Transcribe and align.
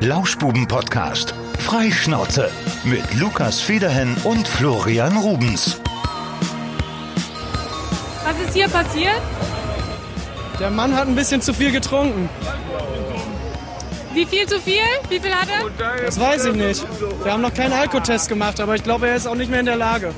Lauschbuben-Podcast. 0.00 1.34
Freischnauze. 1.58 2.50
Mit 2.84 3.14
Lukas 3.14 3.60
Federhen 3.60 4.16
und 4.22 4.46
Florian 4.46 5.16
Rubens. 5.16 5.80
Was 8.24 8.38
ist 8.46 8.54
hier 8.54 8.68
passiert? 8.68 9.20
Der 10.60 10.70
Mann 10.70 10.94
hat 10.94 11.08
ein 11.08 11.16
bisschen 11.16 11.42
zu 11.42 11.52
viel 11.52 11.72
getrunken. 11.72 12.28
Wie 14.14 14.24
viel 14.24 14.46
zu 14.46 14.60
viel? 14.60 14.84
Wie 15.08 15.18
viel 15.18 15.34
hat 15.34 15.48
er? 15.48 15.68
Das 16.04 16.20
weiß 16.20 16.44
ich 16.44 16.54
nicht. 16.54 16.86
Wir 17.24 17.32
haben 17.32 17.42
noch 17.42 17.54
keinen 17.54 17.72
Alkotest 17.72 18.28
gemacht, 18.28 18.60
aber 18.60 18.76
ich 18.76 18.84
glaube, 18.84 19.08
er 19.08 19.16
ist 19.16 19.26
auch 19.26 19.34
nicht 19.34 19.50
mehr 19.50 19.60
in 19.60 19.66
der 19.66 19.76
Lage. 19.76 20.14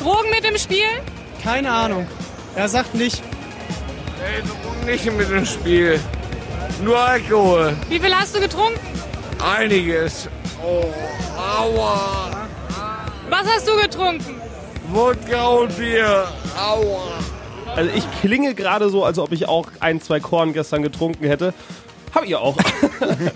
Drogen 0.00 0.30
mit 0.30 0.48
im 0.48 0.56
Spiel? 0.56 0.86
Keine 1.42 1.72
Ahnung. 1.72 2.06
Er 2.54 2.68
sagt 2.68 2.94
nicht. 2.94 3.24
Nee, 4.20 4.46
Drogen 4.48 4.86
nicht 4.86 5.18
mit 5.18 5.28
dem 5.28 5.44
Spiel. 5.44 5.98
Nur 6.84 6.96
Alkohol. 6.96 7.76
Wie 7.88 7.98
viel 7.98 8.14
hast 8.14 8.36
du 8.36 8.40
getrunken? 8.40 8.95
Einiges. 9.38 10.28
Oh, 10.64 10.84
aua. 11.38 12.30
Was 13.28 13.42
hast 13.46 13.68
du 13.68 13.76
getrunken? 13.80 14.40
Wodka 14.92 15.46
und 15.48 15.76
Bier. 15.76 16.26
Aua. 16.58 17.02
Also 17.74 17.90
ich 17.94 18.04
klinge 18.20 18.54
gerade 18.54 18.88
so, 18.88 19.04
als 19.04 19.18
ob 19.18 19.32
ich 19.32 19.48
auch 19.48 19.68
ein, 19.80 20.00
zwei 20.00 20.20
Korn 20.20 20.52
gestern 20.52 20.82
getrunken 20.82 21.26
hätte. 21.26 21.52
Hab 22.14 22.26
ihr 22.26 22.40
auch. 22.40 22.56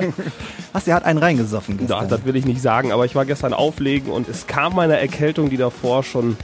Was, 0.73 0.85
der 0.85 0.95
hat 0.95 1.05
einen 1.05 1.19
reingesoffen 1.19 1.79
Ja, 1.81 1.87
gestern. 2.01 2.09
das 2.09 2.25
will 2.25 2.37
ich 2.37 2.47
nicht 2.47 2.63
sagen, 2.63 2.93
aber 2.93 3.05
ich 3.05 3.15
war 3.15 3.27
gestern 3.27 3.53
auflegen 3.53 4.11
und 4.11 4.29
es 4.29 4.47
kam 4.47 4.75
meiner 4.75 4.97
Erkältung, 4.97 5.51
die 5.51 5.57
davor 5.59 6.03
schon 6.03 6.37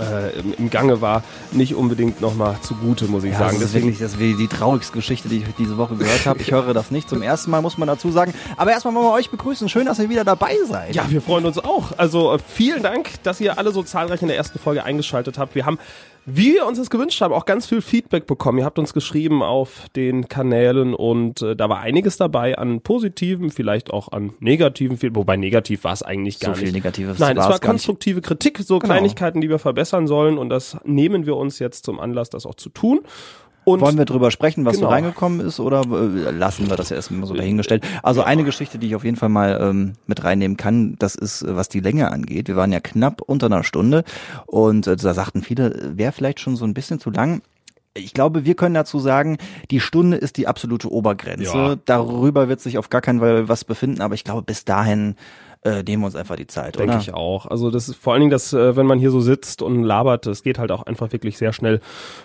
äh, 0.00 0.38
im, 0.38 0.54
im 0.54 0.70
Gange 0.70 1.00
war, 1.00 1.22
nicht 1.52 1.74
unbedingt 1.74 2.20
nochmal 2.20 2.56
zugute, 2.62 3.06
muss 3.06 3.24
ich 3.24 3.32
Ja, 3.32 3.38
sagen. 3.38 3.56
das 3.60 3.70
ist 3.70 3.74
wirklich 3.74 3.98
das 3.98 4.12
ist 4.14 4.20
die 4.20 4.48
traurigste 4.48 4.92
Geschichte, 4.92 5.28
die 5.28 5.38
ich 5.38 5.44
diese 5.58 5.76
Woche 5.76 5.96
gehört 5.96 6.26
habe. 6.26 6.40
Ich 6.40 6.50
höre 6.52 6.74
das 6.74 6.90
nicht 6.90 7.08
zum 7.08 7.22
ersten 7.22 7.50
Mal, 7.50 7.60
muss 7.62 7.78
man 7.78 7.88
dazu 7.88 8.10
sagen. 8.10 8.34
Aber 8.56 8.70
erstmal 8.70 8.94
wollen 8.94 9.06
wir 9.06 9.12
euch 9.12 9.30
begrüßen. 9.30 9.68
Schön, 9.68 9.86
dass 9.86 9.98
ihr 9.98 10.08
wieder 10.08 10.24
dabei 10.24 10.54
seid. 10.68 10.94
Ja, 10.94 11.04
wir 11.08 11.20
freuen 11.22 11.44
uns 11.46 11.58
auch. 11.58 11.92
Also 11.96 12.34
äh, 12.34 12.38
vielen 12.46 12.82
Dank, 12.82 13.22
dass 13.22 13.40
ihr 13.40 13.58
alle 13.58 13.72
so 13.72 13.82
zahlreich 13.82 14.22
in 14.22 14.28
der 14.28 14.36
ersten 14.36 14.58
Folge 14.58 14.84
eingeschaltet 14.84 15.38
habt. 15.38 15.54
Wir 15.54 15.66
haben, 15.66 15.78
wie 16.30 16.54
wir 16.54 16.66
uns 16.66 16.78
das 16.78 16.90
gewünscht 16.90 17.20
haben, 17.20 17.32
auch 17.32 17.46
ganz 17.46 17.66
viel 17.66 17.80
Feedback 17.80 18.26
bekommen. 18.26 18.58
Ihr 18.58 18.64
habt 18.64 18.78
uns 18.78 18.92
geschrieben 18.92 19.42
auf 19.42 19.86
den 19.96 20.28
Kanälen 20.28 20.94
und 20.94 21.42
äh, 21.42 21.56
da 21.56 21.68
war 21.68 21.80
einiges 21.80 22.16
dabei 22.16 22.58
an 22.58 22.80
positiven, 22.80 23.50
vielleicht 23.50 23.92
auch 23.92 24.12
an 24.12 24.32
negativen, 24.40 24.96
viel- 24.96 25.14
wobei 25.14 25.36
negativ 25.36 25.84
war 25.84 25.92
es 25.92 26.02
eigentlich 26.02 26.38
gar 26.40 26.54
So 26.54 26.58
viel 26.58 26.66
nicht. 26.66 26.74
Negatives 26.74 27.18
Nein, 27.18 27.36
es 27.38 27.48
war 27.48 27.58
konstruktive 27.58 28.20
Kritik, 28.20 28.58
so 28.58 28.78
Genau. 28.78 28.92
Kleinigkeiten, 28.92 29.40
die 29.40 29.48
wir 29.48 29.58
verbessern 29.58 30.06
sollen 30.06 30.38
und 30.38 30.50
das 30.50 30.76
nehmen 30.84 31.24
wir 31.26 31.36
uns 31.36 31.58
jetzt 31.58 31.84
zum 31.84 31.98
Anlass, 32.00 32.30
das 32.30 32.46
auch 32.46 32.54
zu 32.56 32.68
tun. 32.68 33.00
Und 33.68 33.80
Wollen 33.80 33.98
wir 33.98 34.04
drüber 34.04 34.30
sprechen, 34.30 34.64
was 34.64 34.76
Genau. 34.76 34.88
so 34.88 34.92
reingekommen 34.92 35.40
ist, 35.40 35.60
oder 35.60 35.82
äh, 35.82 36.30
lassen 36.30 36.68
wir 36.70 36.76
das 36.76 36.90
erstmal 36.90 37.26
so 37.26 37.34
dahingestellt? 37.34 37.84
Also 38.02 38.22
eine 38.22 38.44
Geschichte, 38.44 38.78
die 38.78 38.88
ich 38.88 38.94
auf 38.94 39.04
jeden 39.04 39.16
Fall 39.16 39.28
mal 39.28 39.58
ähm, 39.60 39.92
mit 40.06 40.24
reinnehmen 40.24 40.56
kann, 40.56 40.96
das 40.98 41.14
ist, 41.14 41.42
äh, 41.42 41.54
was 41.56 41.68
die 41.68 41.80
Länge 41.80 42.10
angeht. 42.10 42.48
Wir 42.48 42.56
waren 42.56 42.72
ja 42.72 42.80
knapp 42.80 43.20
unter 43.22 43.46
einer 43.46 43.64
Stunde 43.64 44.04
und 44.46 44.86
äh, 44.86 44.96
da 44.96 45.14
sagten 45.14 45.42
viele, 45.42 45.74
äh, 45.74 45.98
wäre 45.98 46.12
vielleicht 46.12 46.40
schon 46.40 46.56
so 46.56 46.64
ein 46.64 46.74
bisschen 46.74 46.98
zu 47.00 47.10
lang. 47.10 47.42
Ich 47.94 48.14
glaube, 48.14 48.44
wir 48.44 48.54
können 48.54 48.74
dazu 48.74 49.00
sagen, 49.00 49.38
die 49.72 49.80
Stunde 49.80 50.18
ist 50.18 50.36
die 50.36 50.46
absolute 50.46 50.92
Obergrenze. 50.92 51.44
Ja. 51.56 51.76
Darüber 51.84 52.48
wird 52.48 52.60
sich 52.60 52.78
auf 52.78 52.90
gar 52.90 53.00
keinen 53.00 53.18
Fall 53.20 53.48
was 53.48 53.64
befinden, 53.64 54.02
aber 54.02 54.14
ich 54.14 54.22
glaube, 54.24 54.42
bis 54.42 54.64
dahin 54.64 55.16
äh, 55.64 55.82
nehmen 55.82 56.02
wir 56.02 56.06
uns 56.06 56.16
einfach 56.16 56.36
die 56.36 56.46
Zeit, 56.46 56.78
Denke 56.78 56.98
ich 57.00 57.12
auch. 57.14 57.46
Also 57.46 57.70
das 57.70 57.88
ist 57.88 57.96
vor 57.96 58.12
allen 58.12 58.20
Dingen, 58.20 58.30
dass 58.30 58.52
äh, 58.52 58.76
wenn 58.76 58.86
man 58.86 58.98
hier 58.98 59.10
so 59.10 59.20
sitzt 59.20 59.60
und 59.62 59.82
labert, 59.82 60.26
es 60.26 60.42
geht 60.42 60.58
halt 60.58 60.70
auch 60.70 60.84
einfach 60.84 61.12
wirklich 61.12 61.36
sehr 61.38 61.52
schnell 61.52 61.80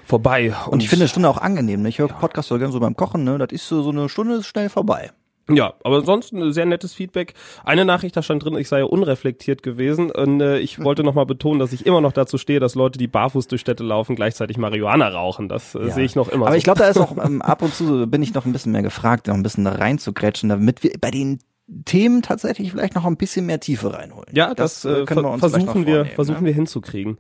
vorbei. 0.06 0.54
Und 0.68 0.82
ich 0.84 0.90
finde 0.90 1.04
eine 1.04 1.10
Stunde 1.10 1.30
auch 1.30 1.38
angenehm. 1.38 1.82
Ne? 1.82 1.90
Ich 1.90 2.00
höre 2.00 2.08
Podcast 2.10 2.50
so 2.50 2.58
gerne 2.58 2.72
so 2.72 2.80
beim 2.80 2.96
Kochen, 2.96 3.24
ne? 3.24 3.38
Das 3.38 3.52
ist 3.52 3.68
so, 3.68 3.82
so 3.82 3.90
eine 3.90 4.10
Stunde 4.10 4.36
ist 4.36 4.48
schnell 4.48 4.70
vorbei. 4.70 5.12
Ja, 5.50 5.74
aber 5.84 5.98
ansonsten 5.98 6.54
sehr 6.54 6.66
nettes 6.66 6.94
Feedback. 6.94 7.34
Eine 7.66 7.84
Nachricht, 7.84 8.16
da 8.16 8.22
stand 8.22 8.46
drin, 8.46 8.56
ich 8.56 8.70
sei 8.70 8.86
unreflektiert 8.86 9.62
gewesen. 9.62 10.10
Und 10.10 10.40
äh, 10.40 10.60
ich 10.60 10.80
wollte 10.84 11.04
nochmal 11.04 11.26
betonen, 11.26 11.60
dass 11.60 11.74
ich 11.74 11.86
immer 11.86 12.00
noch 12.00 12.14
dazu 12.14 12.38
stehe, 12.38 12.62
dass 12.62 12.76
Leute, 12.76 12.98
die 12.98 13.08
barfuß 13.08 13.48
durch 13.50 13.60
Städte 13.60 13.84
laufen, 13.84 14.16
gleichzeitig 14.16 14.58
Marihuana 14.58 15.10
rauchen. 15.10 15.50
Das 15.50 15.76
äh, 15.76 15.88
Ja. 15.88 15.90
sehe 15.94 16.06
ich 16.06 16.16
noch 16.16 16.30
immer 16.30 16.46
Aber 16.46 16.54
so. 16.54 16.58
ich 16.60 16.64
glaube, 16.64 16.80
da 16.80 16.88
ist 16.88 16.98
auch 16.98 17.18
ähm, 17.26 17.42
ab 17.42 17.62
und 17.62 17.74
zu 17.74 18.08
bin 18.08 18.24
ich 18.24 18.34
noch 18.34 18.46
ein 18.46 18.54
bisschen 18.54 18.72
mehr 18.72 18.84
gefragt, 18.84 19.28
noch 19.28 19.36
ein 19.36 19.44
bisschen 19.44 19.66
da 19.66 19.74
reinzugrätschen, 19.74 20.48
damit 20.48 20.82
wir 20.82 20.92
bei 21.02 21.12
den 21.12 21.40
Themen 21.86 22.22
tatsächlich 22.22 22.72
vielleicht 22.72 22.96
noch 22.96 23.06
ein 23.06 23.18
bisschen 23.18 23.46
mehr 23.46 23.60
Tiefe 23.60 23.94
reinholen. 23.94 24.30
ja, 24.34 24.54
das, 24.54 24.84
äh, 24.86 25.06
können 25.06 25.24
wir 25.24 25.32
uns 25.32 25.40
versuchen 25.40 25.86
wir, 25.86 25.96
vornehmen, 25.96 26.16
versuchen 26.16 26.42
ne? 26.42 26.48
wir 26.48 26.54
hinzukriegen. 26.54 27.18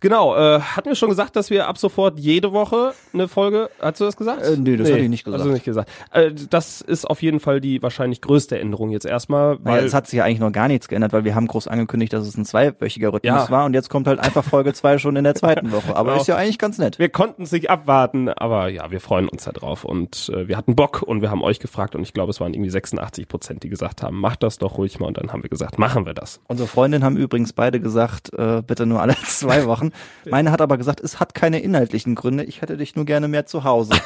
Genau, 0.00 0.36
äh, 0.36 0.60
hatten 0.60 0.88
wir 0.88 0.94
schon 0.94 1.08
gesagt, 1.08 1.36
dass 1.36 1.50
wir 1.50 1.68
ab 1.68 1.78
sofort 1.78 2.18
jede 2.18 2.52
Woche 2.52 2.92
eine 3.12 3.28
Folge, 3.28 3.70
hast 3.80 4.00
du 4.00 4.04
das 4.04 4.16
gesagt? 4.16 4.42
Äh, 4.42 4.56
nee, 4.58 4.76
das 4.76 4.90
hatte 4.90 5.00
ich 5.00 5.08
nicht 5.08 5.24
gesagt. 5.24 5.40
Hast 5.42 5.48
du 5.48 5.52
nicht 5.52 5.64
gesagt. 5.64 5.90
Äh, 6.12 6.32
das 6.50 6.80
ist 6.80 7.04
auf 7.06 7.22
jeden 7.22 7.40
Fall 7.40 7.60
die 7.60 7.82
wahrscheinlich 7.82 8.20
größte 8.20 8.58
Änderung 8.58 8.90
jetzt 8.90 9.06
erstmal, 9.06 9.58
Weil 9.64 9.76
weil 9.78 9.84
es 9.84 9.94
hat 9.94 10.06
sich 10.06 10.18
ja 10.18 10.24
eigentlich 10.24 10.40
noch 10.40 10.52
gar 10.52 10.68
nichts 10.68 10.88
geändert, 10.88 11.12
weil 11.12 11.24
wir 11.24 11.34
haben 11.34 11.46
groß 11.46 11.68
angekündigt, 11.68 12.12
dass 12.12 12.26
es 12.26 12.36
ein 12.36 12.44
zweiwöchiger 12.44 13.12
Rhythmus 13.12 13.22
Ja. 13.46 13.50
war 13.50 13.64
und 13.64 13.74
jetzt 13.74 13.88
kommt 13.90 14.06
halt 14.06 14.20
einfach 14.20 14.44
Folge 14.44 14.72
zwei 14.74 14.98
schon 14.98 15.16
in 15.16 15.24
der 15.24 15.34
zweiten 15.34 15.72
Woche. 15.72 15.94
Aber 15.96 16.10
Genau. 16.10 16.20
ist 16.22 16.28
ja 16.28 16.36
eigentlich 16.36 16.58
ganz 16.58 16.78
nett. 16.78 16.98
wir 16.98 17.08
konnten 17.08 17.42
es 17.44 17.52
nicht 17.52 17.70
abwarten, 17.70 18.28
aber 18.28 18.68
ja, 18.68 18.90
wir 18.90 19.00
freuen 19.00 19.28
uns 19.28 19.44
da 19.44 19.52
drauf 19.52 19.84
und 19.84 20.30
äh, 20.34 20.48
wir 20.48 20.56
hatten 20.56 20.74
Bock 20.76 21.02
und 21.02 21.20
wir 21.22 21.30
haben 21.30 21.42
euch 21.42 21.58
gefragt 21.60 21.94
und 21.94 22.02
ich 22.02 22.12
glaube, 22.12 22.30
es 22.30 22.40
waren 22.40 22.54
irgendwie 22.54 22.70
86 22.70 23.28
Prozent, 23.28 23.62
die 23.62 23.68
gesagt 23.68 24.02
haben, 24.02 24.18
macht 24.20 24.42
das 24.42 24.58
doch 24.58 24.78
ruhig 24.78 24.98
mal 25.00 25.06
und 25.06 25.18
dann 25.18 25.32
haben 25.32 25.42
wir 25.42 25.50
gesagt, 25.50 25.78
machen 25.78 26.06
wir 26.06 26.14
das. 26.14 26.40
Unsere 26.48 26.68
Freundinnen 26.68 27.04
haben 27.04 27.16
übrigens 27.16 27.52
beide 27.52 27.80
gesagt, 27.80 28.32
äh, 28.34 28.62
bitte 28.66 28.86
nur 28.86 29.00
alle 29.00 29.14
zwei 29.26 29.66
Wochen. 29.66 29.85
Meine 30.24 30.50
hat 30.50 30.60
aber 30.60 30.76
gesagt, 30.78 31.00
es 31.00 31.20
hat 31.20 31.34
keine 31.34 31.60
inhaltlichen 31.60 32.14
Gründe. 32.14 32.44
Ich 32.44 32.62
hätte 32.62 32.76
dich 32.76 32.96
nur 32.96 33.04
gerne 33.04 33.28
mehr 33.28 33.46
zu 33.46 33.64
Hause. 33.64 33.94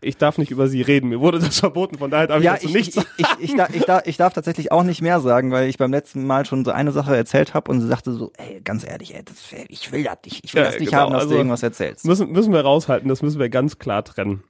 Ich 0.00 0.16
darf 0.16 0.38
nicht 0.38 0.50
über 0.50 0.68
sie 0.68 0.82
reden, 0.82 1.08
mir 1.08 1.20
wurde 1.20 1.38
das 1.38 1.60
verboten, 1.60 1.98
von 1.98 2.10
daher 2.10 2.26
darf 2.26 2.38
ich 2.38 2.44
Ja, 2.44 2.54
dazu 2.54 2.66
ich, 2.66 2.74
nichts 2.74 2.96
ich, 2.96 3.04
ich, 3.16 3.26
ich, 3.50 3.54
darf, 3.56 3.74
ich, 3.74 3.84
darf, 3.84 4.02
ich 4.06 4.16
darf 4.16 4.32
tatsächlich 4.32 4.72
auch 4.72 4.82
nicht 4.82 5.00
mehr 5.02 5.20
sagen, 5.20 5.50
weil 5.50 5.68
ich 5.68 5.78
beim 5.78 5.92
letzten 5.92 6.26
Mal 6.26 6.44
schon 6.46 6.64
so 6.64 6.70
eine 6.72 6.92
Sache 6.92 7.16
erzählt 7.16 7.54
habe 7.54 7.70
und 7.70 7.80
sie 7.80 7.86
sagte 7.86 8.12
so, 8.12 8.32
ey, 8.36 8.60
ganz 8.62 8.84
ehrlich, 8.86 9.14
ey, 9.14 9.22
das, 9.24 9.36
ich 9.68 9.92
will 9.92 10.02
das 10.04 10.18
nicht. 10.24 10.44
Ich 10.44 10.54
will 10.54 10.62
Ja, 10.62 10.70
das 10.70 10.78
nicht 10.80 10.90
genau, 10.90 11.02
haben, 11.02 11.12
dass 11.12 11.22
also- 11.22 11.32
du 11.34 11.36
irgendwas 11.38 11.62
erzählst. 11.62 12.04
Müssen, 12.04 12.30
müssen 12.32 12.52
wir 12.52 12.60
raushalten, 12.60 13.08
das 13.08 13.22
müssen 13.22 13.38
wir 13.38 13.48
ganz 13.48 13.78
klar 13.78 14.04
trennen. 14.04 14.42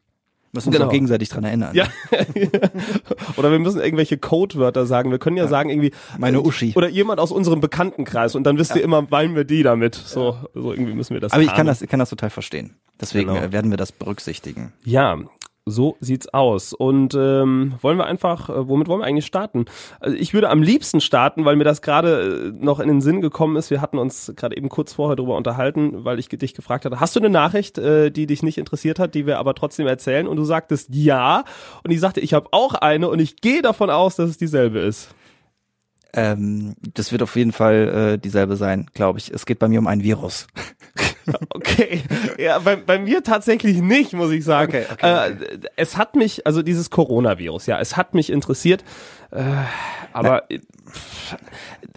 Müssen 0.55 0.69
uns 0.69 0.77
genau. 0.77 0.89
auch 0.89 0.93
gegenseitig 0.93 1.31
dran 1.31 1.45
erinnern. 1.45 1.75
Ja. 1.75 1.87
oder 3.39 3.51
wir 3.51 3.59
müssen 3.59 3.81
irgendwelche 3.81 4.19
Codewörter 4.19 4.85
sagen. 4.85 5.11
Wir 5.11 5.19
können 5.19 5.39
ja, 5.39 5.49
sagen 5.49 5.71
irgendwie. 5.71 5.93
Meine 6.19 6.37
äh, 6.37 6.41
Uschi. 6.41 6.75
Oder 6.77 6.89
jemand 6.89 7.21
aus 7.21 7.33
unserem 7.33 7.61
Bekanntenkreis 7.61 8.35
und 8.35 8.45
dann 8.45 8.59
wisst 8.59 8.77
ihr 8.77 8.83
immer, 8.83 9.07
meinen 9.09 9.35
wir 9.35 9.45
die 9.45 9.63
damit. 9.63 9.95
So, 9.95 10.37
so 10.53 10.73
irgendwie 10.73 10.93
müssen 10.93 11.15
wir 11.15 11.21
das 11.21 11.33
Aber 11.33 11.43
ich 11.43 11.55
kann 11.55 11.67
das, 11.67 11.81
ich 11.81 11.89
kann 11.89 12.01
das 12.01 12.11
total 12.11 12.29
verstehen. 12.31 12.75
Deswegen 13.01 13.33
Genau. 13.33 13.41
äh, 13.41 13.53
werden 13.53 13.71
wir 13.71 13.79
das 13.79 13.93
berücksichtigen. 13.93 14.73
Ja, 14.85 15.19
so 15.65 15.97
sieht's 16.01 16.29
aus. 16.29 16.73
Und 16.73 17.15
ähm, 17.15 17.75
wollen 17.81 17.99
wir 17.99 18.07
einfach, 18.07 18.49
äh, 18.49 18.69
womit 18.69 18.89
wollen 18.89 19.01
wir 19.01 19.07
eigentlich 19.07 19.27
starten? 19.27 19.67
Also 20.01 20.17
ich 20.17 20.35
würde 20.35 20.51
am 20.51 20.63
liebsten 20.63 21.01
starten, 21.01 21.45
weil 21.45 21.57
mir 21.57 21.65
das 21.65 21.83
gerade 21.83 22.53
äh, 22.59 22.65
noch 22.65 22.81
in 22.81 22.89
den 22.89 23.01
Sinn 23.01 23.21
gekommen 23.21 23.57
ist. 23.57 23.71
Wir 23.71 23.81
hatten 23.81 23.99
uns 23.99 24.33
gerade 24.37 24.57
eben 24.57 24.69
kurz 24.69 24.95
vorher 24.95 25.17
darüber 25.17 25.37
unterhalten, 25.37 26.05
weil 26.05 26.19
ich 26.19 26.29
dich 26.29 26.55
gefragt 26.55 26.85
hatte, 26.85 27.01
hast 27.01 27.15
du 27.15 27.21
eine 27.21 27.31
Nachricht, 27.31 27.79
äh, 27.79 28.11
die 28.11 28.27
dich 28.27 28.43
nicht 28.43 28.59
interessiert 28.59 28.99
hat, 28.99 29.15
die 29.15 29.27
wir 29.27 29.39
aber 29.39 29.55
trotzdem 29.55 29.87
erzählen? 29.87 30.27
Und 30.27 30.37
du 30.37 30.45
sagtest 30.45 30.89
ja. 30.93 31.45
Und 31.85 31.91
ich 31.91 32.01
sagte, 32.01 32.21
ich 32.21 32.35
habe 32.35 32.49
auch 32.51 32.75
eine 32.75 33.09
und 33.09 33.21
ich 33.21 33.37
gehe 33.37 33.63
davon 33.63 33.91
aus, 33.91 34.17
dass 34.17 34.31
es 34.31 34.39
dieselbe 34.39 34.81
ist. 34.81 35.15
Ähm, 36.15 36.75
das 36.95 37.11
wird 37.11 37.23
auf 37.23 37.37
jeden 37.37 37.53
Fall 37.53 38.15
äh, 38.15 38.19
dieselbe 38.19 38.57
sein, 38.57 38.91
glaube 38.93 39.19
ich. 39.19 39.31
Es 39.33 39.47
geht 39.47 39.59
bei 39.59 39.69
mir 39.69 39.79
um 39.79 39.87
ein 39.87 40.03
Virus. 40.03 40.47
Okay, 41.51 42.03
ja, 42.37 42.59
bei, 42.59 42.75
bei 42.75 42.99
mir 42.99 43.23
tatsächlich 43.23 43.81
nicht, 43.81 44.13
muss 44.13 44.33
ich 44.33 44.45
sagen. 44.45 44.71
Okay, 44.71 44.87
okay, 44.93 45.31
Äh, 45.31 45.59
es 45.77 45.97
hat 45.97 46.17
mich, 46.17 46.47
also 46.49 46.63
dieses 46.63 46.91
Coronavirus, 46.91 47.67
ja, 47.67 47.79
es 47.79 47.97
hat 47.97 48.15
mich 48.15 48.29
interessiert, 48.29 48.83
äh, 49.31 49.45
aber 50.13 50.51
äh, 50.51 50.59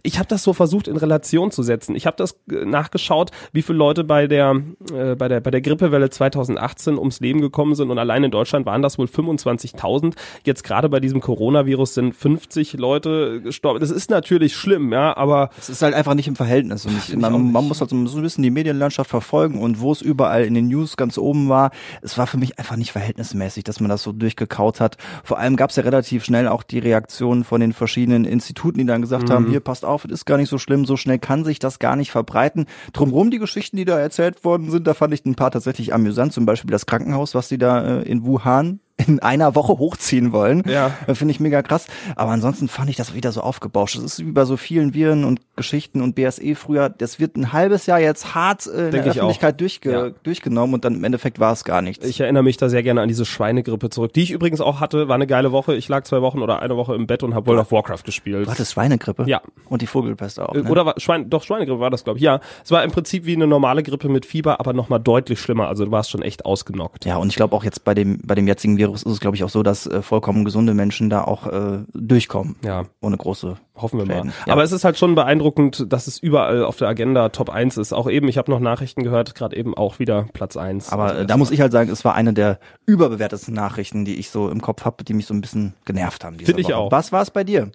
ich 0.05 0.19
habe 0.19 0.27
das 0.27 0.43
so 0.43 0.53
versucht 0.53 0.87
in 0.87 0.97
Relation 0.97 1.51
zu 1.51 1.63
setzen. 1.63 1.95
Ich 1.95 2.05
habe 2.05 2.15
das 2.17 2.37
äh, 2.49 2.65
nachgeschaut, 2.65 3.31
wie 3.53 3.61
viele 3.61 3.77
Leute 3.77 4.03
bei 4.03 4.27
der 4.27 4.61
äh, 4.93 5.15
bei 5.15 5.27
der 5.27 5.41
bei 5.41 5.51
der 5.51 5.61
Grippewelle 5.61 6.09
2018 6.09 6.97
ums 6.97 7.19
Leben 7.19 7.41
gekommen 7.41 7.75
sind 7.75 7.89
und 7.89 7.97
allein 7.97 8.23
in 8.23 8.31
Deutschland 8.31 8.65
waren 8.65 8.81
das 8.81 8.97
wohl 8.97 9.07
25.000. 9.07 10.13
Jetzt 10.43 10.63
gerade 10.63 10.89
bei 10.89 10.99
diesem 10.99 11.21
Coronavirus 11.21 11.95
sind 11.95 12.15
50 12.15 12.73
Leute 12.73 13.41
gestorben. 13.41 13.79
Das 13.79 13.89
ist 13.89 14.09
natürlich 14.09 14.55
schlimm, 14.55 14.93
ja, 14.93 15.15
aber 15.17 15.49
Es 15.57 15.69
ist 15.69 15.81
halt 15.81 15.95
einfach 15.95 16.13
nicht 16.13 16.27
im 16.27 16.35
Verhältnis. 16.35 16.85
Und 16.85 16.97
ich, 16.97 17.15
man, 17.15 17.51
man 17.51 17.67
muss 17.67 17.81
halt 17.81 17.89
so 17.89 17.95
ein 17.95 18.21
bisschen 18.21 18.43
die 18.43 18.51
Medienlandschaft 18.51 19.09
verfolgen 19.09 19.59
und 19.59 19.79
wo 19.81 19.91
es 19.91 20.01
überall 20.01 20.45
in 20.45 20.53
den 20.53 20.67
News 20.67 20.97
ganz 20.97 21.17
oben 21.17 21.49
war, 21.49 21.71
es 22.01 22.17
war 22.17 22.27
für 22.27 22.37
mich 22.37 22.59
einfach 22.59 22.75
nicht 22.75 22.91
verhältnismäßig, 22.91 23.63
dass 23.63 23.79
man 23.79 23.89
das 23.89 24.03
so 24.03 24.11
durchgekaut 24.11 24.79
hat. 24.79 24.97
Vor 25.23 25.39
allem 25.39 25.55
gab 25.55 25.71
es 25.71 25.75
ja 25.77 25.83
relativ 25.83 26.23
schnell 26.23 26.47
auch 26.47 26.63
die 26.63 26.79
Reaktionen 26.79 27.43
von 27.43 27.59
den 27.61 27.73
verschiedenen 27.73 28.25
Instituten, 28.25 28.79
die 28.85 28.91
dann 28.91 29.01
gesagt 29.01 29.29
haben, 29.29 29.49
hier 29.49 29.59
passt 29.59 29.85
auf, 29.85 30.05
es 30.05 30.11
ist 30.11 30.25
gar 30.25 30.37
nicht 30.37 30.49
so 30.49 30.57
schlimm, 30.57 30.85
so 30.85 30.97
schnell 30.97 31.19
kann 31.19 31.43
sich 31.43 31.59
das 31.59 31.79
gar 31.79 31.95
nicht 31.95 32.11
verbreiten. 32.11 32.65
Drumherum 32.93 33.31
die 33.31 33.39
Geschichten, 33.39 33.77
die 33.77 33.85
da 33.85 33.99
erzählt 33.99 34.43
worden 34.43 34.71
sind, 34.71 34.87
da 34.87 34.93
fand 34.93 35.13
ich 35.13 35.25
ein 35.25 35.35
paar 35.35 35.51
tatsächlich 35.51 35.93
amüsant. 35.93 36.33
Zum 36.33 36.45
Beispiel 36.45 36.71
das 36.71 36.85
Krankenhaus, 36.85 37.35
was 37.35 37.47
die 37.47 37.57
da 37.57 37.99
äh, 37.99 38.01
in 38.03 38.25
Wuhan 38.25 38.79
in 38.97 39.19
einer 39.19 39.55
Woche 39.55 39.77
hochziehen 39.77 40.31
wollen. 40.31 40.63
Ja. 40.67 40.91
Äh, 41.07 41.15
Finde 41.15 41.31
ich 41.33 41.39
mega 41.39 41.61
krass. 41.61 41.87
Aber 42.15 42.31
ansonsten 42.31 42.67
fand 42.67 42.89
ich 42.89 42.95
das 42.95 43.13
wieder 43.13 43.31
so 43.31 43.41
aufgebauscht. 43.41 43.97
Es 43.97 44.03
ist 44.03 44.25
wie 44.25 44.31
bei 44.31 44.45
so 44.45 44.57
vielen 44.57 44.93
Viren 44.93 45.25
und 45.25 45.41
Geschichten 45.55 46.01
und 46.01 46.15
BSE 46.15 46.55
früher, 46.55 46.89
das 46.89 47.19
wird 47.19 47.35
ein 47.37 47.53
halbes 47.53 47.85
Jahr 47.85 47.99
jetzt 47.99 48.35
hart 48.35 48.67
äh, 48.67 48.69
in 48.87 48.91
Denk 48.91 48.91
der 48.91 49.05
ich 49.07 49.09
Öffentlichkeit 49.17 49.59
durchge 49.61 49.91
Ja. 49.91 50.09
durchgenommen 50.23 50.73
und 50.75 50.85
dann 50.85 50.95
im 50.95 51.03
Endeffekt 51.03 51.39
war 51.39 51.53
es 51.53 51.63
gar 51.63 51.81
nichts. 51.81 52.05
Ich 52.05 52.19
erinnere 52.19 52.43
mich 52.43 52.57
da 52.57 52.69
sehr 52.69 52.83
gerne 52.83 53.01
an 53.01 53.07
diese 53.07 53.25
Schweinegrippe 53.25 53.89
zurück, 53.89 54.13
die 54.13 54.21
ich 54.23 54.31
übrigens 54.31 54.61
auch 54.61 54.79
hatte. 54.79 55.07
War 55.07 55.15
eine 55.15 55.27
geile 55.27 55.51
Woche. 55.51 55.75
Ich 55.75 55.87
lag 55.87 56.03
zwei 56.03 56.21
Wochen 56.21 56.41
oder 56.41 56.61
eine 56.61 56.75
Woche 56.75 56.95
im 56.95 57.07
Bett 57.07 57.23
und 57.23 57.33
habe 57.35 57.47
World 57.47 57.61
of 57.61 57.71
Warcraft 57.71 58.03
gespielt. 58.05 58.47
du 58.47 58.51
hattest 58.51 58.73
Schweinegrippe? 58.73 59.23
Ja. 59.27 59.41
Und 59.69 59.81
die 59.81 59.87
Vogelpest 59.87 60.39
auch. 60.39 60.53
Äh, 60.53 60.61
Ne? 60.63 60.69
Oder 60.69 60.85
war, 60.85 60.99
Schwein, 60.99 61.29
doch 61.29 61.43
Schweinegrippe 61.43 61.79
war 61.79 61.89
das, 61.89 62.03
glaube 62.03 62.17
ich. 62.19 62.23
Ja, 62.23 62.39
es 62.63 62.71
war 62.71 62.83
im 62.83 62.91
Prinzip 62.91 63.25
wie 63.25 63.35
eine 63.35 63.47
normale 63.47 63.83
Grippe 63.83 64.09
mit 64.09 64.25
Fieber, 64.25 64.59
aber 64.59 64.73
nochmal 64.73 64.99
deutlich 64.99 65.39
schlimmer. 65.39 65.67
Also 65.67 65.85
du 65.85 65.91
warst 65.91 66.09
schon 66.11 66.21
echt 66.21 66.45
ausgenockt. 66.45 67.05
Ja, 67.05 67.17
und 67.17 67.29
ich 67.29 67.35
glaube 67.35 67.55
auch 67.55 67.63
jetzt 67.63 67.83
bei 67.83 67.93
dem, 67.93 68.19
bei 68.25 68.35
dem 68.35 68.47
jetzigen 68.47 68.77
Virus 68.77 69.03
ist 69.03 69.11
es, 69.13 69.19
glaube 69.19 69.35
ich, 69.35 69.43
auch 69.43 69.49
so, 69.49 69.63
dass 69.63 69.85
äh, 69.87 70.01
vollkommen 70.01 70.43
gesunde 70.45 70.73
Menschen 70.73 71.09
da 71.09 71.23
auch 71.23 71.47
äh, 71.47 71.79
durchkommen. 71.93 72.55
Ja. 72.63 72.83
Ohne 73.01 73.17
große 73.17 73.57
Hoffen 73.75 73.99
wir 73.99 74.05
mal. 74.05 74.15
Schäden. 74.15 74.33
Ja. 74.45 74.53
Aber 74.53 74.63
es 74.63 74.71
ist 74.71 74.83
halt 74.85 74.97
schon 74.97 75.15
beeindruckend, 75.15 75.91
dass 75.91 76.07
es 76.07 76.17
überall 76.17 76.63
auf 76.63 76.77
der 76.77 76.87
Agenda 76.87 77.29
Top 77.29 77.49
1 77.49 77.77
ist. 77.77 77.93
Auch 77.93 78.09
eben, 78.09 78.27
ich 78.27 78.37
habe 78.37 78.49
noch 78.51 78.59
Nachrichten 78.59 79.03
gehört, 79.03 79.35
gerade 79.35 79.55
eben 79.55 79.75
auch 79.75 79.99
wieder 79.99 80.27
Platz 80.33 80.55
1. 80.57 80.91
Aber 80.91 81.03
Also 81.05 81.21
äh, 81.21 81.25
da 81.25 81.37
muss 81.37 81.51
ich 81.51 81.61
halt 81.61 81.71
sagen, 81.71 81.89
es 81.89 82.05
war 82.05 82.15
eine 82.15 82.33
der 82.33 82.59
überbewertetesten 82.85 83.53
Nachrichten, 83.53 84.05
die 84.05 84.15
ich 84.15 84.29
so 84.29 84.49
im 84.49 84.61
Kopf 84.61 84.85
habe, 84.85 85.03
die 85.03 85.13
mich 85.13 85.25
so 85.25 85.33
ein 85.33 85.41
bisschen 85.41 85.73
genervt 85.85 86.23
haben. 86.23 86.37
diese 86.37 86.53
Find 86.53 86.59
ich 86.59 86.73
auch. 86.73 86.91
Was 86.91 87.11
war 87.11 87.21
es 87.21 87.31
bei 87.31 87.43
dir? 87.43 87.71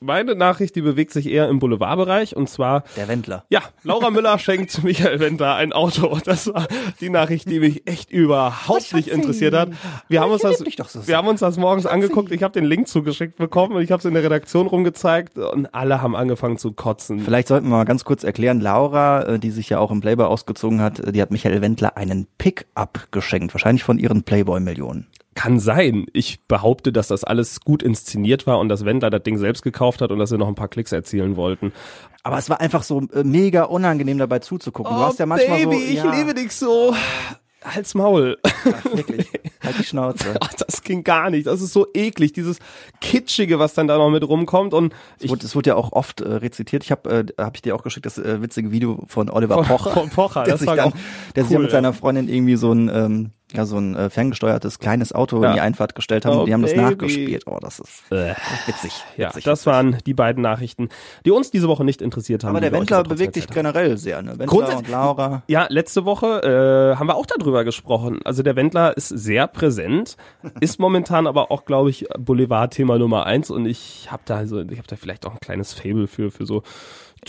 Meine 0.00 0.34
Nachricht, 0.34 0.76
die 0.76 0.82
bewegt 0.82 1.12
sich 1.12 1.26
eher 1.26 1.48
im 1.48 1.58
Boulevardbereich 1.58 2.36
und 2.36 2.50
zwar 2.50 2.84
Der 2.96 3.08
Wendler. 3.08 3.44
Ja, 3.48 3.62
Laura 3.82 4.10
Müller 4.10 4.38
schenkt 4.38 4.82
Michael 4.84 5.20
Wendler 5.20 5.54
ein 5.54 5.72
Auto. 5.72 6.18
Das 6.24 6.52
war 6.52 6.66
die 7.00 7.08
Nachricht, 7.08 7.50
die 7.50 7.60
mich 7.60 7.88
echt 7.88 8.10
überhaupt 8.10 8.92
nicht 8.92 9.08
interessiert 9.08 9.54
hat. 9.54 9.70
Wir 10.08 10.20
haben 10.20 10.30
uns 10.30 10.42
das, 10.42 10.58
so 10.58 11.06
wir 11.06 11.16
haben 11.16 11.28
uns 11.28 11.40
das 11.40 11.56
morgens 11.56 11.86
angeguckt. 11.86 12.30
Ich 12.30 12.42
habe 12.42 12.52
den 12.52 12.66
Link 12.66 12.88
zugeschickt 12.88 13.36
bekommen 13.38 13.74
und 13.74 13.82
ich 13.82 13.90
habe 13.90 14.00
es 14.00 14.04
in 14.04 14.12
der 14.12 14.22
Redaktion 14.22 14.66
rumgezeigt 14.66 15.38
und 15.38 15.74
alle 15.74 16.02
haben 16.02 16.14
angefangen 16.14 16.58
zu 16.58 16.72
kotzen. 16.72 17.20
Vielleicht 17.20 17.48
sollten 17.48 17.66
wir 17.68 17.76
mal 17.76 17.84
ganz 17.84 18.04
kurz 18.04 18.22
erklären, 18.22 18.60
Laura, 18.60 19.22
äh, 19.22 19.38
die 19.38 19.50
sich 19.50 19.70
ja 19.70 19.78
auch 19.78 19.90
im 19.90 20.02
Playboy 20.02 20.26
ausgezogen 20.26 20.82
hat, 20.82 21.00
äh, 21.00 21.12
die 21.12 21.22
hat 21.22 21.30
Michael 21.30 21.62
Wendler 21.62 21.96
einen 21.96 22.26
Pick-up 22.36 23.08
geschenkt, 23.12 23.54
wahrscheinlich 23.54 23.84
von 23.84 23.98
ihren 23.98 24.24
Playboy-Millionen. 24.24 25.06
Kann 25.36 25.60
sein. 25.60 26.06
Ich 26.14 26.40
behaupte, 26.48 26.92
dass 26.92 27.08
das 27.08 27.22
alles 27.22 27.60
gut 27.60 27.82
inszeniert 27.82 28.46
war 28.46 28.58
und 28.58 28.70
dass 28.70 28.86
Wendler 28.86 29.10
das 29.10 29.22
Ding 29.22 29.36
selbst 29.36 29.62
gekauft 29.62 30.00
hat 30.00 30.10
und 30.10 30.18
dass 30.18 30.30
sie 30.30 30.38
noch 30.38 30.48
ein 30.48 30.54
paar 30.54 30.68
Klicks 30.68 30.92
erzielen 30.92 31.36
wollten. 31.36 31.72
Aber 32.22 32.38
es 32.38 32.48
war 32.48 32.60
einfach 32.60 32.82
so 32.82 33.02
äh, 33.12 33.22
mega 33.22 33.64
unangenehm 33.64 34.16
dabei 34.16 34.38
zuzugucken. 34.38 34.96
du 34.96 35.02
hast 35.02 35.18
ja 35.18 35.26
manchmal 35.26 35.66
Oh, 35.66 35.70
Baby, 35.70 35.82
so, 35.84 35.88
ich 35.90 35.94
ja, 35.96 36.14
liebe 36.14 36.32
dich 36.32 36.52
so. 36.52 36.94
Halt's 37.62 37.94
Maul. 37.94 38.38
wirklich, 38.94 39.26
halt 39.62 39.78
die 39.78 39.84
Schnauze. 39.84 40.36
Ach, 40.40 40.54
das 40.54 40.82
ging 40.82 41.04
gar 41.04 41.30
nicht. 41.30 41.46
Das 41.48 41.60
ist 41.60 41.72
so 41.72 41.86
eklig, 41.92 42.32
dieses 42.32 42.58
Kitschige, 43.00 43.58
was 43.58 43.74
dann 43.74 43.88
da 43.88 43.98
noch 43.98 44.08
mit 44.08 44.26
rumkommt. 44.26 44.72
Und 44.72 44.94
Es 45.20 45.28
wurde, 45.28 45.44
es 45.44 45.54
wurde 45.54 45.70
ja 45.70 45.76
auch 45.76 45.92
oft 45.92 46.20
äh, 46.22 46.28
rezitiert. 46.28 46.82
Ich 46.84 46.90
habe, 46.92 47.26
äh, 47.36 47.42
habe 47.42 47.56
ich 47.56 47.62
dir 47.62 47.74
auch 47.74 47.82
geschickt, 47.82 48.06
das 48.06 48.18
äh, 48.18 48.40
witzige 48.40 48.70
Video 48.70 49.04
von 49.08 49.28
Oliver 49.28 49.62
Pocher. 49.62 49.90
von 49.90 50.08
Pocher, 50.10 50.42
der 50.44 50.54
das 50.54 50.60
sich 50.60 50.68
war 50.68 50.76
dann, 50.76 50.92
auch 50.92 50.96
der 51.34 51.42
sich 51.44 51.52
ja 51.52 51.58
cool, 51.58 51.64
mit 51.64 51.72
seiner 51.72 51.92
Freundin 51.92 52.28
irgendwie 52.28 52.56
so 52.56 52.72
ein, 52.72 52.88
ähm, 52.88 53.30
ja, 53.54 53.64
so 53.64 53.76
ein 53.78 53.94
äh, 53.94 54.10
ferngesteuertes 54.10 54.80
kleines 54.80 55.12
Auto 55.12 55.40
Ja. 55.42 55.50
in 55.50 55.54
die 55.54 55.60
Einfahrt 55.60 55.94
gestellt 55.94 56.24
haben 56.26 56.36
Oh, 56.36 56.40
und 56.40 56.46
die 56.46 56.52
haben 56.52 56.62
das 56.62 56.72
Baby. 56.72 56.82
nachgespielt. 56.82 57.44
Oh, 57.46 57.58
das 57.60 57.78
ist 57.78 58.02
Äh, 58.10 58.34
witzig. 58.66 58.92
ja, 59.16 59.28
witzig, 59.28 59.44
das 59.44 59.60
witzig. 59.60 59.66
waren 59.72 59.98
die 60.04 60.14
beiden 60.14 60.42
Nachrichten, 60.42 60.88
die 61.24 61.30
uns 61.30 61.50
diese 61.52 61.68
Woche 61.68 61.84
nicht 61.84 62.02
interessiert 62.02 62.42
haben. 62.42 62.50
Aber 62.50 62.60
der 62.60 62.72
Wendler 62.72 63.04
bewegt 63.04 63.36
dich 63.36 63.44
haben. 63.44 63.54
generell 63.54 63.96
sehr, 63.98 64.20
ne? 64.22 64.30
Wendler 64.32 64.46
Grundsätzlich- 64.46 64.86
und 64.86 64.92
Laura. 64.92 65.42
Ja, 65.46 65.66
letzte 65.70 66.04
Woche 66.04 66.42
äh, 66.42 66.96
haben 66.98 67.06
wir 67.06 67.14
auch 67.14 67.26
darüber 67.26 67.62
gesprochen. 67.64 68.18
Also 68.24 68.42
der 68.42 68.56
Wendler 68.56 68.96
ist 68.96 69.08
sehr 69.10 69.46
präsent, 69.46 70.16
ist 70.60 70.80
momentan 70.80 71.28
aber 71.28 71.52
auch, 71.52 71.64
glaube 71.64 71.90
ich, 71.90 72.06
Boulevard-Thema 72.18 72.98
Nummer 72.98 73.26
eins 73.26 73.50
und 73.50 73.66
ich 73.66 74.08
habe 74.10 74.22
da 74.24 74.44
so, 74.46 74.60
ich 74.60 74.78
habe 74.78 74.88
da 74.88 74.96
vielleicht 74.96 75.24
auch 75.24 75.32
ein 75.32 75.40
kleines 75.40 75.72
Fable 75.72 76.08
für 76.08 76.30
für 76.32 76.46
so 76.46 76.62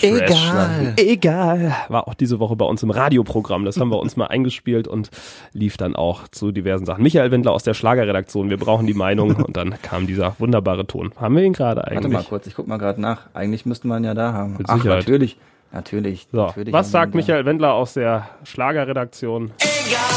Egal. 0.01 0.94
Egal. 0.97 1.75
War 1.89 2.07
auch 2.07 2.13
diese 2.13 2.39
Woche 2.39 2.55
bei 2.55 2.65
uns 2.65 2.83
im 2.83 2.89
Radioprogramm. 2.91 3.65
Das 3.65 3.79
haben 3.79 3.89
wir 3.89 3.99
uns 3.99 4.15
mal 4.15 4.27
eingespielt 4.27 4.88
und 4.88 5.09
lief 5.53 5.77
dann 5.77 5.95
auch 5.95 6.27
zu 6.27 6.51
diversen 6.51 6.85
Sachen. 6.85 7.03
Michael 7.03 7.31
Wendler 7.31 7.51
aus 7.51 7.63
der 7.63 7.73
Schlagerredaktion. 7.73 8.49
Wir 8.49 8.57
brauchen 8.57 8.85
die 8.88 8.94
Meinung 8.94 9.35
und 9.35 9.57
dann 9.57 9.75
kam 9.81 10.07
dieser 10.07 10.35
wunderbare 10.39 10.85
Ton. 10.85 11.11
Haben 11.19 11.35
wir 11.35 11.44
ihn 11.44 11.53
gerade 11.53 11.83
eigentlich? 11.85 12.03
Warte 12.03 12.09
mal 12.09 12.23
kurz, 12.23 12.47
ich 12.47 12.55
guck 12.55 12.67
mal 12.67 12.77
gerade 12.77 13.01
nach. 13.01 13.21
Eigentlich 13.33 13.65
müsste 13.65 13.88
man 13.88 14.03
ja 14.03 14.13
da 14.13 14.33
haben. 14.33 14.57
Mit 14.57 14.69
Ach, 14.69 14.77
Sicherheit. 14.77 14.99
natürlich. 14.99 15.38
Natürlich. 15.71 16.27
So, 16.31 16.45
natürlich 16.45 16.73
was 16.73 16.91
sagt. 16.91 17.13
Michael 17.13 17.45
Wendler 17.45 17.73
aus 17.73 17.94
der 17.94 18.29
Schlagerredaktion? 18.44 19.51
Egal. 19.59 20.07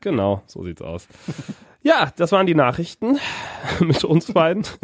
Genau, 0.00 0.42
so 0.46 0.64
sieht's 0.64 0.82
aus. 0.82 1.06
Ja, 1.82 2.10
das 2.16 2.32
waren 2.32 2.46
die 2.46 2.54
Nachrichten 2.54 3.18
mit 3.80 4.04
uns 4.04 4.32
beiden. 4.32 4.64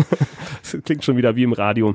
Das 0.70 0.82
klingt 0.82 1.02
schon 1.02 1.16
wieder 1.16 1.34
wie 1.34 1.44
im 1.44 1.54
Radio. 1.54 1.94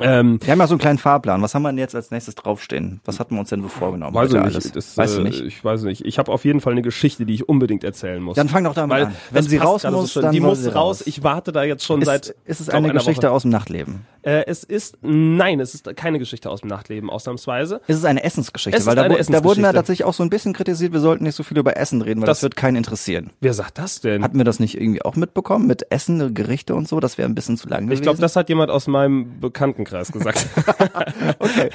Ähm, 0.00 0.38
Wir 0.42 0.52
haben 0.52 0.58
ja 0.60 0.66
so 0.66 0.74
einen 0.74 0.80
kleinen 0.80 0.98
Fahrplan. 0.98 1.42
Was 1.42 1.54
haben 1.54 1.62
wir 1.62 1.68
denn 1.70 1.78
jetzt 1.78 1.94
als 1.94 2.10
nächstes 2.10 2.34
draufstehen? 2.34 3.00
Was 3.04 3.18
hatten 3.20 3.34
wir 3.34 3.40
uns 3.40 3.48
denn 3.50 3.62
so 3.62 3.68
vorgenommen? 3.68 4.14
weiß 4.14 4.32
ich 4.32 4.40
nicht. 4.54 4.76
Das, 4.76 4.96
weißt 4.96 5.14
äh, 5.14 5.16
du 5.18 5.22
nicht? 5.24 5.40
Ich 5.40 5.64
weiß 5.64 5.82
nicht. 5.82 6.04
Ich 6.04 6.18
habe 6.18 6.30
auf 6.32 6.44
jeden 6.44 6.60
Fall 6.60 6.72
eine 6.72 6.82
Geschichte, 6.82 7.26
die 7.26 7.34
ich 7.34 7.48
unbedingt 7.48 7.84
erzählen 7.84 8.22
muss. 8.22 8.36
Dann 8.36 8.48
fang 8.48 8.64
doch 8.64 8.74
damit 8.74 8.96
Weil 8.96 9.04
an. 9.06 9.16
Wenn 9.30 9.44
sie 9.44 9.56
raus 9.58 9.82
so 9.82 9.90
muss, 9.90 10.12
schön. 10.12 10.22
dann 10.22 10.32
die 10.32 10.40
muss 10.40 10.60
sie 10.62 10.68
raus. 10.68 11.00
raus. 11.00 11.06
Ich 11.06 11.22
warte 11.22 11.52
da 11.52 11.62
jetzt 11.64 11.84
schon 11.84 12.00
Ist, 12.02 12.06
seit. 12.06 12.34
ist 12.44 12.60
es 12.60 12.68
eine 12.68 12.92
Geschichte 12.92 13.26
Woche. 13.28 13.32
aus 13.32 13.42
dem 13.42 13.50
Nachtleben? 13.50 14.06
Äh, 14.22 14.44
es 14.46 14.64
ist 14.64 14.98
nein, 15.02 15.60
es 15.60 15.74
ist 15.74 15.96
keine 15.96 16.18
Geschichte 16.18 16.50
aus 16.50 16.60
dem 16.60 16.68
Nachtleben 16.68 17.08
ausnahmsweise. 17.08 17.80
Ist 17.86 17.96
es 17.98 18.04
eine 18.04 18.24
Essensgeschichte? 18.24 18.76
Es 18.76 18.82
ist 18.82 18.86
weil 18.86 18.96
da, 18.96 19.02
eine 19.02 19.14
wu- 19.14 19.18
da 19.18 19.22
wurden 19.22 19.28
wir 19.28 19.40
Essensgeschichte. 19.42 19.74
tatsächlich 19.74 20.04
auch 20.04 20.14
so 20.14 20.22
ein 20.22 20.30
bisschen 20.30 20.52
kritisiert, 20.52 20.92
wir 20.92 21.00
sollten 21.00 21.24
nicht 21.24 21.34
so 21.36 21.42
viel 21.42 21.56
über 21.58 21.76
Essen 21.76 22.02
reden, 22.02 22.20
weil 22.20 22.26
das, 22.26 22.38
Das- 22.38 22.42
wird 22.42 22.56
keinen 22.56 22.76
interessieren. 22.76 23.30
Wer 23.40 23.54
sagt 23.54 23.78
das 23.78 24.00
denn? 24.00 24.22
Hatten 24.22 24.36
wir 24.38 24.44
das 24.44 24.58
nicht 24.60 24.80
irgendwie 24.80 25.02
auch 25.02 25.16
mitbekommen 25.16 25.66
mit 25.66 25.90
Essen, 25.90 26.34
Gerichte 26.34 26.74
und 26.74 26.88
so? 26.88 27.00
Das 27.00 27.16
wäre 27.18 27.28
ein 27.28 27.34
bisschen 27.34 27.56
zu 27.56 27.68
lang 27.68 27.90
Ich 27.90 28.02
glaube, 28.02 28.20
das 28.20 28.36
hat 28.36 28.48
jemand 28.48 28.70
aus 28.70 28.86
meinem 28.86 29.40
Bekanntenkreis 29.88 30.12
gesagt. 30.12 30.46
okay. 31.38 31.70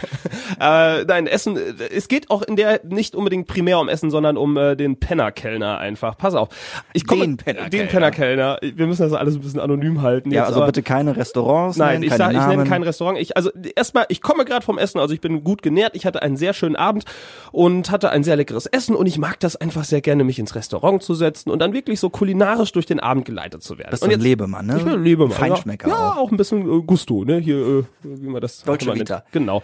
äh, 0.59 1.03
nein, 1.05 1.27
Essen, 1.27 1.57
äh, 1.57 1.73
es 1.93 2.07
geht 2.07 2.29
auch 2.29 2.41
in 2.41 2.55
der 2.55 2.81
nicht 2.83 3.15
unbedingt 3.15 3.47
primär 3.47 3.79
um 3.79 3.89
Essen, 3.89 4.11
sondern 4.11 4.37
um 4.37 4.57
äh, 4.57 4.75
den 4.75 4.97
Pennerkellner 4.97 5.77
einfach. 5.77 6.17
Pass 6.17 6.35
auf. 6.35 6.49
Ich 6.93 7.05
komme, 7.05 7.21
Den 7.21 7.37
Pennerkellner. 7.37 7.69
Den 7.69 7.87
Pennerkellner. 7.87 8.59
Wir 8.61 8.87
müssen 8.87 9.03
das 9.03 9.13
alles 9.13 9.35
ein 9.35 9.41
bisschen 9.41 9.59
anonym 9.59 10.01
halten. 10.01 10.31
Ja, 10.31 10.41
jetzt, 10.41 10.47
also 10.47 10.59
aber- 10.61 10.67
bitte 10.67 10.83
keine 10.83 11.15
Restaurants, 11.15 11.77
Nein, 11.77 12.01
nennen, 12.01 12.11
ich, 12.11 12.13
sag, 12.13 12.33
ich 12.33 12.47
nenne 12.47 12.63
kein 12.65 12.83
Restaurant. 12.83 13.17
Ich, 13.17 13.35
also 13.35 13.51
erstmal, 13.75 14.05
ich 14.09 14.21
komme 14.21 14.45
gerade 14.45 14.65
vom 14.65 14.77
Essen, 14.77 14.99
also 14.99 15.13
ich 15.13 15.21
bin 15.21 15.43
gut 15.43 15.61
genährt. 15.61 15.95
Ich 15.95 16.05
hatte 16.05 16.21
einen 16.21 16.37
sehr 16.37 16.53
schönen 16.53 16.75
Abend 16.75 17.05
und 17.51 17.91
hatte 17.91 18.09
ein 18.09 18.23
sehr 18.23 18.35
leckeres 18.35 18.65
Essen 18.65 18.95
und 18.95 19.07
ich 19.07 19.17
mag 19.17 19.39
das 19.39 19.55
einfach 19.55 19.83
sehr 19.83 20.01
gerne, 20.01 20.23
mich 20.23 20.39
ins 20.39 20.55
Restaurant 20.55 21.01
zu 21.03 21.13
setzen 21.13 21.49
und 21.49 21.59
dann 21.59 21.73
wirklich 21.73 21.99
so 21.99 22.09
kulinarisch 22.09 22.71
durch 22.71 22.85
den 22.85 22.99
Abend 22.99 23.25
geleitet 23.25 23.63
zu 23.63 23.77
werden. 23.77 23.91
Bist 23.91 24.03
und 24.03 24.09
du 24.11 24.15
ein 24.15 24.21
Lebemann, 24.21 24.65
ne? 24.65 24.77
Ich 24.77 24.83
bin 24.83 24.93
ein 24.93 25.03
Lebemann. 25.03 25.31
Feinschmecker 25.31 25.87
ja. 25.87 25.93
Ja, 25.93 26.11
auch. 26.11 26.17
auch 26.17 26.31
ein 26.31 26.37
bisschen 26.37 26.61
äh, 26.61 26.81
Gusto, 26.85 27.23
ne? 27.23 27.37
Hier, 27.37 27.55
äh, 27.57 27.83
wie 28.03 28.27
man 28.27 28.41
das 28.41 28.65
man 28.65 28.79
Vita. 28.79 29.23
Genau. 29.31 29.61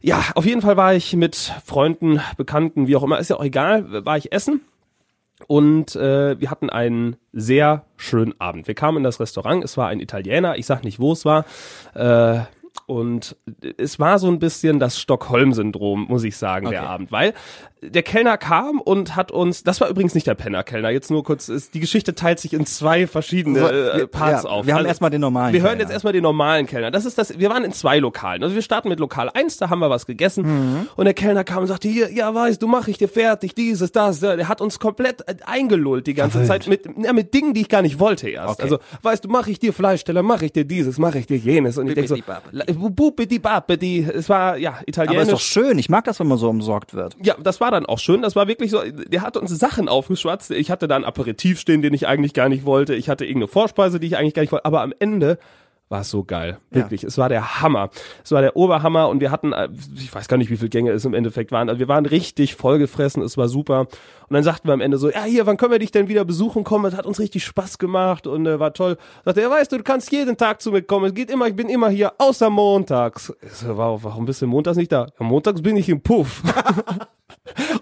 Ja, 0.00 0.24
auf 0.34 0.44
jeden 0.44 0.62
Fall 0.62 0.76
war 0.76 0.94
ich 0.94 1.14
mit 1.14 1.36
Freunden, 1.64 2.20
Bekannten, 2.36 2.88
wie 2.88 2.96
auch 2.96 3.04
immer, 3.04 3.18
ist 3.18 3.30
ja 3.30 3.36
auch 3.36 3.44
egal, 3.44 4.04
war 4.04 4.16
ich 4.16 4.32
essen. 4.32 4.60
Und 5.46 5.96
äh, 5.96 6.40
wir 6.40 6.50
hatten 6.50 6.70
einen 6.70 7.16
sehr 7.32 7.84
schönen 7.96 8.34
Abend. 8.40 8.66
Wir 8.66 8.74
kamen 8.74 8.98
in 8.98 9.02
das 9.04 9.20
Restaurant, 9.20 9.64
es 9.64 9.76
war 9.76 9.88
ein 9.88 10.00
Italiener, 10.00 10.56
ich 10.56 10.66
sag 10.66 10.84
nicht, 10.84 10.98
wo 10.98 11.12
es 11.12 11.24
war. 11.24 11.44
Äh, 11.94 12.42
und 12.86 13.36
es 13.78 13.98
war 13.98 14.18
so 14.18 14.28
ein 14.28 14.38
bisschen 14.38 14.78
das 14.78 14.98
Stockholm-Syndrom, 15.00 16.06
muss 16.08 16.24
ich 16.24 16.36
sagen, 16.36 16.68
der 16.70 16.80
Okay. 16.82 16.88
Abend, 16.88 17.12
weil 17.12 17.34
der 17.84 18.02
Kellner 18.04 18.36
kam 18.38 18.80
und 18.80 19.16
hat 19.16 19.32
uns, 19.32 19.64
das 19.64 19.80
war 19.80 19.88
übrigens 19.88 20.14
nicht 20.14 20.26
der 20.28 20.34
Penner-Kellner, 20.36 20.90
jetzt 20.90 21.10
nur 21.10 21.24
kurz, 21.24 21.48
ist, 21.48 21.74
die 21.74 21.80
Geschichte 21.80 22.14
teilt 22.14 22.38
sich 22.38 22.52
in 22.54 22.64
zwei 22.64 23.08
verschiedene 23.08 23.58
äh, 23.58 24.06
Parts 24.06 24.44
ja, 24.44 24.50
auf. 24.50 24.66
wir 24.66 24.74
haben 24.74 24.86
erstmal 24.86 25.10
den 25.10 25.20
normalen 25.20 25.52
Wir 25.52 25.60
hören 25.62 25.70
Kellner. 25.70 25.82
jetzt 25.82 25.92
erstmal 25.92 26.12
den 26.12 26.22
normalen 26.22 26.66
Kellner. 26.66 26.92
Das 26.92 27.04
ist 27.04 27.18
das, 27.18 27.38
wir 27.40 27.50
waren 27.50 27.64
in 27.64 27.72
zwei 27.72 27.98
Lokalen. 27.98 28.42
Also 28.44 28.54
wir 28.54 28.62
starten 28.62 28.88
mit 28.88 29.00
Lokal 29.00 29.30
1, 29.34 29.56
da 29.56 29.68
haben 29.68 29.80
wir 29.80 29.90
was 29.90 30.06
gegessen 30.06 30.42
Mhm. 30.44 30.88
und 30.96 31.04
der 31.06 31.14
Kellner 31.14 31.42
kam 31.44 31.58
und 31.62 31.66
sagte, 31.66 31.88
hier, 31.88 32.12
ja, 32.12 32.32
weißt 32.32 32.62
du, 32.62 32.68
mach 32.68 32.86
ich 32.88 32.98
dir 32.98 33.08
fertig, 33.08 33.54
dieses, 33.56 33.90
das. 33.90 34.20
ja. 34.20 34.36
Der 34.36 34.48
hat 34.48 34.60
uns 34.60 34.78
komplett 34.78 35.22
äh, 35.28 35.34
eingelullt 35.44 36.06
die 36.06 36.14
ganze. 36.14 36.44
Zeit 36.44 36.66
mit, 36.68 36.84
ja, 36.98 37.12
mit 37.12 37.34
Dingen, 37.34 37.52
die 37.52 37.62
ich 37.62 37.68
gar 37.68 37.82
nicht 37.82 37.98
wollte 37.98 38.28
erst. 38.28 38.54
Okay. 38.54 38.62
Also, 38.62 38.78
weißt 39.02 39.24
du, 39.24 39.28
mach 39.28 39.48
ich 39.48 39.58
dir 39.58 39.72
Fleischsteller, 39.72 40.22
mach 40.22 40.42
ich 40.42 40.52
dir 40.52 40.64
dieses, 40.64 40.98
mach 40.98 41.14
ich 41.16 41.26
dir 41.26 41.36
jenes. 41.36 41.78
Und 41.78 41.88
ich 41.88 41.94
denke 41.94 42.08
so, 42.08 42.16
bubidi 42.74 43.38
babidi. 43.38 44.00
es 44.00 44.28
war, 44.28 44.56
ja, 44.56 44.70
Aber 44.70 44.80
ist 44.80 44.88
italienisch. 44.88 45.28
doch 45.28 45.40
schön. 45.40 45.78
Ich 45.78 45.88
mag 45.88 46.04
das, 46.04 46.20
wenn 46.20 46.26
man 46.28 46.38
so 46.38 46.48
umsorgt 46.48 46.94
wird. 46.94 47.16
Ja, 47.22 47.34
das 47.42 47.60
war 47.60 47.70
dann 47.70 47.86
auch 47.86 47.98
schön. 47.98 48.22
Das 48.22 48.36
war 48.36 48.48
wirklich 48.48 48.70
so, 48.70 48.80
der 48.82 49.22
hat 49.22 49.36
uns 49.36 49.50
Sachen 49.58 49.88
aufgeschwatzt. 49.88 50.50
Ich 50.50 50.70
hatte 50.70 50.88
da 50.88 50.96
ein 50.96 51.04
Aperitif 51.04 51.60
stehen, 51.60 51.82
den 51.82 51.94
ich 51.94 52.06
eigentlich 52.06 52.34
gar 52.34 52.48
nicht 52.48 52.64
wollte. 52.64 52.94
Ich 52.94 53.08
hatte 53.08 53.24
irgendeine 53.24 53.48
Vorspeise, 53.48 54.00
die 54.00 54.06
ich 54.06 54.16
eigentlich 54.16 54.34
gar 54.34 54.42
nicht 54.42 54.52
wollte. 54.52 54.64
Aber 54.64 54.82
am 54.82 54.92
Ende 54.98 55.38
war 55.88 56.04
so 56.04 56.24
geil. 56.24 56.58
Wirklich. 56.70 57.04
Es 57.04 57.18
war 57.18 57.28
der 57.28 57.60
Hammer. 57.60 57.90
Es 58.24 58.32
war 58.32 58.40
der 58.40 58.56
Oberhammer 58.56 59.08
und 59.08 59.20
wir 59.20 59.30
hatten, 59.30 59.52
äh, 59.52 59.68
ich 59.94 60.14
weiß 60.14 60.26
gar 60.26 60.38
nicht, 60.38 60.50
wie 60.50 60.56
viele 60.56 60.70
Gänge 60.70 60.90
es 60.90 61.04
im 61.04 61.12
Endeffekt 61.12 61.52
waren. 61.52 61.68
Also 61.68 61.78
wir 61.80 61.88
waren 61.88 62.06
richtig 62.06 62.54
vollgefressen. 62.54 63.22
Es 63.22 63.36
war 63.36 63.48
super. 63.48 63.80
Und 63.80 63.88
dann 64.30 64.42
sagten 64.42 64.68
wir 64.68 64.72
am 64.72 64.80
Ende 64.80 64.96
so, 64.96 65.10
ja, 65.10 65.24
hier, 65.24 65.46
wann 65.46 65.58
können 65.58 65.72
wir 65.72 65.78
dich 65.78 65.90
denn 65.90 66.08
wieder 66.08 66.24
besuchen 66.24 66.64
kommen? 66.64 66.86
Es 66.86 66.96
hat 66.96 67.04
uns 67.04 67.20
richtig 67.20 67.44
Spaß 67.44 67.76
gemacht 67.78 68.26
und 68.26 68.46
äh, 68.46 68.58
war 68.58 68.72
toll. 68.72 68.96
Sagte 69.26 69.42
er, 69.42 69.50
weißt 69.50 69.70
du, 69.70 69.76
du 69.76 69.82
kannst 69.82 70.10
jeden 70.10 70.38
Tag 70.38 70.62
zu 70.62 70.72
mir 70.72 70.82
kommen. 70.82 71.06
Es 71.06 71.14
geht 71.14 71.30
immer, 71.30 71.46
ich 71.46 71.56
bin 71.56 71.68
immer 71.68 71.90
hier, 71.90 72.14
außer 72.16 72.48
montags. 72.48 73.32
Ich 73.42 73.52
so, 73.52 73.76
warum 73.76 74.24
bist 74.24 74.40
du 74.40 74.46
montags 74.46 74.78
nicht 74.78 74.92
da? 74.92 75.08
Ja, 75.20 75.26
montags 75.26 75.60
bin 75.60 75.76
ich 75.76 75.90
im 75.90 76.00
Puff. 76.00 76.42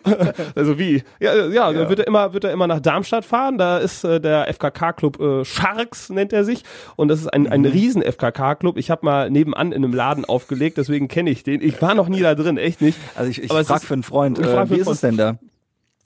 also 0.54 0.78
wie? 0.78 1.02
Ja, 1.20 1.34
ja, 1.34 1.70
ja. 1.70 1.88
wird 1.88 2.00
er 2.00 2.06
immer 2.06 2.32
wird 2.32 2.44
er 2.44 2.52
immer 2.52 2.66
nach 2.66 2.80
Darmstadt 2.80 3.24
fahren. 3.24 3.58
Da 3.58 3.78
ist 3.78 4.04
äh, 4.04 4.20
der 4.20 4.52
FKK 4.52 4.92
Club 4.92 5.20
äh, 5.20 5.44
Sharks 5.44 6.10
nennt 6.10 6.32
er 6.32 6.44
sich 6.44 6.62
und 6.96 7.08
das 7.08 7.20
ist 7.20 7.28
ein 7.28 7.48
ein 7.48 7.60
mhm. 7.60 7.66
riesen 7.66 8.02
FKK 8.02 8.54
Club. 8.56 8.76
Ich 8.76 8.90
habe 8.90 9.04
mal 9.04 9.30
nebenan 9.30 9.72
in 9.72 9.84
einem 9.84 9.94
Laden 9.94 10.24
aufgelegt, 10.24 10.78
deswegen 10.78 11.08
kenne 11.08 11.30
ich 11.30 11.42
den. 11.42 11.60
Ich 11.62 11.80
war 11.82 11.94
noch 11.94 12.08
nie 12.08 12.20
da 12.20 12.34
drin, 12.34 12.56
echt 12.56 12.80
nicht. 12.80 12.98
Also 13.14 13.30
ich, 13.30 13.42
ich 13.42 13.52
frage 13.52 13.86
für 13.86 13.94
einen 13.94 14.02
Freund, 14.02 14.38
äh, 14.38 14.70
wie 14.70 14.76
ist 14.76 14.88
es 14.88 15.00
denn 15.00 15.16
da? 15.16 15.38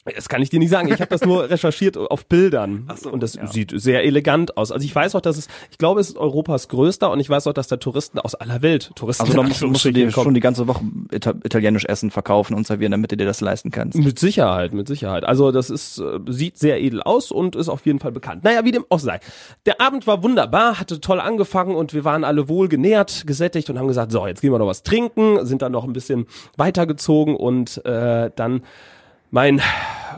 Das 0.05 0.29
kann 0.29 0.43
ich 0.43 0.51
dir 0.51 0.59
nicht 0.59 0.71
sagen. 0.71 0.89
Ich 0.89 1.01
habe 1.01 1.09
das 1.09 1.25
nur 1.25 1.49
recherchiert 1.51 1.97
auf 1.97 2.27
Bildern 2.27 2.85
Ach 2.89 2.97
so, 2.99 3.11
und 3.11 3.23
das 3.23 3.35
ja. 3.35 3.47
sieht 3.47 3.73
sehr 3.75 4.05
elegant 4.05 4.57
aus. 4.57 4.71
Also 4.71 4.85
ich 4.85 4.95
weiß 4.95 5.15
auch, 5.15 5.23
dass 5.23 5.39
es, 5.39 5.49
ich 5.71 5.79
glaube, 5.79 6.01
es 6.01 6.11
ist 6.11 6.19
Europas 6.19 6.69
größter 6.69 7.11
und 7.11 7.21
ich 7.21 7.31
weiß 7.31 7.47
auch, 7.47 7.55
dass 7.55 7.69
da 7.69 7.79
Touristen 7.79 8.19
aus 8.19 8.35
aller 8.35 8.61
Welt 8.61 8.91
Touristen. 8.97 9.23
Also 9.23 9.35
dann 9.35 9.49
musst, 9.49 9.63
musst 9.63 9.85
du 9.85 9.93
dir 9.93 10.11
schon 10.11 10.35
die 10.35 10.41
ganze 10.41 10.67
Woche 10.69 10.85
italienisch 11.11 11.87
Essen 11.87 12.11
verkaufen 12.11 12.55
und 12.55 12.67
servieren, 12.67 12.91
damit 12.91 13.13
du 13.13 13.17
dir 13.17 13.25
das 13.25 13.41
leisten 13.41 13.71
kannst. 13.71 13.99
Mit 13.99 14.19
Sicherheit, 14.19 14.75
mit 14.75 14.89
Sicherheit. 14.89 15.25
Also 15.25 15.53
das 15.53 15.71
ist 15.71 15.99
äh, 15.99 16.19
sieht 16.27 16.59
sehr 16.59 16.83
edel 16.83 17.03
aus 17.03 17.31
und 17.31 17.57
ist 17.57 17.71
auf 17.71 17.87
jeden 17.87 17.99
Fall 17.99 18.13
bekannt. 18.13 18.45
Naja, 18.45 18.65
wie 18.65 18.73
dem 18.73 18.85
auch 18.91 18.99
sei. 18.99 19.21
Der 19.65 19.81
Abend 19.81 20.07
war 20.07 20.23
wunderbar, 20.23 20.79
hatte 20.79 21.01
toll 21.01 21.21
angefangen 21.21 21.75
und 21.75 21.95
wir 21.95 22.05
waren 22.05 22.25
alle 22.25 22.49
wohl 22.49 22.69
genährt, 22.69 23.27
gesättigt 23.27 23.71
und 23.71 23.79
haben 23.79 23.89
gesagt, 23.89 24.13
so 24.13 24.27
jetzt 24.27 24.43
gehen 24.43 24.53
wir 24.53 24.59
noch 24.59 24.67
was 24.67 24.83
trinken, 24.83 25.47
sind 25.47 25.63
dann 25.63 25.73
noch 25.73 25.85
ein 25.85 25.95
bisschen 25.95 26.27
weitergezogen 26.57 27.37
und 27.37 27.85
äh, 27.87 28.31
dann 28.37 28.63
mein 29.35 29.61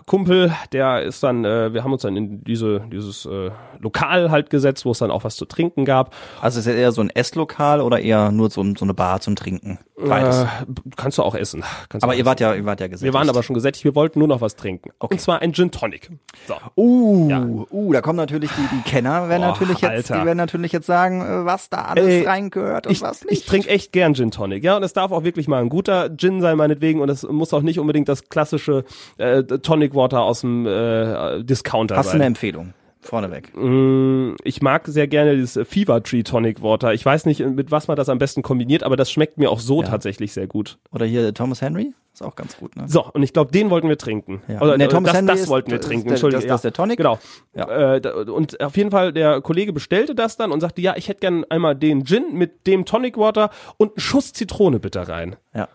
Kumpel, 0.04 0.52
der 0.72 1.02
ist 1.02 1.22
dann, 1.22 1.46
äh, 1.46 1.72
wir 1.72 1.82
haben 1.82 1.92
uns 1.92 2.02
dann 2.02 2.16
in 2.18 2.44
diese, 2.44 2.80
dieses 2.92 3.24
äh, 3.24 3.50
Lokal 3.80 4.30
halt 4.30 4.50
gesetzt, 4.50 4.84
wo 4.84 4.90
es 4.90 4.98
dann 4.98 5.10
auch 5.10 5.24
was 5.24 5.36
zu 5.36 5.46
trinken 5.46 5.86
gab. 5.86 6.14
Also 6.40 6.60
ist 6.60 6.66
es 6.66 6.74
eher 6.74 6.92
so 6.92 7.00
ein 7.00 7.08
Esslokal 7.08 7.80
oder 7.80 7.98
eher 7.98 8.30
nur 8.30 8.50
so, 8.50 8.62
so 8.76 8.84
eine 8.84 8.92
Bar 8.92 9.20
zum 9.20 9.34
Trinken? 9.34 9.78
Beides. 9.98 10.42
Äh, 10.42 10.46
kannst 10.96 11.16
du 11.16 11.22
auch 11.22 11.34
essen. 11.34 11.64
Kannst 11.88 12.04
aber 12.04 12.12
ihr 12.12 12.18
essen. 12.18 12.26
wart 12.26 12.40
ja, 12.40 12.54
ihr 12.54 12.66
wart 12.66 12.80
ja 12.80 12.86
gesättigt. 12.86 13.04
Wir 13.04 13.18
waren 13.18 13.30
aber 13.30 13.42
schon 13.42 13.54
gesättigt, 13.54 13.84
wir 13.84 13.94
wollten 13.94 14.18
nur 14.18 14.28
noch 14.28 14.42
was 14.42 14.54
trinken. 14.54 14.90
Okay. 14.98 15.14
Und 15.14 15.20
zwar 15.20 15.40
ein 15.40 15.54
Gin 15.54 15.70
Tonic. 15.70 16.10
So. 16.46 16.54
Uh, 16.76 17.28
ja. 17.30 17.42
uh, 17.42 17.92
da 17.92 18.02
kommen 18.02 18.18
natürlich 18.18 18.50
die, 18.50 18.76
die 18.76 18.82
Kenner, 18.82 19.28
werden 19.30 19.44
oh, 19.44 19.48
natürlich 19.48 19.80
jetzt, 19.80 20.10
die 20.10 20.14
werden 20.14 20.36
natürlich 20.36 20.72
jetzt 20.72 20.86
sagen, 20.86 21.22
äh, 21.22 21.44
was 21.46 21.70
da 21.70 21.86
alles 21.86 22.06
Ey, 22.06 22.26
reingehört 22.26 22.86
und 22.86 22.92
ich, 22.92 23.00
was 23.00 23.24
nicht. 23.24 23.40
Ich 23.40 23.46
trinke 23.46 23.68
echt 23.68 23.92
gern 23.92 24.14
Gin 24.14 24.30
Tonic, 24.30 24.62
ja, 24.62 24.76
und 24.76 24.82
es 24.82 24.92
darf 24.92 25.12
auch 25.12 25.24
wirklich 25.24 25.48
mal 25.48 25.62
ein 25.62 25.70
guter 25.70 26.14
Gin 26.14 26.42
sein, 26.42 26.58
meinetwegen, 26.58 27.00
und 27.00 27.08
es 27.08 27.22
muss 27.22 27.54
auch 27.54 27.62
nicht 27.62 27.78
unbedingt 27.78 28.08
das 28.08 28.28
klassische 28.28 28.84
äh, 29.16 29.42
Tonic 29.44 29.94
Water 29.94 30.22
aus 30.22 30.42
dem 30.42 30.66
äh, 30.66 31.42
Discounter 31.42 31.96
Hast 31.96 32.06
sein. 32.06 32.12
du 32.12 32.16
eine 32.16 32.26
Empfehlung? 32.26 32.74
Vorneweg. 33.06 33.56
Mm, 33.56 34.34
ich 34.44 34.62
mag 34.62 34.86
sehr 34.86 35.06
gerne 35.06 35.36
dieses 35.36 35.66
Fever 35.68 36.02
Tree 36.02 36.22
Tonic 36.22 36.62
Water. 36.62 36.92
Ich 36.94 37.04
weiß 37.04 37.26
nicht, 37.26 37.40
mit 37.40 37.70
was 37.70 37.88
man 37.88 37.96
das 37.96 38.08
am 38.08 38.18
besten 38.18 38.42
kombiniert, 38.42 38.82
aber 38.82 38.96
das 38.96 39.10
schmeckt 39.10 39.38
mir 39.38 39.50
auch 39.50 39.60
so 39.60 39.82
ja. 39.82 39.88
tatsächlich 39.88 40.32
sehr 40.32 40.46
gut. 40.46 40.78
Oder 40.92 41.06
hier 41.06 41.32
Thomas 41.34 41.62
Henry? 41.62 41.94
Ist 42.16 42.22
auch 42.22 42.34
ganz 42.34 42.56
gut, 42.56 42.74
ne? 42.76 42.84
So, 42.88 43.04
und 43.12 43.22
ich 43.22 43.34
glaube, 43.34 43.52
den 43.52 43.68
wollten 43.68 43.90
wir 43.90 43.98
trinken. 43.98 44.40
Ja. 44.48 44.62
Oder, 44.62 44.78
nee, 44.78 44.86
Thomas 44.86 45.12
das, 45.12 45.18
Henry 45.18 45.36
das 45.36 45.48
wollten 45.48 45.70
wir 45.70 45.82
trinken. 45.82 46.08
Entschuldigung. 46.08 46.42
Das, 46.42 46.48
das 46.48 46.58
ist 46.60 46.64
der 46.64 46.72
Tonic? 46.72 46.96
Genau. 46.96 47.18
Ja. 47.54 47.96
Äh, 47.96 48.08
und 48.30 48.58
auf 48.60 48.74
jeden 48.76 48.90
Fall, 48.90 49.12
der 49.12 49.42
Kollege 49.42 49.74
bestellte 49.74 50.14
das 50.14 50.38
dann 50.38 50.50
und 50.50 50.60
sagte, 50.60 50.80
ja, 50.80 50.96
ich 50.96 51.08
hätte 51.08 51.20
gern 51.20 51.44
einmal 51.50 51.76
den 51.76 52.06
Gin 52.06 52.32
mit 52.32 52.66
dem 52.66 52.86
Tonic 52.86 53.18
Water 53.18 53.50
und 53.76 53.90
einen 53.90 54.00
Schuss 54.00 54.32
Zitrone 54.32 54.80
bitte 54.80 55.06
rein. 55.08 55.36
Ja. 55.52 55.68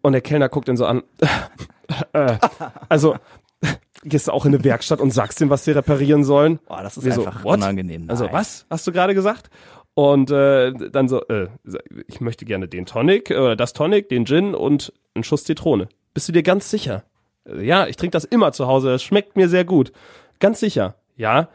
Und 0.00 0.12
der 0.12 0.22
Kellner 0.22 0.48
guckt 0.48 0.68
ihn 0.68 0.78
so 0.78 0.86
an. 0.86 1.02
äh, 2.14 2.38
also, 2.88 3.16
gehst 4.04 4.28
du 4.28 4.32
auch 4.32 4.44
in 4.44 4.54
eine 4.54 4.64
Werkstatt 4.64 5.00
und 5.00 5.10
sagst 5.10 5.40
ihm, 5.40 5.50
was 5.50 5.64
sie 5.64 5.72
reparieren 5.72 6.24
sollen. 6.24 6.58
Boah, 6.66 6.82
das 6.82 6.96
ist 6.96 7.06
einfach 7.06 7.42
so, 7.42 7.48
unangenehm. 7.48 8.08
Also, 8.08 8.24
Nein. 8.24 8.34
Also 8.34 8.48
was 8.48 8.66
hast 8.70 8.86
du 8.86 8.92
gerade 8.92 9.14
gesagt? 9.14 9.50
Und 9.94 10.30
äh, 10.30 10.72
dann 10.90 11.08
so, 11.08 11.22
äh, 11.28 11.48
ich 12.08 12.20
möchte 12.20 12.44
gerne 12.44 12.66
den 12.66 12.84
Tonic, 12.84 13.30
äh, 13.30 13.54
das 13.54 13.72
Tonic, 13.72 14.08
den 14.08 14.26
Gin 14.26 14.54
und 14.54 14.92
einen 15.14 15.24
Schuss 15.24 15.44
Zitrone. 15.44 15.88
Bist 16.14 16.28
du 16.28 16.32
dir 16.32 16.42
ganz 16.42 16.68
sicher? 16.68 17.04
Äh, 17.46 17.64
ja, 17.64 17.86
ich 17.86 17.96
trinke 17.96 18.12
das 18.12 18.24
immer 18.24 18.52
zu 18.52 18.66
Hause, 18.66 18.94
es 18.94 19.02
schmeckt 19.02 19.36
mir 19.36 19.48
sehr 19.48 19.64
gut. 19.64 19.92
Ganz 20.40 20.60
sicher. 20.60 20.96
Ja. 21.16 21.48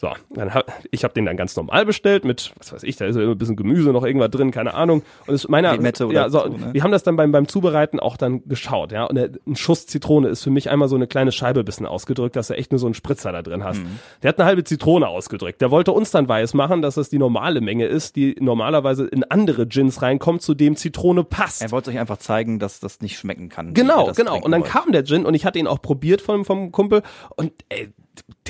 So, 0.00 0.08
dann 0.30 0.54
hab, 0.54 0.72
ich 0.90 1.04
habe 1.04 1.12
den 1.12 1.26
dann 1.26 1.36
ganz 1.36 1.54
normal 1.56 1.84
bestellt 1.84 2.24
mit, 2.24 2.52
was 2.56 2.72
weiß 2.72 2.84
ich, 2.84 2.96
da 2.96 3.04
ist 3.04 3.16
ja 3.16 3.22
immer 3.22 3.32
ein 3.32 3.38
bisschen 3.38 3.56
Gemüse 3.56 3.90
noch 3.90 4.02
irgendwas 4.02 4.30
drin, 4.30 4.50
keine 4.50 4.72
Ahnung. 4.72 5.02
Und 5.26 5.34
es 5.34 5.46
meiner, 5.46 5.74
Limette 5.74 6.06
oder 6.06 6.22
ja, 6.22 6.30
so, 6.30 6.40
so 6.40 6.48
ne? 6.56 6.72
wir 6.72 6.82
haben 6.82 6.90
das 6.90 7.02
dann 7.02 7.16
beim 7.16 7.32
beim 7.32 7.46
Zubereiten 7.46 8.00
auch 8.00 8.16
dann 8.16 8.42
geschaut, 8.48 8.92
ja. 8.92 9.04
Und 9.04 9.16
der, 9.16 9.28
ein 9.46 9.56
Schuss 9.56 9.86
Zitrone 9.86 10.28
ist 10.28 10.42
für 10.42 10.48
mich 10.48 10.70
einmal 10.70 10.88
so 10.88 10.96
eine 10.96 11.06
kleine 11.06 11.32
Scheibe 11.32 11.64
bisschen 11.64 11.84
ausgedrückt, 11.84 12.34
dass 12.34 12.46
du 12.46 12.54
echt 12.54 12.72
nur 12.72 12.78
so 12.78 12.86
einen 12.86 12.94
Spritzer 12.94 13.30
da 13.30 13.42
drin 13.42 13.62
hast. 13.62 13.82
Mhm. 13.82 13.98
Der 14.22 14.30
hat 14.30 14.38
eine 14.38 14.46
halbe 14.46 14.64
Zitrone 14.64 15.06
ausgedrückt. 15.06 15.60
Der 15.60 15.70
wollte 15.70 15.92
uns 15.92 16.10
dann 16.10 16.26
weiß 16.26 16.54
machen, 16.54 16.80
dass 16.80 16.94
das 16.94 17.10
die 17.10 17.18
normale 17.18 17.60
Menge 17.60 17.84
ist, 17.84 18.16
die 18.16 18.36
normalerweise 18.40 19.04
in 19.04 19.24
andere 19.24 19.66
Gins 19.66 20.00
reinkommt, 20.00 20.40
zu 20.40 20.54
dem 20.54 20.76
Zitrone 20.76 21.24
passt. 21.24 21.60
Er 21.60 21.72
wollte 21.72 21.90
euch 21.90 21.98
einfach 21.98 22.16
zeigen, 22.16 22.58
dass 22.58 22.80
das 22.80 23.02
nicht 23.02 23.18
schmecken 23.18 23.50
kann. 23.50 23.74
Genau, 23.74 24.10
genau. 24.12 24.36
Und 24.36 24.50
dann 24.50 24.62
wollt. 24.62 24.70
kam 24.70 24.92
der 24.92 25.04
Gin 25.04 25.26
und 25.26 25.34
ich 25.34 25.44
hatte 25.44 25.58
ihn 25.58 25.66
auch 25.66 25.82
probiert 25.82 26.22
vom 26.22 26.46
vom 26.46 26.72
Kumpel 26.72 27.02
und 27.36 27.52
ey, 27.68 27.92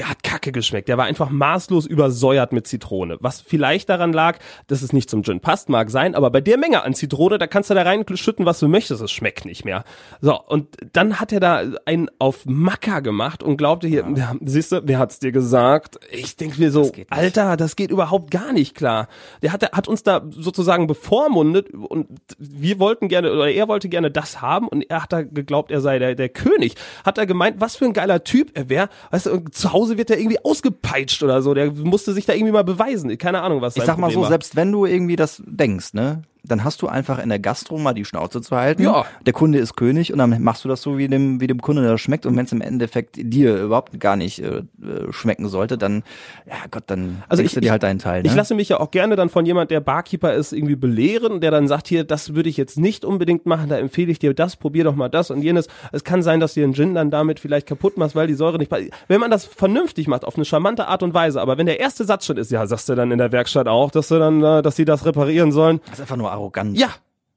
der 0.01 0.09
hat 0.09 0.23
kacke 0.23 0.51
geschmeckt. 0.51 0.89
Der 0.89 0.97
war 0.97 1.05
einfach 1.05 1.29
maßlos 1.29 1.85
übersäuert 1.85 2.55
mit 2.55 2.67
Zitrone. 2.67 3.19
Was 3.21 3.43
vielleicht 3.43 3.91
daran 3.91 4.15
lag, 4.15 4.39
dass 4.67 4.81
es 4.81 4.95
nicht 4.95 5.11
zum 5.11 5.23
Gin 5.23 5.41
passt, 5.41 5.69
mag 5.69 5.91
sein, 5.91 6.15
aber 6.15 6.31
bei 6.31 6.41
der 6.41 6.57
Menge 6.57 6.85
an 6.85 6.95
Zitrone, 6.95 7.37
da 7.37 7.47
kannst 7.47 7.69
du 7.69 7.75
da 7.75 7.83
reinschütten, 7.83 8.47
was 8.47 8.61
du 8.61 8.69
möchtest, 8.69 9.03
es 9.03 9.13
schmeckt 9.13 9.45
nicht 9.45 9.67
mehr. 9.67 9.85
So, 10.23 10.41
und 10.41 10.69
dann 10.95 11.21
hat 11.21 11.33
er 11.33 11.41
da 11.41 11.65
einen 11.85 12.09
auf 12.19 12.47
Macker 12.47 13.03
gemacht 13.03 13.43
und 13.43 13.59
glaubte 13.59 13.89
hier, 13.89 14.07
ja. 14.17 14.35
siehst 14.41 14.73
du, 14.73 14.81
wer 14.85 14.99
hat's 14.99 15.19
dir 15.19 15.33
gesagt? 15.33 16.01
Ich 16.11 16.35
denke 16.35 16.59
mir 16.59 16.71
so, 16.71 16.85
das 16.85 16.93
Alter, 17.11 17.59
das 17.59 17.77
geht 17.77 17.91
überhaupt 17.91 18.31
gar 18.31 18.55
nicht 18.55 18.75
klar. 18.75 19.07
Der 19.43 19.53
hat, 19.53 19.61
der 19.61 19.73
hat 19.73 19.87
uns 19.87 20.03
da 20.03 20.23
sozusagen 20.31 20.87
bevormundet 20.87 21.75
und 21.75 22.09
wir 22.39 22.79
wollten 22.79 23.09
gerne, 23.09 23.31
oder 23.31 23.51
er 23.51 23.69
wollte 23.69 23.91
gerne 23.91 24.11
das 24.11 24.41
haben 24.41 24.67
und 24.67 24.81
er 24.89 25.03
hat 25.03 25.13
da 25.13 25.21
geglaubt, 25.21 25.71
er 25.71 25.83
sei 25.83 25.99
der, 25.99 26.15
der 26.15 26.31
König. 26.31 26.77
Hat 27.05 27.19
er 27.19 27.27
gemeint, 27.27 27.61
was 27.61 27.77
für 27.77 27.85
ein 27.85 27.93
geiler 27.93 28.25
Typ 28.25 28.57
er 28.57 28.71
wäre. 28.71 28.89
Weißt 29.11 29.27
du, 29.27 29.41
zu 29.51 29.75
Hause 29.75 29.90
wird 29.99 30.11
er 30.11 30.19
irgendwie 30.19 30.43
ausgepeitscht 30.45 31.23
oder 31.23 31.43
so. 31.43 31.55
Der 31.55 31.71
musste 31.73 32.13
sich 32.13 32.27
da 32.27 32.33
irgendwie 32.35 32.53
mal 32.53 32.65
beweisen. 32.65 33.17
Keine 33.19 33.43
Ahnung, 33.43 33.61
was 33.61 33.77
Ich 33.77 33.85
sag 33.85 33.99
mal 33.99 34.11
so, 34.11 34.23
war. 34.23 34.29
selbst 34.29 34.57
wenn 34.57 34.73
du 34.73 34.87
irgendwie 34.87 35.17
das 35.17 35.43
denkst, 35.47 35.95
ne? 35.95 36.23
Dann 36.45 36.65
hast 36.65 36.83
du 36.83 36.89
einfach 36.89 37.19
in 37.19 37.29
der 37.29 37.39
Gastro 37.39 37.79
mal 37.79 37.93
die 37.93 38.05
Schnauze 38.05 38.41
zu 38.41 38.57
halten. 38.57 38.83
Ja. 38.83 39.05
Der 39.27 39.33
Kunde 39.33 39.59
ist 39.59 39.77
König 39.77 40.13
und 40.13 40.19
dann 40.19 40.43
machst 40.43 40.65
du 40.65 40.69
das 40.69 40.83
so, 40.83 40.99
wie 40.99 41.09
dem, 41.09 41.41
wie 41.41 41.47
dem 41.47 41.61
Kunde 41.61 41.83
das 41.83 42.01
schmeckt. 42.01 42.27
Und 42.27 42.37
wenn 42.37 42.45
es 42.45 42.53
im 42.53 42.61
Endeffekt 42.61 43.17
dir 43.17 43.57
überhaupt 43.57 43.99
gar 44.01 44.17
nicht 44.17 44.43
äh, 44.43 44.59
äh, 44.59 44.65
schmecken 45.11 45.49
sollte, 45.49 45.79
dann, 45.79 46.03
ja 46.47 46.55
Gott, 46.71 46.85
dann 46.87 47.23
also 47.29 47.43
ich, 47.43 47.53
du 47.53 47.61
dir 47.61 47.71
halt 47.71 47.83
deinen 47.83 47.99
Teil. 47.99 48.23
Ne? 48.23 48.29
Ich 48.29 48.35
lasse 48.35 48.55
mich 48.55 48.69
ja 48.69 48.81
auch 48.81 48.91
gerne 48.91 49.17
dann 49.17 49.29
von 49.29 49.47
jemand, 49.47 49.71
der 49.71 49.81
Barkeeper 49.81 50.35
ist, 50.35 50.53
irgendwie 50.53 50.77
belehren, 50.77 51.41
der 51.41 51.51
dann 51.51 51.69
sagt, 51.69 51.89
hier, 51.89 52.05
das 52.05 52.35
würde 52.35 52.49
ich 52.49 52.57
jetzt 52.57 52.79
nicht 52.79 53.05
unbedingt 53.05 53.47
machen, 53.47 53.69
da 53.69 53.79
empfehle 53.79 54.11
ich 54.11 54.19
dir 54.19 54.35
das, 54.35 54.57
probier 54.57 54.85
doch 54.85 54.95
mal 54.95 55.09
das 55.09 55.31
und 55.31 55.43
jenes. 55.43 55.69
Es 55.93 56.05
kann 56.05 56.23
sein, 56.23 56.41
dass 56.41 56.55
du 56.55 56.61
den 56.61 56.75
Gin 56.75 56.95
dann 56.95 57.11
damit 57.11 57.41
vielleicht 57.41 57.67
kaputt 57.67 57.97
machst, 57.97 58.15
weil 58.15 58.27
die 58.27 58.35
Säure 58.35 58.59
nicht 58.59 58.71
passt. 58.71 58.91
Wenn 59.09 59.21
man 59.21 59.31
das 59.31 59.45
vernünftig 59.45 60.09
macht, 60.09 60.25
auf 60.25 60.37
eine 60.37 60.45
charmante 60.45 60.89
Art 60.89 61.03
und 61.03 61.15
Weise, 61.15 61.41
aber 61.41 61.59
wenn 61.59 61.67
der 61.67 61.81
erste 61.81 62.05
Satz 62.05 62.27
schon 62.27 62.37
ist, 62.37 62.51
ja, 62.51 62.67
sagst 62.67 62.89
du 62.89 62.95
dann 62.95 63.11
in 63.11 63.19
der 63.19 63.33
Werkstatt 63.33 63.69
auch, 63.69 63.91
dass 63.91 64.09
du 64.09 64.19
dann, 64.19 64.43
äh, 64.43 64.63
dass 64.63 64.77
sie 64.77 64.85
das 64.85 65.05
reparieren 65.05 65.53
sollen. 65.53 65.81
Das 65.87 65.95
ist 65.95 66.01
einfach 66.03 66.17
nur 66.17 66.30
arrogant. 66.31 66.79
Ja, 66.79 66.91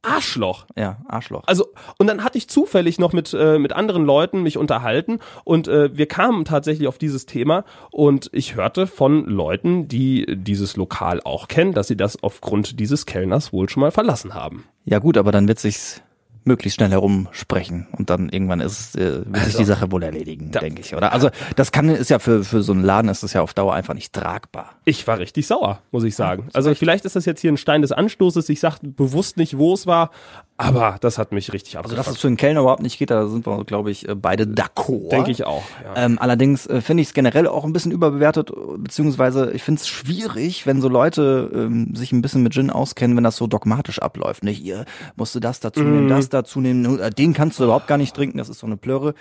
Arschloch. 0.04 0.66
Ja, 0.76 0.98
Arschloch. 1.08 1.44
Also 1.48 1.70
und 1.98 2.08
dann 2.08 2.24
hatte 2.24 2.38
ich 2.38 2.48
zufällig 2.48 3.00
noch 3.00 3.14
mit 3.14 3.34
äh, 3.34 3.58
mit 3.58 3.74
anderen 3.74 4.06
Leuten 4.06 4.44
mich 4.44 4.58
unterhalten 4.58 5.20
und 5.46 5.68
äh, 5.68 5.96
wir 5.98 6.08
kamen 6.08 6.46
tatsächlich 6.46 6.88
auf 6.88 6.98
dieses 6.98 7.26
Thema 7.26 7.64
und 7.90 8.30
ich 8.34 8.56
hörte 8.56 8.86
von 8.86 9.26
Leuten, 9.26 9.88
die 9.88 10.26
dieses 10.30 10.76
Lokal 10.76 11.22
auch 11.24 11.48
kennen, 11.48 11.74
dass 11.74 11.88
sie 11.88 11.98
das 11.98 12.22
aufgrund 12.22 12.80
dieses 12.80 13.06
Kellners 13.06 13.54
wohl 13.54 13.70
schon 13.70 13.82
mal 13.82 13.92
verlassen 13.92 14.34
haben. 14.34 14.66
Ja 14.84 15.00
gut, 15.00 15.18
aber 15.18 15.32
dann 15.32 15.48
wird 15.48 15.60
sich's 15.60 16.02
möglichst 16.46 16.76
schnell 16.76 16.92
herumsprechen 16.92 17.88
und 17.92 18.10
dann 18.10 18.30
irgendwann 18.30 18.60
ist 18.60 18.96
äh, 18.96 19.26
wird 19.26 19.36
also, 19.36 19.46
sich 19.46 19.56
die 19.58 19.66
Sache 19.66 19.92
wohl 19.92 20.04
erledigen, 20.04 20.52
denke 20.52 20.82
ich, 20.82 20.96
oder? 20.96 21.14
Also 21.14 21.30
das 21.56 21.72
kann 21.72 21.90
ist 21.90 22.10
ja 22.10 22.20
für 22.20 22.44
für 22.44 22.64
so 22.64 22.74
einen 22.74 22.84
Laden 22.84 23.10
ist 23.10 23.24
das 23.24 23.34
ja 23.34 23.42
auf 23.42 23.54
Dauer 23.54 23.74
einfach 23.74 23.94
nicht 23.94 24.14
tragbar. 24.14 24.76
Ich 24.86 25.08
war 25.08 25.20
richtig 25.20 25.48
sauer, 25.48 25.82
muss 25.92 26.04
ich 26.04 26.16
sagen. 26.16 26.44
Ja, 26.48 26.56
also 26.56 26.74
vielleicht 26.76 27.06
ist 27.06 27.16
das 27.16 27.26
jetzt 27.26 27.42
hier 27.42 27.52
ein 27.52 27.58
Stein 27.58 27.82
des 27.82 27.92
Anstoßes. 27.92 28.50
Ich 28.50 28.60
sag 28.60 28.80
bewusst 28.82 29.38
nicht, 29.38 29.58
wo 29.58 29.74
es 29.74 29.88
war, 29.88 30.12
aber 30.58 30.98
das 31.02 31.18
hat 31.18 31.32
mich 31.32 31.52
richtig 31.52 31.78
abgefuckt. 31.78 31.98
Also 31.98 32.10
dass 32.10 32.16
es 32.16 32.22
für 32.22 32.28
einen 32.28 32.38
Kellner 32.38 32.62
überhaupt 32.62 32.84
nicht 32.84 33.00
geht, 33.00 33.10
da 33.10 33.28
sind 33.28 33.46
wir 33.46 33.64
glaube 33.66 33.90
ich 33.90 34.08
äh, 34.08 34.16
beide 34.16 34.44
d'accord. 34.44 35.10
Denke 35.10 35.32
ich 35.32 35.46
auch. 35.46 35.64
Ja. 35.84 36.06
Ähm, 36.06 36.20
allerdings 36.20 36.68
äh, 36.68 36.82
finde 36.82 37.02
ich 37.02 37.08
es 37.08 37.14
generell 37.14 37.48
auch 37.48 37.66
ein 37.66 37.74
bisschen 37.74 37.92
überbewertet, 37.92 38.52
beziehungsweise 38.78 39.52
ich 39.52 39.64
finde 39.64 39.82
es 39.82 39.88
schwierig, 39.88 40.68
wenn 40.68 40.80
so 40.80 40.90
Leute 40.90 41.52
ähm, 41.54 41.96
sich 41.96 42.12
ein 42.12 42.22
bisschen 42.22 42.44
mit 42.44 42.54
Gin 42.54 42.70
auskennen, 42.70 43.18
wenn 43.18 43.24
das 43.24 43.38
so 43.38 43.48
dogmatisch 43.48 44.00
abläuft. 44.00 44.44
Nicht, 44.44 44.64
ihr 44.64 44.86
musst 45.16 45.34
du 45.34 45.40
das 45.40 45.60
dazu 45.60 45.82
nehmen, 45.82 46.06
mm. 46.06 46.10
das 46.10 46.30
dazu 46.30 46.62
nehmen, 46.62 47.00
äh, 47.00 47.10
den 47.10 47.34
kannst 47.34 47.60
du 47.60 47.64
überhaupt 47.64 47.88
gar 47.88 47.98
nicht 47.98 48.16
trinken, 48.16 48.38
das 48.38 48.50
ist 48.50 48.60
so 48.60 48.68
eine 48.68 48.78
Plörre. 48.78 49.16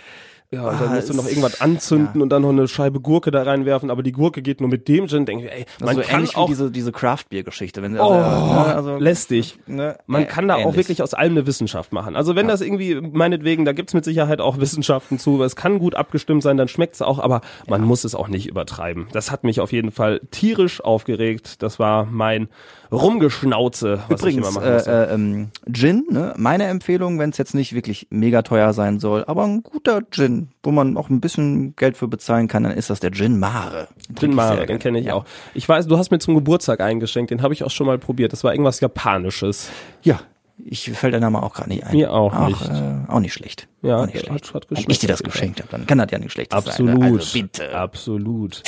Ja, 0.55 0.69
und 0.69 0.81
dann 0.81 0.91
Ah, 0.91 0.95
musst 0.97 1.09
du 1.09 1.15
noch 1.15 1.27
irgendwas 1.27 1.61
anzünden 1.63 2.21
und 2.21 2.29
dann 2.29 2.43
noch 2.43 2.51
eine 2.51 2.69
Scheibe 2.69 3.01
Gurke 3.01 3.31
da 3.31 3.43
reinwerfen, 3.43 3.91
aber 3.91 4.03
die 4.03 4.13
Gurke 4.13 4.43
geht 4.43 4.61
nur 4.61 4.69
mit 4.69 4.87
dem 4.87 5.09
Gin. 5.09 5.25
Denke 5.25 5.47
ich, 5.47 5.51
ey, 5.53 5.65
man 5.81 5.97
so 5.97 6.03
kann 6.03 6.17
ähnlich 6.17 6.37
auch 6.37 6.47
wie 6.49 6.53
diese, 6.53 6.71
diese 6.71 6.93
Craft-Bier-Geschichte. 6.93 7.81
Wenn, 7.81 7.99
Oh, 7.99 8.13
ne, 8.13 8.75
also, 8.77 8.97
lästig. 8.99 9.59
ne, 9.67 9.97
Man 10.07 10.25
ä- 10.25 10.27
kann 10.27 10.49
da 10.49 10.57
auch 10.57 10.61
ähnlich. 10.61 10.77
wirklich 10.77 11.03
aus 11.03 11.15
allem 11.15 11.33
eine 11.33 11.47
Wissenschaft 11.47 11.93
machen. 11.95 12.17
Also 12.17 12.37
wenn 12.37 12.49
das 12.49 12.61
irgendwie, 12.61 12.97
meinetwegen, 13.01 13.65
da 13.65 13.73
gibt's 13.73 13.95
mit 13.95 14.05
Sicherheit 14.05 14.43
auch 14.43 14.59
Wissenschaften 14.61 15.19
zu, 15.19 15.43
es 15.43 15.57
kann 15.57 15.79
gut 15.79 15.95
abgestimmt 15.95 16.43
sein, 16.43 16.59
dann 16.59 16.69
schmeckt's 16.69 17.01
auch, 17.01 17.19
aber 17.19 17.41
man 17.67 17.81
muss 17.83 18.05
es 18.05 18.15
auch 18.15 18.29
nicht 18.29 18.47
übertreiben. 18.47 19.07
Das 19.13 19.31
hat 19.31 19.45
mich 19.45 19.59
auf 19.61 19.73
jeden 19.73 19.91
Fall 19.91 20.21
tierisch 20.31 20.83
aufgeregt. 20.85 21.63
Das 21.63 21.79
war 21.79 22.05
mein 22.05 22.49
Rumgeschnauze, 22.93 24.01
was 24.09 24.21
ich 24.21 24.27
Übrigens, 24.37 24.49
immer 24.49 24.61
machen 24.61 24.73
äh, 24.73 25.05
äh, 25.05 25.15
ähm, 25.15 25.49
Gin, 25.71 26.05
ne? 26.11 26.35
meine 26.37 26.65
Empfehlung, 26.65 27.19
wenn 27.19 27.31
es 27.31 27.39
jetzt 27.39 27.55
nicht 27.55 27.75
wirklich 27.75 28.07
mega 28.11 28.43
teuer 28.43 28.73
sein 28.73 29.01
soll, 29.01 29.25
aber 29.27 29.45
ein 29.45 29.63
guter 29.63 30.03
Gin, 30.11 30.49
wo 30.63 30.71
man 30.71 30.97
auch 30.97 31.09
ein 31.09 31.21
bisschen 31.21 31.75
Geld 31.77 31.97
für 31.97 32.09
bezahlen 32.09 32.49
kann, 32.49 32.65
dann 32.65 32.73
ist 32.73 32.91
das 32.91 33.01
der 33.01 33.13
Gin 33.13 33.39
Mare. 33.39 33.89
Den 34.09 34.17
Gin 34.17 34.31
ich 34.31 34.37
Mare, 34.37 34.67
den 34.67 34.79
kenne 34.79 35.01
ich 35.01 35.07
ja. 35.07 35.15
auch. 35.15 35.25
Ich 35.55 35.69
weiß, 35.69 35.87
du 35.87 35.97
hast 35.97 36.11
mir 36.11 36.19
zum 36.19 36.35
Geburtstag 36.35 36.81
eingeschenkt, 36.81 37.31
den 37.31 37.43
habe 37.43 37.55
ich 37.55 37.65
auch 37.65 37.71
schon 37.71 37.87
mal 37.87 37.99
probiert. 37.99 38.33
Das 38.33 38.45
war 38.45 38.53
irgendwas 38.53 38.81
Japanisches. 38.81 39.71
Ja, 40.03 40.21
ich 40.65 40.91
fällt 40.93 41.13
der 41.13 41.21
Name 41.21 41.43
auch 41.43 41.55
gerade 41.55 41.71
nicht 41.71 41.85
ein. 41.85 41.97
Mir 41.97 42.13
auch 42.13 42.47
nicht. 42.47 42.63
Äh, 42.69 43.11
auch 43.11 43.21
nicht 43.21 43.33
schlecht. 43.33 43.69
Ja, 43.83 43.99
auch 43.99 44.07
nicht 44.07 44.17
hat- 44.17 44.27
schlecht. 44.27 44.55
hat 44.55 44.71
Wenn 44.71 44.77
geschmeckt 44.77 44.93
ich 44.93 44.99
dir 44.99 45.09
das 45.09 45.23
geschenkt 45.23 45.61
habe, 45.61 45.71
dann 45.71 45.87
kann 45.87 45.99
das 45.99 46.09
ja 46.11 46.19
nicht 46.19 46.33
schlecht 46.33 46.53
sein. 46.53 46.59
Absolut. 46.59 46.99
Ne? 46.99 47.07
Also 47.07 47.33
bitte. 47.33 47.75
Absolut. 47.75 48.63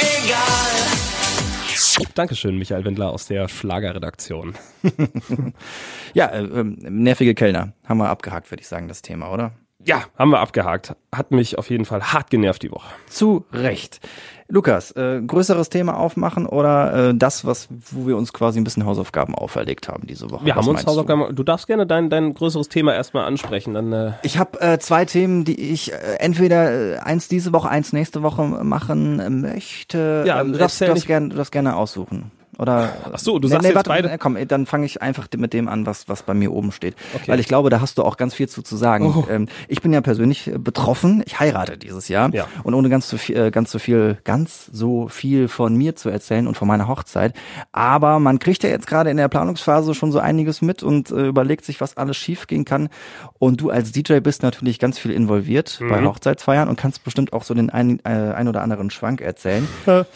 Dankeschön, 2.14 2.59
Michael 2.59 2.85
Wendler 2.85 3.11
aus 3.11 3.26
der 3.26 3.49
Schlagerredaktion. 3.49 4.55
Ja, 6.14 6.26
äh, 6.26 6.45
ähm, 6.45 6.76
nervige 6.81 7.35
Kellner. 7.35 7.73
Haben 7.85 7.99
wir 7.99 8.09
abgehakt, 8.09 8.49
würde 8.50 8.61
ich 8.61 8.69
sagen, 8.69 8.87
das 8.87 9.03
Thema, 9.03 9.33
oder? 9.33 9.53
Ja, 9.85 10.05
haben 10.17 10.31
wir 10.31 10.38
abgehakt. 10.38 10.95
Hat 11.14 11.33
mich 11.33 11.59
auf 11.59 11.69
jeden 11.71 11.85
Fall 11.85 12.12
hart 12.12 12.31
genervt 12.31 12.62
die 12.62 12.71
Woche. 12.71 12.88
Zu 13.09 13.45
Recht. 13.53 14.00
Lukas, 14.49 14.91
äh, 14.93 15.21
größeres 15.27 15.71
Thema 15.71 15.97
aufmachen 15.99 16.47
oder 16.47 17.11
äh, 17.11 17.15
das, 17.15 17.45
was, 17.47 17.69
wo 17.71 18.07
wir 18.07 18.17
uns 18.17 18.33
quasi 18.33 18.61
ein 18.61 18.65
bisschen 18.65 18.85
Hausaufgaben 18.85 19.35
auferlegt 19.35 19.89
haben 19.89 20.07
diese 20.07 20.31
Woche? 20.31 20.45
Wir 20.45 20.55
Was 20.55 20.63
haben 20.63 20.69
uns 20.69 20.75
meinst 20.77 20.87
du? 20.87 20.91
Hausaufgaben. 20.91 21.35
Du 21.35 21.43
darfst 21.43 21.67
gerne 21.67 21.87
dein, 21.87 22.11
dein 22.11 22.35
größeres 22.35 22.69
Thema 22.69 22.95
erstmal 22.95 23.25
ansprechen. 23.25 23.75
Dann 23.75 23.93
äh, 23.93 24.13
Ich 24.23 24.39
habe 24.39 24.61
äh, 24.61 24.79
zwei 24.79 25.07
Themen, 25.07 25.45
die 25.45 25.59
ich 25.73 25.93
äh, 25.93 25.97
entweder 26.19 26.95
äh, 26.95 26.99
eins 26.99 27.29
diese 27.29 27.53
Woche, 27.53 27.69
eins 27.69 27.93
nächste 27.93 28.23
Woche 28.23 28.43
machen 28.43 29.41
möchte. 29.41 30.25
Ja, 30.27 30.41
Ähm, 30.41 30.53
du, 30.53 30.59
darfst, 30.59 30.81
du, 30.81 30.87
darfst 30.87 31.07
gerne, 31.07 31.29
du 31.31 31.37
darfst 31.37 31.53
gerne 31.53 31.77
aussuchen. 31.77 32.31
Oder 32.59 32.93
Ach 33.13 33.19
so, 33.19 33.39
du 33.39 33.49
sagst 33.49 33.65
jetzt 33.67 33.75
warte, 33.75 33.89
beide- 33.91 34.19
Komm, 34.19 34.37
dann 34.49 34.67
fange 34.67 34.87
ich 34.87 35.03
einfach 35.03 35.29
mit 35.37 35.53
dem 35.53 35.69
an, 35.69 35.87
was 35.87 36.09
was 36.09 36.23
bei 36.23 36.35
mir 36.35 36.53
oben 36.53 36.73
steht, 36.73 36.95
Okay. 37.15 37.29
weil 37.29 37.41
ich 37.41 37.49
glaube, 37.49 37.71
da 37.71 37.81
hast 37.81 37.99
du 37.99 38.03
auch 38.03 38.17
ganz 38.17 38.35
viel 38.35 38.49
zu 38.49 38.63
zu 38.63 38.77
sagen. 38.77 39.13
Oh. 39.17 39.27
Ähm, 39.31 39.49
ich 39.69 39.83
bin 39.83 39.93
ja 39.93 40.01
persönlich 40.01 40.47
äh, 40.49 40.59
betroffen. 40.59 41.23
Ich 41.27 41.41
heirate 41.41 41.77
dieses 41.79 42.09
Jahr 42.09 42.33
Ja. 42.35 42.47
und 42.63 42.75
ohne 42.75 42.89
ganz 42.89 43.09
so 43.09 43.17
viel, 43.17 43.37
äh, 43.37 43.51
ganz 43.51 43.71
so 43.71 43.79
viel, 43.79 44.19
ganz 44.25 44.67
so 44.73 45.09
viel 45.09 45.49
von 45.49 45.75
mir 45.77 45.97
zu 45.97 46.09
erzählen 46.09 46.47
und 46.47 46.57
von 46.57 46.69
meiner 46.69 46.89
Hochzeit. 46.89 47.35
Aber 47.73 48.19
man 48.21 48.39
kriegt 48.39 48.63
ja 48.63 48.69
jetzt 48.71 48.87
gerade 48.87 49.11
in 49.11 49.17
der 49.17 49.29
Planungsphase 49.29 49.95
schon 49.95 50.13
so 50.13 50.19
einiges 50.19 50.63
mit 50.63 50.83
und 50.83 51.11
äh, 51.11 51.27
überlegt 51.27 51.65
sich, 51.65 51.81
was 51.81 51.97
alles 51.97 52.17
schief 52.17 52.47
gehen 52.47 52.65
kann. 52.65 52.89
Und 53.39 53.61
du 53.61 53.71
als 53.71 53.93
DJ 53.93 54.21
bist 54.21 54.43
natürlich 54.43 54.79
ganz 54.79 54.99
viel 54.99 55.11
involviert 55.13 55.79
bei 55.81 56.01
Mhm. 56.01 56.07
Hochzeitsfeiern 56.09 56.69
und 56.69 56.77
kannst 56.79 57.05
bestimmt 57.05 57.33
auch 57.33 57.43
so 57.45 57.55
den 57.55 57.71
ein, 57.71 58.01
äh, 58.05 58.09
ein 58.11 58.49
oder 58.49 58.63
anderen 58.63 58.91
Schwank 58.91 59.21
erzählen. 59.21 59.67
Können 59.85 60.07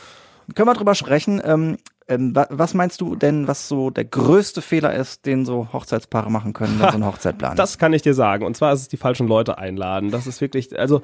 wir 0.69 0.75
drüber 0.75 0.95
sprechen? 0.95 1.41
Ähm, 1.45 1.77
ähm, 2.09 2.35
wa 2.35 2.47
was 2.51 2.75
meinst 2.75 3.01
du 3.01 3.15
denn, 3.15 3.49
was 3.49 3.69
so 3.69 3.91
der 3.91 4.05
größte 4.05 4.63
Fehler 4.63 4.95
ist, 4.95 5.27
den 5.27 5.45
so 5.45 5.69
Hochzeitspaare 5.73 6.31
machen 6.31 6.53
können, 6.53 6.79
wenn 6.79 6.89
sie 6.89 6.95
eine 6.95 7.07
Hochzeit 7.07 7.39
planen? 7.39 7.57
das 7.57 7.79
kann 7.79 7.93
ich 7.93 8.03
dir 8.03 8.15
sagen. 8.15 8.45
Und 8.45 8.57
zwar 8.57 8.73
ist 8.73 8.81
es 8.81 8.89
die 8.89 8.97
falschen 8.97 9.29
Leute 9.29 9.59
einladen. 9.59 10.11
Das 10.11 10.27
ist 10.27 10.41
wirklich, 10.41 10.79
also 10.79 11.03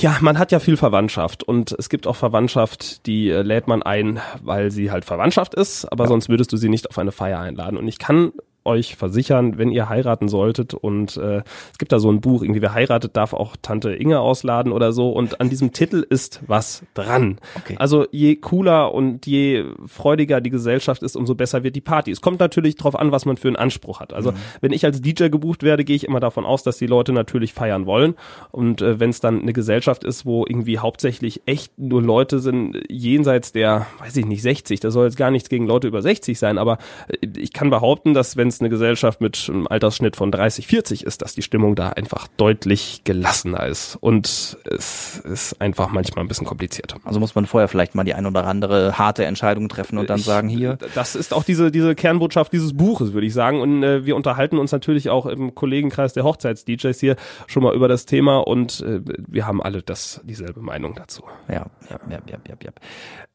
ja, 0.00 0.18
man 0.20 0.38
hat 0.38 0.52
ja 0.52 0.58
viel 0.58 0.76
Verwandtschaft 0.76 1.42
und 1.42 1.74
es 1.78 1.88
gibt 1.88 2.06
auch 2.06 2.16
Verwandtschaft, 2.16 3.06
die 3.06 3.30
äh, 3.30 3.40
lädt 3.40 3.66
man 3.66 3.82
ein, 3.82 4.20
weil 4.42 4.70
sie 4.70 4.90
halt 4.90 5.06
Verwandtschaft 5.06 5.54
ist, 5.54 5.86
aber 5.90 6.06
sonst 6.06 6.28
würdest 6.28 6.52
du 6.52 6.58
sie 6.58 6.68
nicht 6.68 6.90
auf 6.90 6.98
eine 6.98 7.12
Feier 7.12 7.40
einladen. 7.40 7.78
Und 7.78 7.88
ich 7.88 7.98
kann 7.98 8.32
euch 8.64 8.96
versichern, 8.96 9.58
wenn 9.58 9.70
ihr 9.70 9.88
heiraten 9.88 10.28
solltet 10.28 10.74
und 10.74 11.16
äh, 11.16 11.42
es 11.72 11.78
gibt 11.78 11.92
da 11.92 11.98
so 11.98 12.10
ein 12.10 12.20
Buch, 12.20 12.42
irgendwie 12.42 12.62
wer 12.62 12.74
heiratet, 12.74 13.16
darf 13.16 13.32
auch 13.32 13.56
Tante 13.60 13.94
Inge 13.94 14.20
ausladen 14.20 14.72
oder 14.72 14.92
so 14.92 15.10
und 15.10 15.40
an 15.40 15.50
diesem 15.50 15.72
Titel 15.72 16.04
ist 16.08 16.40
was 16.46 16.82
dran. 16.94 17.38
Okay. 17.56 17.76
Also 17.78 18.06
je 18.10 18.36
cooler 18.36 18.94
und 18.94 19.26
je 19.26 19.64
freudiger 19.86 20.40
die 20.40 20.50
Gesellschaft 20.50 21.02
ist, 21.02 21.16
umso 21.16 21.34
besser 21.34 21.62
wird 21.62 21.76
die 21.76 21.80
Party. 21.80 22.10
Es 22.10 22.20
kommt 22.20 22.40
natürlich 22.40 22.76
drauf 22.76 22.96
an, 22.96 23.12
was 23.12 23.26
man 23.26 23.36
für 23.36 23.48
einen 23.48 23.56
Anspruch 23.56 24.00
hat. 24.00 24.12
Also 24.12 24.32
wenn 24.60 24.72
ich 24.72 24.84
als 24.84 25.00
DJ 25.00 25.28
gebucht 25.28 25.62
werde, 25.62 25.84
gehe 25.84 25.96
ich 25.96 26.04
immer 26.04 26.20
davon 26.20 26.46
aus, 26.46 26.62
dass 26.62 26.78
die 26.78 26.86
Leute 26.86 27.12
natürlich 27.12 27.52
feiern 27.52 27.86
wollen 27.86 28.14
und 28.50 28.82
äh, 28.82 28.98
wenn 29.00 29.10
es 29.10 29.20
dann 29.20 29.42
eine 29.42 29.52
Gesellschaft 29.52 30.04
ist, 30.04 30.24
wo 30.26 30.44
irgendwie 30.46 30.78
hauptsächlich 30.78 31.42
echt 31.46 31.78
nur 31.78 32.02
Leute 32.02 32.38
sind 32.38 32.80
jenseits 32.88 33.52
der, 33.52 33.86
weiß 33.98 34.16
ich 34.16 34.26
nicht, 34.26 34.42
60, 34.42 34.80
das 34.80 34.94
soll 34.94 35.06
jetzt 35.06 35.16
gar 35.16 35.30
nichts 35.30 35.48
gegen 35.48 35.66
Leute 35.66 35.88
über 35.88 36.02
60 36.02 36.38
sein, 36.38 36.58
aber 36.58 36.78
äh, 37.08 37.26
ich 37.36 37.52
kann 37.52 37.70
behaupten, 37.70 38.14
dass 38.14 38.36
wenn 38.36 38.53
es 38.54 38.60
eine 38.60 38.70
Gesellschaft 38.70 39.20
mit 39.20 39.46
einem 39.48 39.66
Altersschnitt 39.66 40.16
von 40.16 40.30
30, 40.32 40.66
40 40.66 41.04
ist, 41.04 41.22
dass 41.22 41.34
die 41.34 41.42
Stimmung 41.42 41.74
da 41.74 41.90
einfach 41.90 42.26
deutlich 42.36 43.02
gelassener 43.04 43.66
ist 43.66 43.96
und 44.00 44.56
es 44.64 45.18
ist 45.18 45.60
einfach 45.60 45.90
manchmal 45.90 46.24
ein 46.24 46.28
bisschen 46.28 46.46
komplizierter. 46.46 46.96
Also 47.04 47.20
muss 47.20 47.34
man 47.34 47.46
vorher 47.46 47.68
vielleicht 47.68 47.94
mal 47.94 48.04
die 48.04 48.14
ein 48.14 48.26
oder 48.26 48.46
andere 48.46 48.98
harte 48.98 49.24
Entscheidung 49.24 49.68
treffen 49.68 49.98
und 49.98 50.08
dann 50.10 50.18
Ich- 50.20 50.24
sagen, 50.24 50.48
hier, 50.48 50.78
Das 50.94 51.14
ist 51.14 51.34
auch 51.34 51.44
diese, 51.44 51.70
diese 51.70 51.94
Kernbotschaft 51.94 52.52
dieses 52.52 52.76
Buches, 52.76 53.12
würde 53.12 53.26
ich 53.26 53.34
sagen. 53.34 53.60
Und 53.60 53.82
äh, 53.82 54.04
wir 54.06 54.16
unterhalten 54.16 54.58
uns 54.58 54.72
natürlich 54.72 55.10
auch 55.10 55.26
im 55.26 55.54
Kollegenkreis 55.54 56.12
der 56.12 56.24
Hochzeits-DJs 56.24 56.98
hier 57.00 57.16
schon 57.46 57.62
mal 57.62 57.74
über 57.74 57.88
das 57.88 58.06
Thema 58.06 58.38
und 58.38 58.80
äh, 58.80 59.00
wir 59.26 59.46
haben 59.46 59.62
alle 59.62 59.82
das 59.82 60.20
dieselbe 60.24 60.60
Meinung 60.60 60.94
dazu. 60.94 61.22
ja, 61.48 61.66
ja, 61.90 61.98
ja, 62.10 62.18
ja, 62.28 62.38
ja, 62.48 62.54
ja. 62.64 62.70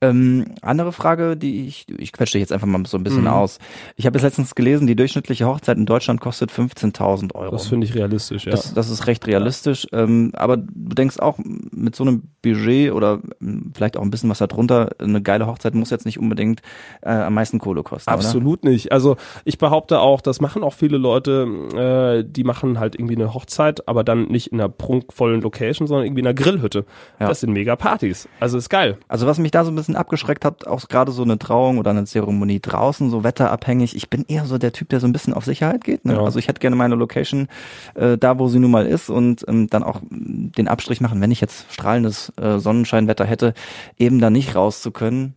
Ähm, 0.02 0.56
andere 0.62 0.94
Frage, 0.94 1.36
die 1.36 1.68
ich, 1.68 1.86
ich 1.98 2.14
quetsche 2.14 2.34
dich 2.34 2.42
jetzt 2.42 2.54
einfach 2.54 2.68
mal 2.68 2.86
so 2.86 2.98
ein 2.98 3.02
Mhm. 3.02 3.04
bisschen 3.04 3.28
aus. 3.28 3.60
Ich 3.98 4.06
habe 4.06 4.18
jetzt 4.18 4.24
letztens 4.24 4.56
gelesen, 4.56 4.88
die 4.88 4.96
durchschnittliche 5.10 5.48
Hochzeit 5.48 5.78
in 5.78 5.86
Deutschland 5.86 6.22
kostet 6.22 6.52
15.000 6.52 7.34
Euro. 7.36 7.52
Das 7.52 7.68
finde 7.68 7.88
ich 7.88 7.96
realistisch, 7.96 8.46
ja. 8.46 8.52
Das, 8.52 8.74
das 8.74 8.90
ist 8.90 9.08
recht 9.08 9.26
realistisch. 9.26 9.88
Ähm, 9.92 10.32
aber 10.36 10.58
du 10.58 10.96
denkst 10.96 11.20
auch, 11.20 11.40
mit 11.80 11.96
so 11.96 12.04
einem 12.04 12.24
Budget 12.42 12.92
oder 12.92 13.20
ähm, 13.42 13.72
vielleicht 13.74 13.98
auch 13.98 14.02
ein 14.02 14.12
bisschen 14.12 14.30
was 14.30 14.40
darunter, 14.40 14.90
eine 15.00 15.22
geile 15.22 15.48
Hochzeit 15.48 15.76
muss 15.76 15.90
jetzt 15.90 16.06
nicht 16.06 16.20
unbedingt 16.20 16.62
äh, 17.02 17.10
am 17.10 17.34
meisten 17.34 17.60
Kohle 17.60 17.84
kosten. 17.84 18.10
Absolut 18.10 18.64
nicht. 18.64 18.92
Also 18.92 19.18
ich 19.46 19.58
behaupte 19.58 20.00
auch, 20.00 20.22
das 20.22 20.42
machen 20.42 20.64
auch 20.64 20.74
viele 20.74 20.98
Leute, 20.98 22.24
äh, 22.24 22.30
die 22.30 22.44
machen 22.44 22.80
halt 22.80 22.96
irgendwie 22.96 23.16
eine 23.16 23.34
Hochzeit, 23.34 23.88
aber 23.88 24.04
dann 24.04 24.28
nicht 24.28 24.48
in 24.48 24.60
einer 24.60 24.70
prunkvollen 24.70 25.42
Location, 25.42 25.88
sondern 25.88 26.06
irgendwie 26.06 26.22
in 26.22 26.28
einer 26.28 26.34
Grillhütte. 26.34 26.86
Ja. 27.20 27.28
Das 27.28 27.42
sind 27.42 27.54
mega 27.54 27.76
Partys. 27.76 28.28
Also 28.40 28.58
ist 28.58 28.70
geil. 28.70 28.98
Also 29.08 29.28
was 29.28 29.40
mich 29.40 29.52
da 29.52 29.64
so 29.64 29.72
ein 29.72 29.76
bisschen 29.76 29.96
abgeschreckt 29.96 30.46
hat, 30.46 30.68
auch 30.68 30.88
gerade 30.88 31.12
so 31.12 31.24
eine 31.24 31.40
Trauung 31.40 31.78
oder 31.78 31.92
eine 31.92 32.06
Zeremonie 32.06 32.60
draußen, 32.60 33.10
so 33.10 33.24
wetterabhängig. 33.24 33.96
Ich 33.96 34.10
bin 34.10 34.26
eher 34.28 34.46
so 34.46 34.58
der 34.58 34.74
Typ, 34.74 34.90
der 34.90 35.00
so 35.00 35.08
ein 35.08 35.14
bisschen 35.14 35.34
auf 35.34 35.46
Sicherheit 35.46 35.84
geht. 35.84 36.06
Ne? 36.06 36.14
Ja. 36.14 36.24
Also 36.24 36.40
ich 36.40 36.48
hätte 36.48 36.60
gerne 36.60 36.76
meine 36.76 36.96
Location 36.96 37.48
äh, 37.96 38.18
da, 38.18 38.40
wo 38.40 38.48
sie 38.48 38.60
nun 38.60 38.72
mal 38.72 38.86
ist 38.86 39.10
und 39.10 39.46
ähm, 39.48 39.70
dann 39.70 39.84
auch 39.84 40.02
den 40.10 40.68
Abstrich 40.68 41.02
machen, 41.02 41.22
wenn 41.22 41.32
ich 41.32 41.42
jetzt 41.42 41.69
strahlendes 41.70 42.34
äh, 42.38 42.60
Sonnenscheinwetter 42.60 43.26
hätte, 43.26 43.54
eben 43.98 44.20
da 44.20 44.30
nicht 44.30 44.56
raus 44.56 44.82
zu 44.82 44.92
können, 44.92 45.36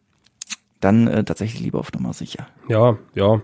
dann 0.80 1.06
äh, 1.06 1.24
tatsächlich 1.24 1.60
lieber 1.60 1.78
auf 1.78 1.92
Nummer 1.92 2.12
sicher. 2.12 2.46
Ja, 2.68 2.98
ja. 3.14 3.40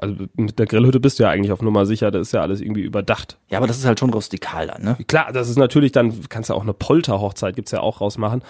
Also 0.00 0.14
mit 0.36 0.58
der 0.60 0.66
Grillhütte 0.66 1.00
bist 1.00 1.18
du 1.18 1.24
ja 1.24 1.30
eigentlich 1.30 1.50
auf 1.50 1.60
Nummer 1.60 1.84
sicher, 1.84 2.12
da 2.12 2.20
ist 2.20 2.32
ja 2.32 2.40
alles 2.40 2.60
irgendwie 2.60 2.82
überdacht. 2.82 3.36
Ja, 3.48 3.58
aber 3.58 3.66
das 3.66 3.78
ist 3.78 3.84
halt 3.84 3.98
schon 3.98 4.10
rustikal 4.10 4.68
dann, 4.68 4.82
ne? 4.82 4.96
Klar, 5.08 5.32
das 5.32 5.48
ist 5.48 5.56
natürlich 5.56 5.90
dann, 5.90 6.14
kannst 6.28 6.50
ja 6.50 6.54
auch 6.54 6.62
eine 6.62 6.72
Polterhochzeit, 6.72 7.56
gibt's 7.56 7.72
ja 7.72 7.80
auch 7.80 8.00
rausmachen. 8.00 8.42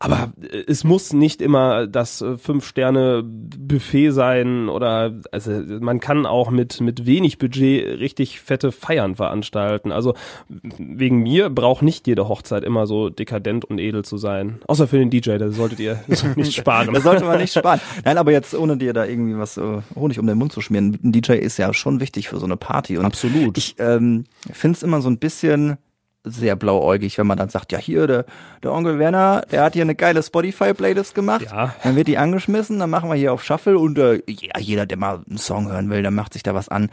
Aber 0.00 0.32
äh, 0.40 0.64
es 0.66 0.82
muss 0.82 1.12
nicht 1.12 1.40
immer 1.40 1.86
das 1.86 2.22
äh, 2.22 2.36
Fünf-Sterne-Buffet 2.36 4.10
sein 4.10 4.68
oder 4.68 5.14
also 5.30 5.52
man 5.80 6.00
kann 6.00 6.26
auch 6.26 6.50
mit, 6.50 6.80
mit 6.80 7.06
wenig 7.06 7.38
Budget 7.38 8.00
richtig 8.00 8.40
fette 8.40 8.72
Feiern 8.72 9.14
veranstalten. 9.14 9.92
Also 9.92 10.14
wegen 10.48 11.18
mir 11.18 11.50
braucht 11.50 11.82
nicht 11.82 12.06
jede 12.06 12.28
Hochzeit 12.28 12.64
immer 12.64 12.86
so 12.86 13.10
dekadent 13.10 13.66
und 13.66 13.78
edel 13.78 14.04
zu 14.04 14.16
sein. 14.16 14.60
Außer 14.66 14.88
für 14.88 14.98
den 14.98 15.10
DJ, 15.10 15.36
da 15.36 15.50
solltet 15.50 15.78
ihr 15.78 16.02
nicht 16.34 16.54
sparen. 16.54 16.92
Da 16.92 17.00
sollte 17.00 17.24
man 17.24 17.38
nicht 17.38 17.52
sparen. 17.52 17.80
Nein, 18.04 18.16
aber 18.16 18.32
jetzt 18.32 18.54
ohne 18.54 18.78
dir 18.78 18.94
da 18.94 19.04
irgendwie 19.04 19.36
was 19.36 19.58
äh, 19.58 19.82
Honig 19.94 20.18
um 20.18 20.26
den 20.26 20.38
Mund 20.38 20.52
zu 20.52 20.62
schmieren. 20.62 20.98
Ein 21.04 21.12
DJ 21.12 21.34
ist 21.34 21.58
ja 21.58 21.72
schon 21.74 22.00
wichtig 22.00 22.30
für 22.30 22.38
so 22.38 22.46
eine 22.46 22.56
Party. 22.56 22.96
Und 22.96 23.04
Absolut. 23.04 23.58
Ich 23.58 23.74
ähm, 23.78 24.24
finde 24.50 24.76
es 24.76 24.82
immer 24.82 25.02
so 25.02 25.10
ein 25.10 25.18
bisschen 25.18 25.76
sehr 26.24 26.56
blauäugig, 26.56 27.16
wenn 27.18 27.26
man 27.26 27.38
dann 27.38 27.48
sagt, 27.48 27.72
ja 27.72 27.78
hier, 27.78 28.06
der, 28.06 28.24
der 28.62 28.72
Onkel 28.72 28.98
Werner, 28.98 29.42
der 29.50 29.64
hat 29.64 29.72
hier 29.72 29.82
eine 29.82 29.94
geile 29.94 30.22
Spotify-Playlist 30.22 31.14
gemacht. 31.14 31.46
Ja. 31.50 31.74
Dann 31.82 31.96
wird 31.96 32.08
die 32.08 32.18
angeschmissen, 32.18 32.78
dann 32.78 32.90
machen 32.90 33.08
wir 33.08 33.16
hier 33.16 33.32
auf 33.32 33.42
Shuffle 33.42 33.78
und 33.78 33.98
äh, 33.98 34.22
ja, 34.26 34.58
jeder, 34.58 34.86
der 34.86 34.98
mal 34.98 35.20
einen 35.28 35.38
Song 35.38 35.70
hören 35.70 35.90
will, 35.90 36.02
der 36.02 36.10
macht 36.10 36.34
sich 36.34 36.42
da 36.42 36.54
was 36.54 36.68
an. 36.68 36.90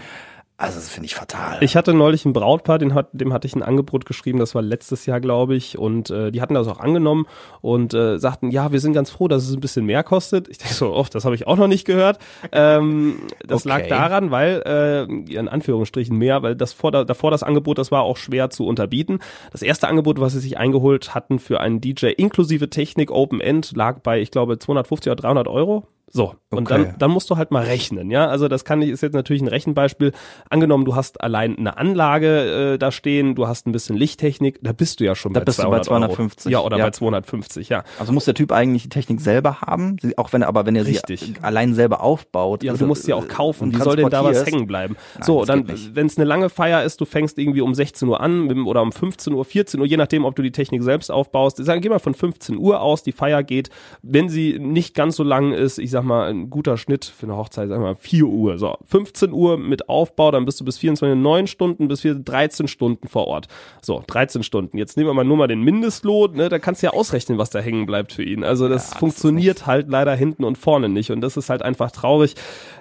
Also 0.60 0.80
das 0.80 0.90
finde 0.90 1.06
ich 1.06 1.14
fatal. 1.14 1.60
Ich 1.62 1.76
hatte 1.76 1.94
neulich 1.94 2.26
ein 2.26 2.34
Brautpaar, 2.34 2.80
den 2.80 2.96
hat, 2.96 3.10
dem 3.12 3.32
hatte 3.32 3.46
ich 3.46 3.56
ein 3.56 3.62
Angebot 3.62 4.08
geschrieben, 4.08 4.40
das 4.40 4.56
war 4.56 4.64
letztes 4.64 5.06
Jahr, 5.06 5.22
glaube 5.22 5.56
ich, 5.56 5.78
und 5.78 6.10
äh, 6.10 6.32
die 6.32 6.42
hatten 6.42 6.56
das 6.56 6.68
auch 6.68 6.80
angenommen 6.80 7.28
und 7.62 7.94
äh, 7.94 8.18
sagten, 8.18 8.50
ja, 8.50 8.72
wir 8.72 8.80
sind 8.80 8.94
ganz 8.94 9.12
froh, 9.12 9.28
dass 9.28 9.44
es 9.48 9.54
ein 9.54 9.60
bisschen 9.60 9.86
mehr 9.86 10.02
kostet. 10.04 10.48
Ich 10.48 10.58
denke 10.58 10.74
so, 10.74 10.96
oh, 10.96 11.06
das 11.12 11.26
habe 11.26 11.36
ich 11.36 11.46
auch 11.46 11.58
noch 11.58 11.68
nicht 11.68 11.86
gehört. 11.86 12.18
Ähm, 12.52 13.20
das 13.46 13.68
Okay. 13.68 13.70
lag 13.70 13.88
daran, 13.88 14.32
weil, 14.32 14.64
äh, 14.66 15.04
in 15.04 15.48
Anführungsstrichen 15.48 16.18
mehr, 16.18 16.42
weil 16.42 16.56
das 16.56 16.74
vor, 16.74 16.92
davor 16.92 17.30
das 17.30 17.44
Angebot, 17.44 17.78
das 17.78 17.92
war 17.92 18.02
auch 18.02 18.18
schwer 18.18 18.50
zu 18.50 18.66
unterbieten. 18.66 19.20
Das 19.52 19.62
erste 19.62 19.88
Angebot, 19.88 20.20
was 20.20 20.34
sie 20.34 20.40
sich 20.40 20.58
eingeholt 20.58 21.14
hatten 21.14 21.38
für 21.38 21.60
einen 21.60 21.82
DJ 21.82 22.08
inklusive 22.08 22.72
Technik 22.72 23.12
Open 23.12 23.42
End, 23.42 23.74
lag 23.76 24.00
bei, 24.00 24.20
ich 24.22 24.32
glaube, 24.32 24.58
250 24.58 25.12
oder 25.12 25.22
300 25.22 25.48
Euro. 25.48 25.86
So, 26.10 26.36
und 26.52 26.72
Okay. 26.72 26.86
dann, 26.86 26.96
dann 27.00 27.12
musst 27.12 27.30
du 27.30 27.36
halt 27.36 27.52
mal 27.52 27.64
rechnen, 27.66 28.10
ja. 28.10 28.28
Also 28.28 28.48
das 28.48 28.64
kann 28.64 28.82
ich, 28.82 28.90
ist 28.92 29.02
jetzt 29.02 29.14
natürlich 29.14 29.42
ein 29.42 29.50
Rechenbeispiel. 29.50 30.14
Angenommen, 30.50 30.86
du 30.86 30.96
hast 30.96 31.20
allein 31.22 31.58
eine 31.58 31.78
Anlage 31.78 32.74
äh, 32.76 32.78
da 32.78 32.92
stehen, 32.92 33.36
du 33.36 33.48
hast 33.48 33.68
ein 33.68 33.74
bisschen 33.74 33.98
Lichttechnik, 33.98 34.60
da 34.62 34.72
bist 34.72 35.02
du 35.02 35.04
ja 35.04 35.16
schon 35.16 35.34
Da 35.34 35.42
bei 35.42 35.46
bist 35.46 35.60
du 35.60 35.64
bei 35.64 35.82
200 35.82 35.86
250, 36.14 36.46
Euro. 36.56 36.62
Ja, 36.62 36.66
oder 36.66 36.78
ja. 36.78 36.86
bei 36.86 36.92
250, 36.92 37.68
ja. 37.70 37.84
Also 38.00 38.14
muss 38.14 38.24
der 38.24 38.36
Typ 38.36 38.54
eigentlich 38.54 38.84
die 38.84 38.90
Technik 38.90 39.20
selber 39.20 39.60
haben, 39.62 39.98
Sie- 40.02 40.18
auch 40.18 40.32
wenn 40.32 40.42
er, 40.44 40.48
aber 40.48 40.66
wenn 40.66 40.78
er 40.78 40.86
sie 40.86 40.92
Richtig. 40.92 41.34
allein 41.42 41.74
selber 41.74 42.02
aufbaut. 42.02 42.64
Ja, 42.64 42.72
oder- 42.72 42.80
du 42.80 42.88
musst 42.88 43.04
sie 43.04 43.14
auch 43.14 43.28
kaufen. 43.28 43.66
und 43.66 43.76
Wie 43.78 43.82
soll 43.84 43.98
denn 43.98 44.10
da 44.10 44.24
was 44.24 44.46
hängen 44.46 44.66
bleiben? 44.66 44.96
Nein, 45.16 45.24
so, 45.24 45.44
dann, 45.44 45.68
wenn 45.94 46.08
es 46.08 46.18
eine 46.18 46.26
lange 46.26 46.48
Feier 46.50 46.84
ist, 46.84 47.02
du 47.02 47.06
fängst 47.06 47.38
irgendwie 47.38 47.60
um 47.62 47.76
16 47.76 48.08
Uhr 48.08 48.22
an 48.22 48.50
oder 48.66 48.82
um 48.82 48.94
15 48.94 49.34
Uhr, 49.34 49.44
14 49.44 49.82
Uhr, 49.82 49.86
je 49.86 49.98
nachdem, 49.98 50.24
ob 50.24 50.36
du 50.38 50.42
die 50.42 50.54
Technik 50.54 50.84
selbst 50.84 51.12
aufbaust. 51.12 51.58
Sagen, 51.58 51.82
geh 51.82 51.90
mal 51.90 52.00
von 52.00 52.14
15 52.14 52.58
Uhr 52.58 52.80
aus, 52.80 53.04
die 53.04 53.12
Feier 53.12 53.44
geht, 53.44 53.70
wenn 54.02 54.30
sie 54.30 54.58
nicht 54.58 54.96
ganz 54.96 55.18
so 55.18 55.24
lang 55.24 55.52
ist, 55.52 55.80
ich 55.80 55.92
sag 55.98 56.04
mal, 56.04 56.30
ein 56.30 56.52
guter 56.52 56.78
Schnitt 56.78 57.06
für 57.06 57.26
eine 57.26 57.36
Hochzeit, 57.36 57.70
sag 57.70 57.80
mal 57.80 57.96
4 57.96 58.26
Uhr. 58.26 58.60
So, 58.60 58.78
15 58.86 59.32
Uhr 59.32 59.58
mit 59.58 59.90
Aufbau, 59.90 60.30
dann 60.30 60.46
bist 60.46 60.60
du 60.60 60.66
bis 60.66 60.78
24, 60.78 61.20
9 61.20 61.48
Stunden, 61.48 61.88
bis 61.88 62.02
4, 62.02 62.16
13 62.16 62.68
Stunden 62.68 63.08
vor 63.08 63.26
Ort. 63.28 63.48
So, 63.82 64.04
13 64.06 64.44
Stunden. 64.44 64.78
Jetzt 64.78 64.96
nehmen 64.96 65.10
wir 65.10 65.16
mal 65.16 65.24
nur 65.24 65.38
mal 65.38 65.48
den 65.48 65.62
Mindestlohn, 65.62 66.34
ne? 66.36 66.50
da 66.50 66.60
kannst 66.60 66.84
du 66.84 66.88
ja 66.88 66.94
ausrechnen, 66.94 67.40
was 67.40 67.50
da 67.50 67.60
hängen 67.60 67.88
bleibt 67.88 68.14
für 68.14 68.24
ihn. 68.24 68.44
Also 68.44 68.70
das 68.70 68.94
funktioniert 68.94 69.66
halt 69.66 69.90
leider 69.90 70.14
hinten 70.14 70.44
und 70.44 70.58
vorne 70.58 70.88
nicht 70.88 71.12
und 71.12 71.22
das 71.22 71.36
ist 71.36 71.50
halt 71.50 71.64
einfach 71.64 71.90
traurig, 71.90 72.36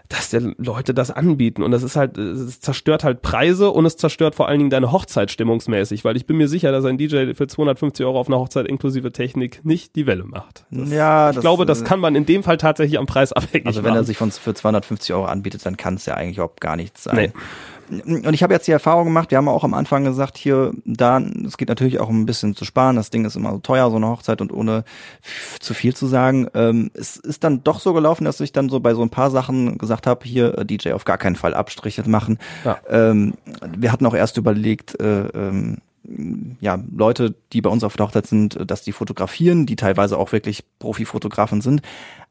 dass 0.09 0.31
der 0.31 0.43
Leute 0.59 0.95
das 0.95 1.11
anbieten 1.11 1.63
und 1.63 1.71
das 1.71 1.83
ist 1.83 1.97
halt, 1.97 2.17
es 2.19 2.61
zerstört 2.61 3.05
halt 3.05 3.23
Preise 3.23 3.71
und 3.71 3.87
es 3.87 3.97
zerstört 3.97 4.35
vor 4.35 4.49
allen 4.49 4.59
Dingen 4.59 4.71
deine 4.71 4.93
Hochzeit 4.93 5.31
stimmungsmäßig, 5.31 6.05
weil 6.05 6.17
ich 6.17 6.27
bin 6.27 6.37
mir 6.37 6.49
sicher, 6.49 6.73
dass 6.73 6.85
ein 6.85 6.99
DJ 6.99 7.33
für 7.35 7.47
250 7.47 8.05
Euro 8.07 8.21
auf 8.21 8.29
einer 8.29 8.39
Hochzeit 8.39 8.67
inklusive 8.69 9.13
Technik 9.13 9.65
nicht 9.65 9.97
die 9.97 10.07
Welle 10.07 10.25
macht. 10.25 10.65
Das, 10.71 10.91
Ja, 10.91 11.31
ich 11.31 11.37
das, 11.37 11.43
glaube, 11.43 11.67
das 11.67 11.83
äh, 11.83 11.85
kann 11.85 12.01
man 12.01 12.15
in 12.15 12.27
dem 12.27 12.43
Fall 12.43 12.57
tatsächlich 12.57 12.99
am 12.99 13.07
Preis 13.07 13.33
abhängig 13.33 13.67
Also 13.67 13.83
wenn 13.83 13.91
machen. 13.91 14.03
er 14.03 14.05
sich 14.05 14.17
von, 14.17 14.31
für 14.31 14.55
250 14.55 15.15
Euro 15.15 15.25
anbietet, 15.27 15.65
dann 15.67 15.77
kann 15.77 15.95
es 15.95 16.07
ja 16.07 16.15
eigentlich 16.15 16.37
überhaupt 16.37 16.61
gar 16.61 16.77
nichts 16.77 17.05
sein. 17.05 17.33
Und 17.89 18.35
ich 18.35 18.43
habe 18.43 18.53
jetzt 18.53 18.67
die 18.67 18.73
Erfahrung 18.73 19.05
gemacht, 19.05 19.31
wir 19.31 19.39
haben 19.39 19.49
auch 19.49 19.65
am 19.65 19.75
Anfang 19.75 20.05
gesagt, 20.05 20.37
hier, 20.39 20.73
da, 20.85 21.21
es 21.47 21.57
geht 21.57 21.69
natürlich 21.69 22.01
auch 22.01 22.09
um 22.09 22.23
ein 22.23 22.27
bisschen 22.27 22.55
zu 22.55 22.65
sparen, 22.65 22.97
das 22.97 23.11
Ding 23.11 23.25
ist 23.25 23.37
immer 23.37 23.53
so 23.53 23.59
teuer, 23.59 23.91
so 23.91 23.97
eine 23.97 24.09
Hochzeit 24.09 24.41
und 24.41 24.53
ohne 24.53 24.85
zu 25.61 25.75
viel 25.75 25.95
zu 25.95 26.07
sagen. 26.07 26.49
Ähm, 26.55 26.91
es 26.95 27.17
ist 27.17 27.45
dann 27.45 27.63
doch 27.63 27.81
so 27.81 27.93
gelaufen, 27.93 28.25
dass 28.25 28.41
ich 28.41 28.53
dann 28.53 28.69
so 28.69 28.81
bei 28.81 28.95
so 28.95 29.03
ein 29.03 29.11
paar 29.11 29.31
Sachen 29.31 29.79
gesagt 29.79 30.07
habe, 30.07 30.25
hier, 30.25 30.59
äh, 30.59 30.67
DJ 30.67 30.93
auf 30.93 31.05
gar 31.05 31.19
keinen 31.19 31.37
Fall 31.37 31.55
Abstriche 31.55 32.09
machen. 32.09 32.39
Ja. 32.65 32.79
Ähm, 32.89 33.35
wir 33.77 33.93
hatten 33.93 34.07
auch 34.07 34.15
erst 34.15 34.37
überlegt, 34.37 34.99
äh, 35.01 35.27
ähm, 35.29 35.79
ja, 36.61 36.79
Leute, 36.95 37.35
die 37.53 37.61
bei 37.61 37.71
uns 37.71 37.85
auf 37.85 37.97
der 37.97 38.07
Hochzeit 38.07 38.27
sind, 38.27 38.59
dass 38.71 38.83
die 38.83 38.93
fotografieren, 38.93 39.67
die 39.67 39.77
teilweise 39.77 40.19
auch 40.19 40.33
wirklich 40.33 40.65
Profifotografen 40.79 41.61
sind. 41.61 41.83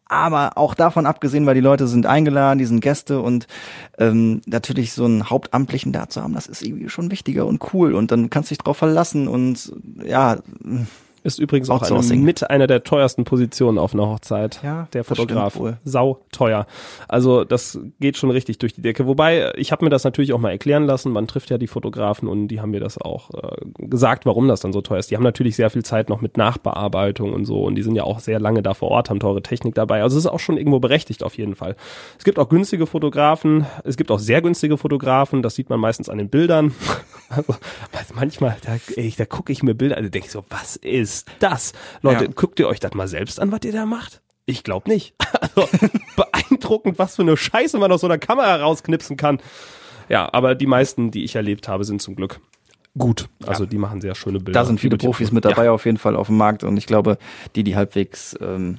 Aber 0.07 0.57
auch 0.57 0.75
davon 0.75 1.05
abgesehen, 1.05 1.45
weil 1.45 1.55
die 1.55 1.61
Leute 1.61 1.87
sind 1.87 2.05
eingeladen, 2.05 2.59
die 2.59 2.65
sind 2.65 2.81
Gäste 2.81 3.21
und 3.21 3.47
ähm, 3.97 4.41
natürlich 4.45 4.93
so 4.93 5.05
einen 5.05 5.29
Hauptamtlichen 5.29 5.91
da 5.91 6.09
zu 6.09 6.21
haben, 6.21 6.33
das 6.33 6.45
ist 6.47 6.61
irgendwie 6.61 6.89
schon 6.89 7.09
wichtiger 7.09 7.45
und 7.45 7.73
cool. 7.73 7.93
Und 7.93 8.11
dann 8.11 8.29
kannst 8.29 8.49
du 8.49 8.55
dich 8.55 8.63
drauf 8.63 8.77
verlassen 8.77 9.27
und 9.27 9.73
ja, 10.03 10.37
Ist 11.25 11.39
übrigens 11.39 11.71
auch 11.71 11.81
eine, 11.81 12.17
mit 12.17 12.47
einer 12.51 12.67
der 12.67 12.83
teuersten 12.83 13.23
Positionen 13.23 13.79
auf 13.79 13.95
einer 13.95 14.07
Hochzeit. 14.07 14.59
Ja, 14.61 14.87
der 14.93 15.03
Fotograf. 15.03 15.59
Sau 15.83 16.19
teuer. 16.31 16.67
Also 17.07 17.43
das 17.43 17.79
geht 17.99 18.15
schon 18.15 18.29
richtig 18.29 18.59
durch 18.59 18.75
die 18.75 18.83
Decke. 18.83 19.07
Wobei, 19.07 19.51
ich 19.55 19.71
habe 19.71 19.83
mir 19.83 19.89
das 19.89 20.03
natürlich 20.03 20.33
auch 20.33 20.39
mal 20.39 20.51
erklären 20.51 20.85
lassen. 20.85 21.11
Man 21.11 21.25
trifft 21.25 21.49
ja 21.49 21.57
die 21.57 21.65
Fotografen 21.65 22.27
und 22.27 22.49
die 22.49 22.61
haben 22.61 22.69
mir 22.69 22.79
das 22.79 23.01
auch 23.01 23.31
äh, 23.31 23.55
gesagt, 23.79 24.27
warum 24.27 24.47
das 24.47 24.59
dann 24.59 24.71
so 24.71 24.81
teuer 24.81 24.99
ist. 24.99 25.09
Die 25.09 25.15
haben 25.15 25.23
natürlich 25.23 25.55
sehr 25.55 25.71
viel 25.71 25.83
Zeit 25.83 26.09
noch 26.09 26.21
mit 26.21 26.37
Nachbearbeitung 26.37 27.33
und 27.33 27.45
so 27.45 27.63
und 27.63 27.73
die 27.73 27.81
sind 27.81 27.95
ja 27.95 28.03
auch 28.03 28.19
sehr 28.19 28.39
lange 28.39 28.61
da 28.61 28.75
vor 28.75 28.91
Ort, 28.91 29.09
haben 29.09 29.19
teure 29.19 29.41
Technik 29.41 29.73
dabei. 29.73 30.03
Also 30.03 30.19
es 30.19 30.25
ist 30.25 30.31
auch 30.31 30.39
schon 30.39 30.57
irgendwo 30.57 30.79
berechtigt 30.79 31.23
auf 31.23 31.39
jeden 31.39 31.55
Fall. 31.55 31.75
Es 32.19 32.23
gibt 32.23 32.37
auch 32.37 32.49
günstige 32.49 32.85
Fotografen, 32.85 33.65
es 33.83 33.97
gibt 33.97 34.11
auch 34.11 34.19
sehr 34.19 34.43
günstige 34.43 34.77
Fotografen, 34.77 35.41
das 35.41 35.55
sieht 35.55 35.71
man 35.71 35.79
meistens 35.79 36.07
an 36.07 36.19
den 36.19 36.29
Bildern. 36.29 36.75
Also 37.91 38.13
manchmal, 38.13 38.55
da, 38.63 38.77
ey, 38.95 39.11
da 39.17 39.25
gucke 39.25 39.51
ich 39.51 39.63
mir 39.63 39.73
Bilder 39.73 39.97
an 39.97 40.05
und 40.05 40.13
denke 40.13 40.29
so, 40.29 40.45
was 40.49 40.75
ist 40.75 41.14
das? 41.39 41.71
Leute, 42.01 42.25
Ja. 42.25 42.31
guckt 42.35 42.59
ihr 42.59 42.67
euch 42.67 42.81
das 42.81 42.93
mal 42.93 43.07
selbst 43.07 43.39
an, 43.39 43.51
was 43.53 43.61
ihr 43.63 43.71
da 43.71 43.85
macht? 43.85 44.21
Ich 44.45 44.63
glaube 44.63 44.89
nicht. 44.89 45.13
Also, 45.55 45.69
beeindruckend, 46.15 46.97
was 46.99 47.15
für 47.15 47.21
eine 47.21 47.37
Scheiße 47.37 47.77
man 47.77 47.91
aus 47.91 48.01
so 48.01 48.07
einer 48.07 48.17
Kamera 48.17 48.55
rausknipsen 48.57 49.15
kann. 49.15 49.39
Ja, 50.09 50.27
aber 50.33 50.55
die 50.55 50.65
meisten, 50.65 51.11
die 51.11 51.23
ich 51.23 51.35
erlebt 51.35 51.67
habe, 51.67 51.83
sind 51.83 52.01
zum 52.01 52.15
Glück 52.15 52.39
gut. 52.97 53.27
Also 53.45 53.65
die 53.65 53.77
machen 53.77 54.01
sehr 54.01 54.15
schöne 54.15 54.39
Bilder. 54.39 54.59
da 54.61 54.65
sind 54.65 54.79
viele 54.79 54.97
Profis 54.97 55.31
mit 55.31 55.45
dabei 55.45 55.69
auf 55.69 55.85
jeden 55.85 55.97
Fall 55.97 56.15
auf 56.15 56.27
dem 56.27 56.37
Markt 56.37 56.63
und 56.63 56.77
ich 56.77 56.85
glaube, 56.87 57.17
die, 57.55 57.63
die 57.63 57.75
halbwegs 57.75 58.35
ähm, 58.41 58.77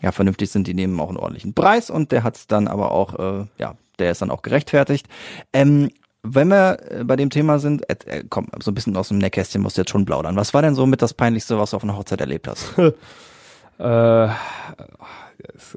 ja 0.00 0.12
vernünftig 0.12 0.50
sind, 0.50 0.66
die 0.68 0.74
nehmen 0.74 0.98
auch 1.00 1.08
einen 1.08 1.16
ordentlichen 1.18 1.52
Preis 1.54 1.90
und 1.90 2.12
der 2.12 2.22
hat's 2.22 2.46
dann 2.46 2.68
aber 2.68 2.92
auch, 2.92 3.18
äh, 3.18 3.46
ja, 3.58 3.74
der 3.98 4.10
ist 4.12 4.22
dann 4.22 4.30
auch 4.30 4.42
gerechtfertigt. 4.42 5.06
Ähm, 5.52 5.90
wenn 6.34 6.48
wir 6.48 6.78
äh, 6.90 7.04
bei 7.04 7.16
dem 7.16 7.30
Thema 7.30 7.58
sind, 7.58 7.88
äh, 7.88 7.96
äh, 8.06 8.24
komm, 8.28 8.48
so 8.60 8.70
ein 8.70 8.74
bisschen 8.74 8.96
aus 8.96 9.08
dem 9.08 9.18
Nähkästchen 9.18 9.62
musst 9.62 9.76
du 9.76 9.82
jetzt 9.82 9.90
schon 9.90 10.04
plaudern. 10.04 10.36
Was 10.36 10.54
war 10.54 10.62
denn 10.62 10.74
so 10.74 10.86
mit 10.86 11.02
das 11.02 11.14
Peinlichste, 11.14 11.58
was 11.58 11.70
du 11.70 11.76
auf 11.76 11.84
einer 11.84 11.96
Hochzeit 11.96 12.20
erlebt 12.20 12.48
hast? 12.48 12.74
Äh, 13.78 14.28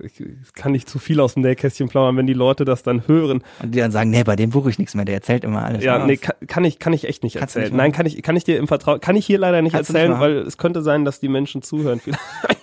ich 0.02 0.54
kann 0.54 0.72
nicht 0.72 0.90
zu 0.90 1.00
viel 1.00 1.20
aus 1.20 1.34
dem 1.34 1.44
Nähkästchen 1.44 1.90
plaudern, 1.90 2.18
wenn 2.18 2.28
die 2.28 2.34
Leute 2.34 2.66
das 2.66 2.84
dann 2.84 3.08
hören. 3.08 3.44
Und 3.62 3.76
die 3.76 3.80
dann 3.80 3.92
sagen, 3.92 4.10
nee, 4.10 4.24
bei 4.24 4.36
dem 4.36 4.50
buche 4.52 4.70
ich 4.70 4.80
nichts 4.80 4.96
mehr, 4.96 5.06
der 5.06 5.16
erzählt 5.16 5.44
immer 5.44 5.64
alles. 5.64 5.84
Ja, 5.84 6.06
nee, 6.06 6.18
kann, 6.18 6.36
kann 6.48 6.64
ich, 6.64 6.80
kann 6.80 6.94
ich 6.94 7.06
echt 7.08 7.24
nicht 7.24 7.38
Kannst 7.38 7.56
erzählen. 7.56 7.74
nicht 7.74 7.78
Nein, 7.78 7.92
kann 7.92 8.06
ich, 8.06 8.22
kann 8.24 8.36
ich 8.36 8.44
dir 8.44 8.58
im 8.58 8.68
Vertrauen, 8.68 9.00
kann 9.00 9.16
ich 9.16 9.26
hier 9.26 9.40
leider 9.40 9.62
nicht 9.62 9.74
Kannst 9.74 9.90
nicht 9.90 9.98
erzählen, 9.98 10.12
machen. 10.12 10.22
weil 10.22 10.38
es 10.40 10.58
könnte 10.58 10.82
sein, 10.82 11.06
dass 11.06 11.20
die 11.20 11.30
Menschen 11.30 11.62
zuhören 11.62 12.00
vielleicht. 12.00 12.20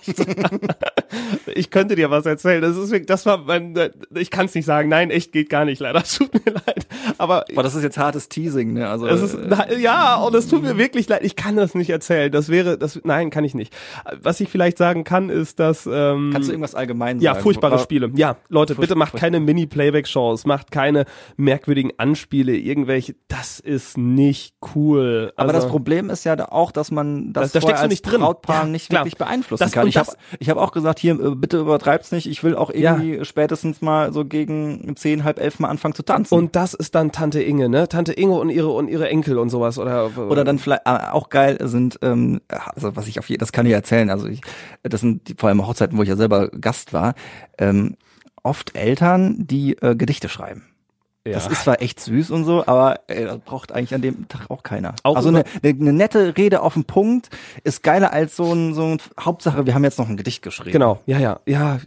ich 1.55 1.69
könnte 1.69 1.95
dir 1.95 2.09
was 2.09 2.25
erzählen. 2.25 2.61
Das 2.61 2.77
ist 2.77 2.91
wirklich, 2.91 3.07
das 3.07 3.25
war 3.25 3.39
mein, 3.39 3.75
ich 4.15 4.31
kann 4.31 4.45
es 4.45 4.55
nicht 4.55 4.65
sagen. 4.65 4.89
Nein, 4.89 5.09
echt 5.09 5.31
geht 5.31 5.49
gar 5.49 5.65
nicht 5.65 5.79
leider. 5.79 6.03
Tut 6.17 6.33
mir 6.33 6.53
leid. 6.53 6.87
Aber 7.17 7.45
Boah, 7.53 7.63
das 7.63 7.75
ist 7.75 7.83
jetzt 7.83 7.97
hartes 7.97 8.29
Teasing, 8.29 8.73
ne? 8.73 8.89
Also, 8.89 9.07
es 9.07 9.21
ist, 9.21 9.35
äh, 9.35 9.79
ja, 9.79 10.15
und 10.15 10.35
es 10.35 10.47
tut 10.47 10.61
mir 10.61 10.77
wirklich 10.77 11.07
leid. 11.09 11.23
Ich 11.23 11.35
kann 11.35 11.55
das 11.55 11.75
nicht 11.75 11.89
erzählen. 11.89 12.31
Das 12.31 12.49
wäre, 12.49 12.77
das, 12.77 12.99
nein, 13.03 13.29
kann 13.29 13.43
ich 13.43 13.55
nicht. 13.55 13.73
Was 14.21 14.39
ich 14.39 14.49
vielleicht 14.49 14.77
sagen 14.77 15.03
kann, 15.03 15.29
ist, 15.29 15.59
dass, 15.59 15.87
ähm, 15.91 16.31
kannst 16.31 16.49
du 16.49 16.53
irgendwas 16.53 16.75
allgemein 16.87 17.19
ja, 17.19 17.33
sagen? 17.33 17.43
furchtbare 17.43 17.73
Worauf- 17.73 17.83
Spiele. 17.83 18.09
Ja, 18.15 18.37
Leute, 18.49 18.73
bitte 18.75 18.87
Furchtbar- 18.87 18.97
macht 18.97 19.15
keine 19.15 19.39
Mini-Playback-Shows, 19.39 20.45
macht 20.45 20.71
keine 20.71 21.05
merkwürdigen 21.35 21.91
Anspiele, 21.97 22.55
irgendwelche. 22.55 23.15
Das 23.27 23.59
ist 23.59 23.97
nicht 23.97 24.55
cool. 24.75 25.33
Aber 25.35 25.49
Also, 25.53 25.61
das 25.61 25.69
Problem 25.71 26.09
ist 26.09 26.23
ja 26.23 26.35
auch, 26.51 26.71
dass 26.71 26.91
man 26.91 27.33
das 27.33 27.51
Da- 27.51 27.59
da 27.59 27.65
steckst 27.67 27.83
du 27.83 27.87
nicht 27.89 28.01
drin. 28.03 28.21
Brautpaar 28.21 28.63
Ja, 28.63 28.67
nicht 28.67 28.89
klar. 28.89 29.01
wirklich 29.03 29.17
beeinflussen 29.17 29.63
Das- 29.63 29.71
kann. 29.71 29.87
Ich 29.87 29.97
habe 29.97 30.11
ich 30.39 30.49
hab 30.49 30.57
auch 30.57 30.71
gesagt, 30.71 30.99
hier, 30.99 31.13
äh, 31.19 31.35
bitte 31.35 31.59
übertreib's 31.59 32.11
nicht. 32.11 32.27
Ich 32.27 32.43
will 32.43 32.55
auch 32.55 32.69
irgendwie 32.71 33.23
spätestens 33.25 33.81
mal 33.81 34.13
so 34.13 34.25
gegen 34.25 34.95
zehn, 34.95 35.23
halb 35.23 35.39
elf 35.39 35.59
mal 35.59 35.69
anfangen 35.69 35.93
zu 35.95 36.03
tanzen. 36.03 36.33
Und 36.33 36.55
das 36.55 36.73
ist 36.73 36.95
dann 36.95 37.11
Tante 37.11 37.41
Inge, 37.41 37.69
ne? 37.69 37.87
Tante 37.87 38.13
Inge 38.13 38.33
und 38.35 38.49
ihre 38.49 38.69
und 38.69 38.87
ihre 38.87 39.09
Enkel 39.09 39.37
und 39.37 39.49
sowas 39.49 39.77
oder 39.79 40.11
oder 40.17 40.43
dann 40.43 40.59
vielleicht 40.59 40.83
äh, 40.85 41.11
auch 41.11 41.29
geil 41.29 41.57
sind, 41.61 41.99
ähm, 42.01 42.39
also 42.47 42.95
was 42.95 43.07
ich 43.07 43.19
auf 43.19 43.29
jeden, 43.29 43.39
das 43.39 43.51
kann 43.51 43.65
ich 43.65 43.73
erzählen. 43.73 44.09
Also 44.09 44.27
ich, 44.27 44.41
das 44.83 45.01
sind 45.01 45.27
die, 45.27 45.35
vor 45.37 45.49
allem 45.49 45.65
Hochzeiten, 45.65 45.97
wo 45.97 46.03
ich 46.03 46.09
ja 46.09 46.15
selber 46.15 46.47
Gast 46.49 46.76
war. 46.93 47.13
Ähm, 47.57 47.95
oft 48.43 48.75
Eltern, 48.75 49.45
die 49.47 49.73
äh, 49.81 49.95
Gedichte 49.95 50.29
schreiben. 50.29 50.63
ja. 51.25 51.33
Das 51.33 51.47
ist 51.47 51.63
zwar 51.63 51.81
echt 51.81 51.99
süß 51.99 52.31
und 52.31 52.45
so, 52.45 52.65
aber 52.65 53.01
ey, 53.07 53.25
das 53.25 53.39
braucht 53.39 53.73
eigentlich 53.73 53.93
an 53.93 54.01
dem 54.01 54.29
Tag 54.29 54.49
auch 54.49 54.63
keiner. 54.63 54.95
Auch 55.03 55.17
also 55.17 55.27
eine, 55.27 55.43
eine, 55.61 55.73
eine 55.77 55.91
nette 55.91 56.37
Rede 56.37 56.61
auf 56.61 56.75
den 56.75 56.85
Punkt 56.85 57.29
ist 57.65 57.83
geiler 57.83 58.13
als 58.13 58.37
so 58.37 58.53
ein, 58.53 58.73
so 58.73 58.83
ein 58.85 58.99
Hauptsache, 59.19 59.65
wir 59.65 59.73
haben 59.75 59.83
jetzt 59.83 59.99
noch 59.99 60.07
ein 60.07 60.15
Gedicht 60.15 60.41
geschrieben. 60.41 60.71
genau, 60.71 61.01
ja, 61.05 61.19
ja, 61.19 61.41
ja, 61.45 61.79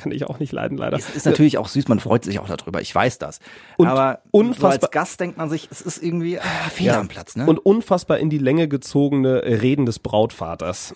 kann 0.00 0.12
ich 0.12 0.26
auch 0.28 0.38
nicht 0.38 0.52
leiden 0.52 0.78
leider. 0.78 0.96
Es 0.96 1.10
ist 1.10 1.26
natürlich 1.26 1.58
auch 1.58 1.66
süß, 1.66 1.88
man 1.88 1.98
freut 1.98 2.22
sich 2.24 2.38
auch 2.38 2.46
darüber, 2.46 2.80
ich 2.80 2.94
weiß 2.94 3.18
das. 3.18 3.40
Und 3.76 3.88
aber 3.88 4.20
unfassbar- 4.30 4.72
so 4.74 4.80
als 4.82 4.90
Gast 4.92 5.18
denkt 5.18 5.36
man 5.38 5.50
sich, 5.50 5.66
es 5.72 5.80
ist 5.80 6.00
irgendwie 6.00 6.38
ah, 6.38 6.42
fehl 6.70 6.86
Ja. 6.86 7.00
am 7.00 7.08
Platz, 7.08 7.34
ne? 7.34 7.46
Und 7.46 7.58
unfassbar 7.58 8.18
in 8.20 8.30
die 8.30 8.38
Länge 8.38 8.68
gezogene 8.68 9.42
Reden 9.42 9.84
des 9.86 9.98
Brautvaters. 9.98 10.94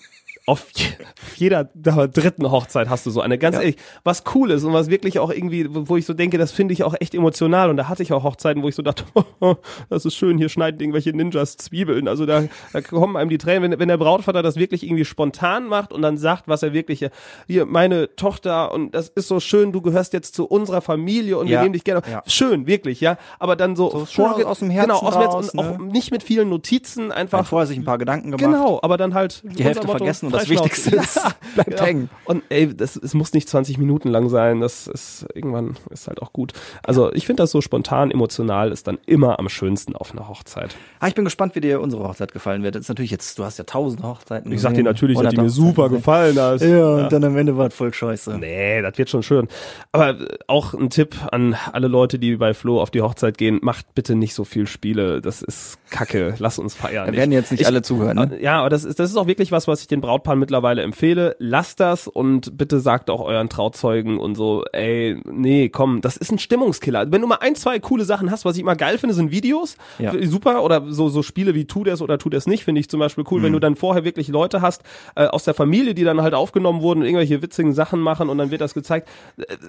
Auf, 0.49 0.67
je, 0.75 0.87
auf 1.23 1.37
jeder 1.37 1.65
dritten 1.65 2.51
Hochzeit 2.51 2.89
hast 2.89 3.05
du 3.07 3.11
so 3.11 3.21
eine. 3.21 3.39
Ganz 3.39 3.57
Ja. 3.57 3.63
ehrlich, 3.63 3.77
was 4.05 4.25
cool 4.35 4.51
ist 4.51 4.65
und 4.65 4.73
was 4.73 4.89
wirklich 4.91 5.19
auch 5.19 5.31
irgendwie, 5.31 5.67
wo 5.69 5.97
ich 5.97 6.07
so 6.07 6.15
denke, 6.15 6.39
das 6.39 6.53
finde 6.53 6.73
ich 6.75 6.83
auch 6.85 6.95
echt 7.01 7.15
emotional. 7.15 7.71
Und 7.71 7.77
da 7.77 7.89
hatte 7.89 8.03
ich 8.03 8.13
auch 8.13 8.25
Hochzeiten, 8.25 8.63
wo 8.63 8.69
ich 8.69 8.75
so 8.75 8.83
dachte, 8.83 9.05
das 9.91 10.05
ist 10.05 10.15
schön, 10.17 10.39
hier 10.39 10.49
schneiden 10.49 10.81
irgendwelche 10.81 11.11
Ninjas 11.17 11.57
Zwiebeln. 11.57 12.09
Also 12.09 12.27
da, 12.27 12.45
da 12.73 12.81
kommen 12.81 13.17
einem 13.17 13.31
die 13.31 13.39
Tränen, 13.39 13.71
wenn, 13.73 13.79
wenn 13.79 13.89
der 13.89 13.99
Brautvater 13.99 14.43
das 14.43 14.57
wirklich 14.57 14.85
irgendwie 14.85 15.05
spontan 15.05 15.67
macht 15.67 15.93
und 15.93 16.03
dann 16.03 16.17
sagt, 16.17 16.49
was 16.49 16.63
er 16.63 16.73
wirklich, 16.73 17.07
hier, 17.47 17.67
meine 17.67 18.15
Tochter 18.17 18.73
und 18.73 18.95
das 18.95 19.09
ist 19.09 19.29
so 19.29 19.41
schön, 19.41 19.73
du 19.73 19.81
gehörst 19.83 20.13
jetzt 20.13 20.35
zu 20.35 20.47
unserer 20.47 20.81
Familie 20.81 21.39
und 21.39 21.47
wir 21.49 21.55
Ja. 21.55 21.63
nehmen 21.63 21.75
dich 21.75 21.85
gerne. 21.85 22.03
Ja. 22.11 22.23
Schön, 22.27 22.67
wirklich, 22.67 23.01
ja. 23.01 23.19
Aber 23.39 23.55
dann 23.57 23.77
so, 23.77 23.91
So 23.91 24.05
vorge- 24.07 24.47
aus 24.47 24.61
dem 24.61 24.71
Herzen 24.71 24.89
genau, 24.91 25.01
aus 25.01 25.13
dem 25.15 25.21
Herzen 25.21 25.35
raus, 25.37 25.51
und 25.51 25.59
auch 25.61 25.79
ne? 25.79 25.85
nicht 25.93 26.11
mit 26.11 26.23
vielen 26.23 26.49
Notizen, 26.49 27.13
einfach 27.13 27.47
vorher 27.47 27.67
sich 27.67 27.77
ein 27.79 27.85
paar 27.85 27.99
Gedanken 27.99 28.31
gemacht. 28.31 28.45
Genau, 28.45 28.79
aber 28.83 28.97
dann 28.97 29.15
halt 29.15 29.43
Die 29.45 29.63
Hälfte 29.65 29.87
vergessen 29.87 30.27
und 30.27 30.38
das 30.41 30.49
Wichtigste 30.51 30.97
ist, 30.97 31.21
bleibt 31.55 31.81
hängen. 31.81 32.11
Und 32.25 32.43
ey, 32.49 32.75
das, 32.75 32.97
es 32.97 33.15
muss 33.15 33.33
nicht 33.33 33.49
20 33.49 33.79
Minuten 33.79 34.09
lang 34.09 34.29
sein, 34.29 34.61
das 34.61 34.87
ist 34.87 35.27
irgendwann 35.35 35.77
ist 35.91 36.09
halt 36.09 36.21
auch 36.23 36.33
gut. 36.33 36.53
Also 36.83 37.13
ich 37.13 37.27
finde 37.27 37.43
das 37.43 37.51
so 37.51 37.61
spontan, 37.61 38.11
emotional 38.11 38.73
ist 38.73 38.87
dann 38.87 38.99
immer 39.07 39.39
am 39.39 39.49
schönsten 39.49 39.97
auf 39.97 40.13
einer 40.13 40.29
Hochzeit. 40.29 40.77
Ah, 41.01 41.09
ich 41.09 41.15
bin 41.15 41.25
gespannt, 41.25 41.55
wie 41.55 41.61
dir 41.61 41.81
unsere 41.81 42.03
Hochzeit 42.07 42.33
gefallen 42.33 42.63
wird. 42.63 42.75
Das 42.75 42.83
ist 42.83 42.89
natürlich 42.89 43.11
jetzt, 43.11 43.39
du 43.39 43.45
hast 43.45 43.59
ja 43.59 43.65
tausend 43.65 44.03
Hochzeiten. 44.03 44.51
Ich 44.53 44.61
sag 44.61 44.75
dir 44.75 44.83
natürlich, 44.85 45.19
dass 45.19 45.31
die 45.35 45.41
mir 45.41 45.51
super 45.51 45.89
gefallen 45.89 46.39
hat. 46.39 46.55
gesehen. 46.55 46.79
Ja, 46.79 46.87
und 47.05 47.13
dann 47.13 47.25
am 47.25 47.37
Ende 47.37 47.57
war 47.57 47.69
es 47.69 47.75
voll 47.75 47.93
scheiße. 47.93 48.37
Nee, 48.39 48.83
das 48.83 48.99
wird 48.99 49.09
schon 49.11 49.23
schön. 49.23 49.49
Aber 49.93 50.11
äh, 50.11 50.29
auch 50.47 50.75
ein 50.75 50.91
Tipp 50.91 51.17
an 51.33 51.57
alle 51.73 51.89
Leute, 51.89 52.19
die 52.19 52.37
bei 52.37 52.55
Flo 52.55 52.81
auf 52.81 52.91
die 52.91 53.01
Hochzeit 53.03 53.39
gehen, 53.39 53.59
macht 53.63 53.95
bitte 53.95 54.15
nicht 54.15 54.35
so 54.35 54.45
viel 54.45 54.67
Spiele. 54.67 55.21
Das 55.21 55.43
ist 55.43 55.79
Kacke. 55.91 56.35
Lass 56.39 56.59
uns 56.59 56.75
feiern. 56.75 57.07
Da 57.07 57.13
werden 57.13 57.33
jetzt 57.33 57.51
nicht 57.51 57.61
Ich- 57.63 57.67
alle 57.67 57.83
zuhören. 57.83 58.17
Ne? 58.17 58.39
Ja, 58.41 58.61
aber 58.61 58.71
das 58.71 58.85
ist, 58.85 58.99
das 58.99 59.11
ist 59.11 59.17
auch 59.17 59.27
wirklich 59.27 59.53
was, 59.53 59.69
was 59.69 59.81
ich 59.81 59.87
den 59.89 60.01
Brautpaaren 60.01 60.28
mittlerweile 60.37 60.83
empfehle. 60.83 61.37
Lasst 61.39 61.81
das 61.81 62.09
und 62.09 62.57
bitte 62.59 62.81
sagt 62.81 63.11
auch 63.11 63.21
euren 63.21 63.49
Trauzeugen 63.49 64.19
und 64.19 64.35
so, 64.35 64.65
ey, 64.73 65.21
nee, 65.25 65.69
komm, 65.69 66.01
das 66.01 66.17
ist 66.17 66.33
ein 66.33 66.39
Stimmungskiller. 66.39 67.11
Wenn 67.13 67.21
du 67.21 67.27
mal 67.27 67.39
ein, 67.41 67.55
zwei 67.55 67.79
coole 67.79 68.05
Sachen 68.05 68.31
hast, 68.31 68.45
was 68.45 68.57
ich 68.57 68.63
immer 68.63 68.77
geil 68.77 68.99
finde, 68.99 69.15
sind 69.15 69.31
Videos. 69.31 69.77
Ja. 69.99 70.13
Super. 70.27 70.63
Oder 70.65 70.85
so, 70.89 71.09
so 71.09 71.23
Spiele 71.23 71.55
wie 71.55 71.65
Tu 71.67 71.85
das 71.85 72.03
oder 72.03 72.19
Tu 72.19 72.29
das 72.31 72.47
nicht, 72.47 72.65
finde 72.65 72.81
ich 72.81 72.89
zum 72.89 73.01
Beispiel 73.01 73.25
cool, 73.31 73.43
wenn 73.43 73.51
Mhm. 73.51 73.55
du 73.55 73.61
dann 73.61 73.77
vorher 73.77 74.05
wirklich 74.05 74.29
Leute 74.29 74.61
hast, 74.63 74.83
äh, 75.15 75.27
aus 75.27 75.45
der 75.45 75.55
Familie, 75.55 75.95
die 75.95 76.05
dann 76.05 76.21
halt 76.23 76.35
aufgenommen 76.35 76.83
wurden 76.83 77.01
und 77.01 77.07
irgendwelche 77.07 77.43
witzigen 77.43 77.73
Sachen 77.73 78.01
machen 78.01 78.29
und 78.29 78.39
dann 78.39 78.51
wird 78.51 78.61
das 78.61 78.75
gezeigt. 78.75 79.09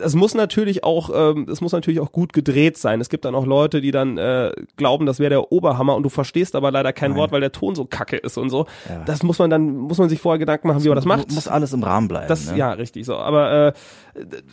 Es 0.03 0.15
muss 0.15 0.33
natürlich 0.35 0.83
auch, 0.83 1.09
ähm, 1.13 1.47
es 1.49 1.61
muss 1.61 1.71
natürlich 1.71 1.99
auch 1.99 2.11
gut 2.11 2.33
gedreht 2.33 2.77
sein. 2.77 3.01
Es 3.01 3.09
gibt 3.09 3.25
dann 3.25 3.35
auch 3.35 3.45
Leute, 3.45 3.81
die 3.81 3.91
dann 3.91 4.17
äh, 4.17 4.51
glauben, 4.77 5.05
das 5.05 5.19
wäre 5.19 5.29
der 5.29 5.51
Oberhammer 5.51 5.95
und 5.95 6.03
du 6.03 6.09
verstehst 6.09 6.55
aber 6.55 6.71
leider 6.71 6.93
kein 6.93 7.15
Wort, 7.15 7.31
weil 7.31 7.41
der 7.41 7.51
Ton 7.51 7.75
so 7.75 7.85
kacke 7.85 8.17
ist 8.17 8.37
und 8.37 8.49
so. 8.49 8.65
Ja. 8.87 9.03
Das 9.05 9.23
muss 9.23 9.39
man 9.39 9.49
dann, 9.49 9.75
muss 9.77 9.97
man 9.97 10.09
sich 10.09 10.19
vorher 10.19 10.38
Gedanken 10.39 10.67
machen, 10.67 10.83
wie 10.83 10.87
man 10.87 10.95
das 10.95 11.05
macht. 11.05 11.31
Muss 11.31 11.47
alles 11.47 11.73
im 11.73 11.83
Rahmen 11.83 12.07
bleiben. 12.07 12.27
Das, 12.27 12.51
ne? 12.51 12.57
ja, 12.57 12.71
richtig 12.71 13.05
so. 13.05 13.17
Aber 13.17 13.67
äh, 13.67 13.73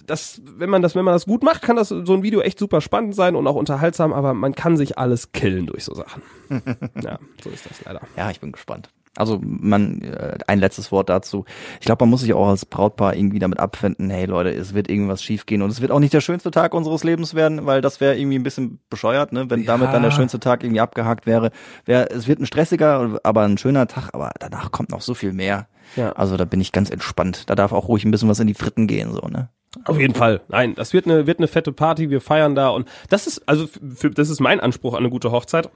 das, 0.07 0.42
wenn 0.44 0.70
man 0.70 0.83
das, 0.83 0.94
wenn 0.94 1.05
man 1.05 1.14
das 1.14 1.27
gut 1.27 1.42
macht, 1.42 1.62
kann 1.62 1.77
das 1.77 1.88
so 1.88 2.14
ein 2.14 2.22
Video 2.22 2.40
echt 2.40 2.59
super 2.59 2.81
spannend 2.81 3.14
sein 3.14 3.37
und 3.37 3.46
auch 3.46 3.57
unterhaltsam, 3.57 4.12
aber 4.12 4.35
man 4.35 4.55
kann 4.55 4.77
sich 4.77 4.99
alles 4.99 5.33
killen 5.33 5.66
durch 5.66 5.85
so 5.85 5.94
Sachen. 5.94 6.22
ja, 7.03 7.18
so 7.42 7.51
ist 7.51 7.68
das 7.68 7.85
leider. 7.85 8.01
Ja, 8.16 8.31
ich 8.31 8.40
bin 8.40 8.53
gespannt. 8.53 8.90
Also 9.16 9.40
man, 9.42 10.02
äh, 10.02 10.38
ein 10.46 10.59
letztes 10.59 10.92
Wort 10.92 11.09
dazu. 11.09 11.44
Ich 11.81 11.87
glaube, 11.87 12.05
man 12.05 12.11
muss 12.11 12.20
sich 12.20 12.35
auch 12.35 12.48
als 12.48 12.66
Brautpaar 12.66 13.14
irgendwie 13.14 13.38
damit 13.38 13.59
abfinden, 13.59 14.11
hey 14.11 14.26
Leute, 14.26 14.50
es 14.50 14.74
wird 14.74 14.88
irgendwas 14.88 15.22
schiefgehen 15.22 15.62
und 15.62 15.70
es 15.70 15.81
wird 15.81 15.90
auch 15.90 16.00
nicht 16.00 16.12
der 16.12 16.20
schönste 16.20 16.50
Tag 16.50 16.74
unseres 16.74 17.05
Lebens 17.05 17.35
werden, 17.35 17.66
weil 17.66 17.81
das 17.81 18.00
wäre 18.00 18.16
irgendwie 18.16 18.38
ein 18.38 18.42
bisschen 18.42 18.81
bescheuert, 18.90 19.33
ne? 19.33 19.48
wenn 19.50 19.64
damit 19.64 19.92
dann 19.92 20.02
der 20.02 20.11
schönste 20.11 20.38
Tag 20.38 20.62
irgendwie 20.62 20.81
abgehakt 20.81 21.26
wäre. 21.26 21.50
Wär, 21.85 22.11
es 22.11 22.29
wird 22.29 22.40
ein 22.40 22.46
stressiger, 22.46 23.18
aber 23.22 23.42
ein 23.42 23.59
schöner 23.59 23.87
Tag, 23.87 24.11
aber 24.12 24.33
danach 24.38 24.70
kommt 24.70 24.90
noch 24.90 25.00
so 25.00 25.14
viel 25.14 25.33
mehr. 25.33 25.68
Ja. 25.94 26.12
Also 26.12 26.37
da 26.37 26.44
bin 26.44 26.61
ich 26.61 26.72
ganz 26.72 26.90
entspannt. 26.90 27.48
Da 27.48 27.55
darf 27.55 27.72
auch 27.72 27.88
ruhig 27.88 28.05
ein 28.05 28.11
bisschen 28.11 28.29
was 28.29 28.40
in 28.40 28.46
die 28.46 28.55
Fritten 28.55 28.87
gehen, 28.87 29.12
so, 29.12 29.29
ne? 29.29 29.48
Auf 29.85 29.98
jeden 29.98 30.14
Fall. 30.14 30.40
Nein, 30.48 30.74
das 30.74 30.92
wird 30.92 31.07
eine, 31.07 31.26
wird 31.26 31.38
eine 31.38 31.48
fette 31.48 31.72
Party. 31.72 32.11
Wir 32.11 32.20
feiern 32.20 32.55
da 32.55 32.70
und 32.70 32.88
das 33.11 33.26
ist, 33.26 33.46
also 33.46 33.66
für, 33.66 34.11
das 34.11 34.31
ist 34.31 34.40
mein 34.40 34.61
Anspruch 34.61 34.94
an 34.94 35.00
eine 35.00 35.11
gute 35.11 35.31
Hochzeit. 35.31 35.70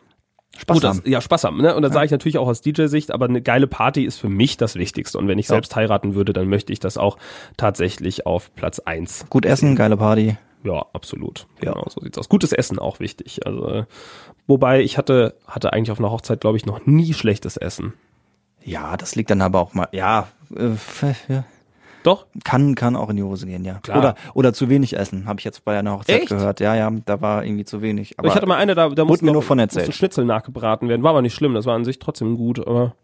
Spaß 0.58 0.74
Gut, 0.76 0.84
das, 0.84 0.96
haben. 0.98 1.08
ja, 1.10 1.20
Spaß 1.20 1.44
haben. 1.44 1.62
Ne? 1.62 1.74
Und 1.76 1.82
das 1.82 1.92
sage 1.92 2.06
ich 2.06 2.10
natürlich 2.10 2.36
auch 2.38 2.48
aus 2.48 2.60
DJ-Sicht, 2.60 3.12
aber 3.12 3.26
eine 3.26 3.40
geile 3.40 3.66
Party 3.66 4.04
ist 4.04 4.18
für 4.18 4.28
mich 4.28 4.56
das 4.56 4.74
Wichtigste. 4.74 5.16
Und 5.18 5.28
wenn 5.28 5.38
ich 5.38 5.46
Ja. 5.46 5.54
selbst 5.54 5.74
heiraten 5.76 6.14
würde, 6.14 6.32
dann 6.32 6.48
möchte 6.48 6.72
ich 6.72 6.80
das 6.80 6.98
auch 6.98 7.18
tatsächlich 7.56 8.26
auf 8.26 8.54
Platz 8.54 8.80
eins. 8.80 9.26
Gut 9.30 9.46
essen, 9.46 9.76
geile 9.76 9.96
Party. 9.96 10.36
Ja, 10.64 10.84
absolut. 10.92 11.46
Ja. 11.62 11.72
Genau, 11.72 11.86
so 11.88 12.00
sieht's 12.02 12.18
aus. 12.18 12.28
Gutes 12.28 12.52
Essen 12.52 12.78
auch 12.78 13.00
wichtig. 13.00 13.46
Also, 13.46 13.66
äh, 13.68 13.84
wobei 14.46 14.82
ich 14.82 14.98
hatte, 14.98 15.34
hatte 15.46 15.72
eigentlich 15.72 15.90
auf 15.92 15.98
einer 15.98 16.10
Hochzeit, 16.10 16.40
glaube 16.40 16.56
ich, 16.58 16.66
noch 16.66 16.84
nie 16.84 17.14
schlechtes 17.14 17.56
Essen. 17.56 17.94
Ja, 18.62 18.96
das 18.98 19.14
liegt 19.14 19.30
dann 19.30 19.40
aber 19.40 19.60
auch 19.60 19.72
mal, 19.72 19.88
ja, 19.92 20.28
äh, 20.54 20.70
ja. 21.32 21.44
Doch? 22.02 22.26
Kann, 22.44 22.74
kann 22.74 22.96
auch 22.96 23.10
in 23.10 23.16
die 23.16 23.22
Hose 23.22 23.46
gehen, 23.46 23.64
ja. 23.64 23.74
Klar. 23.82 23.98
Oder, 23.98 24.14
oder 24.34 24.52
zu 24.52 24.68
wenig 24.68 24.96
essen, 24.96 25.26
habe 25.26 25.40
ich 25.40 25.44
jetzt 25.44 25.64
bei 25.64 25.78
einer 25.78 25.92
Hochzeit 25.92 26.20
Echt? 26.20 26.28
gehört. 26.28 26.60
Ja, 26.60 26.74
ja, 26.74 26.90
da 27.04 27.20
war 27.20 27.44
irgendwie 27.44 27.64
zu 27.64 27.82
wenig. 27.82 28.18
Aber 28.18 28.28
ich 28.28 28.34
hatte 28.34 28.46
mal 28.46 28.56
eine, 28.56 28.74
da, 28.74 28.88
da 28.88 29.04
musste 29.04 29.24
mir 29.24 29.32
nur 29.32 29.42
von 29.42 29.58
erzählt. 29.58 29.94
Schnitzel 29.94 30.24
nachgebraten 30.24 30.88
werden. 30.88 31.02
War 31.02 31.10
aber 31.10 31.22
nicht 31.22 31.34
schlimm, 31.34 31.54
das 31.54 31.66
war 31.66 31.74
an 31.74 31.84
sich 31.84 31.98
trotzdem 31.98 32.36
gut, 32.36 32.66
aber 32.66 32.94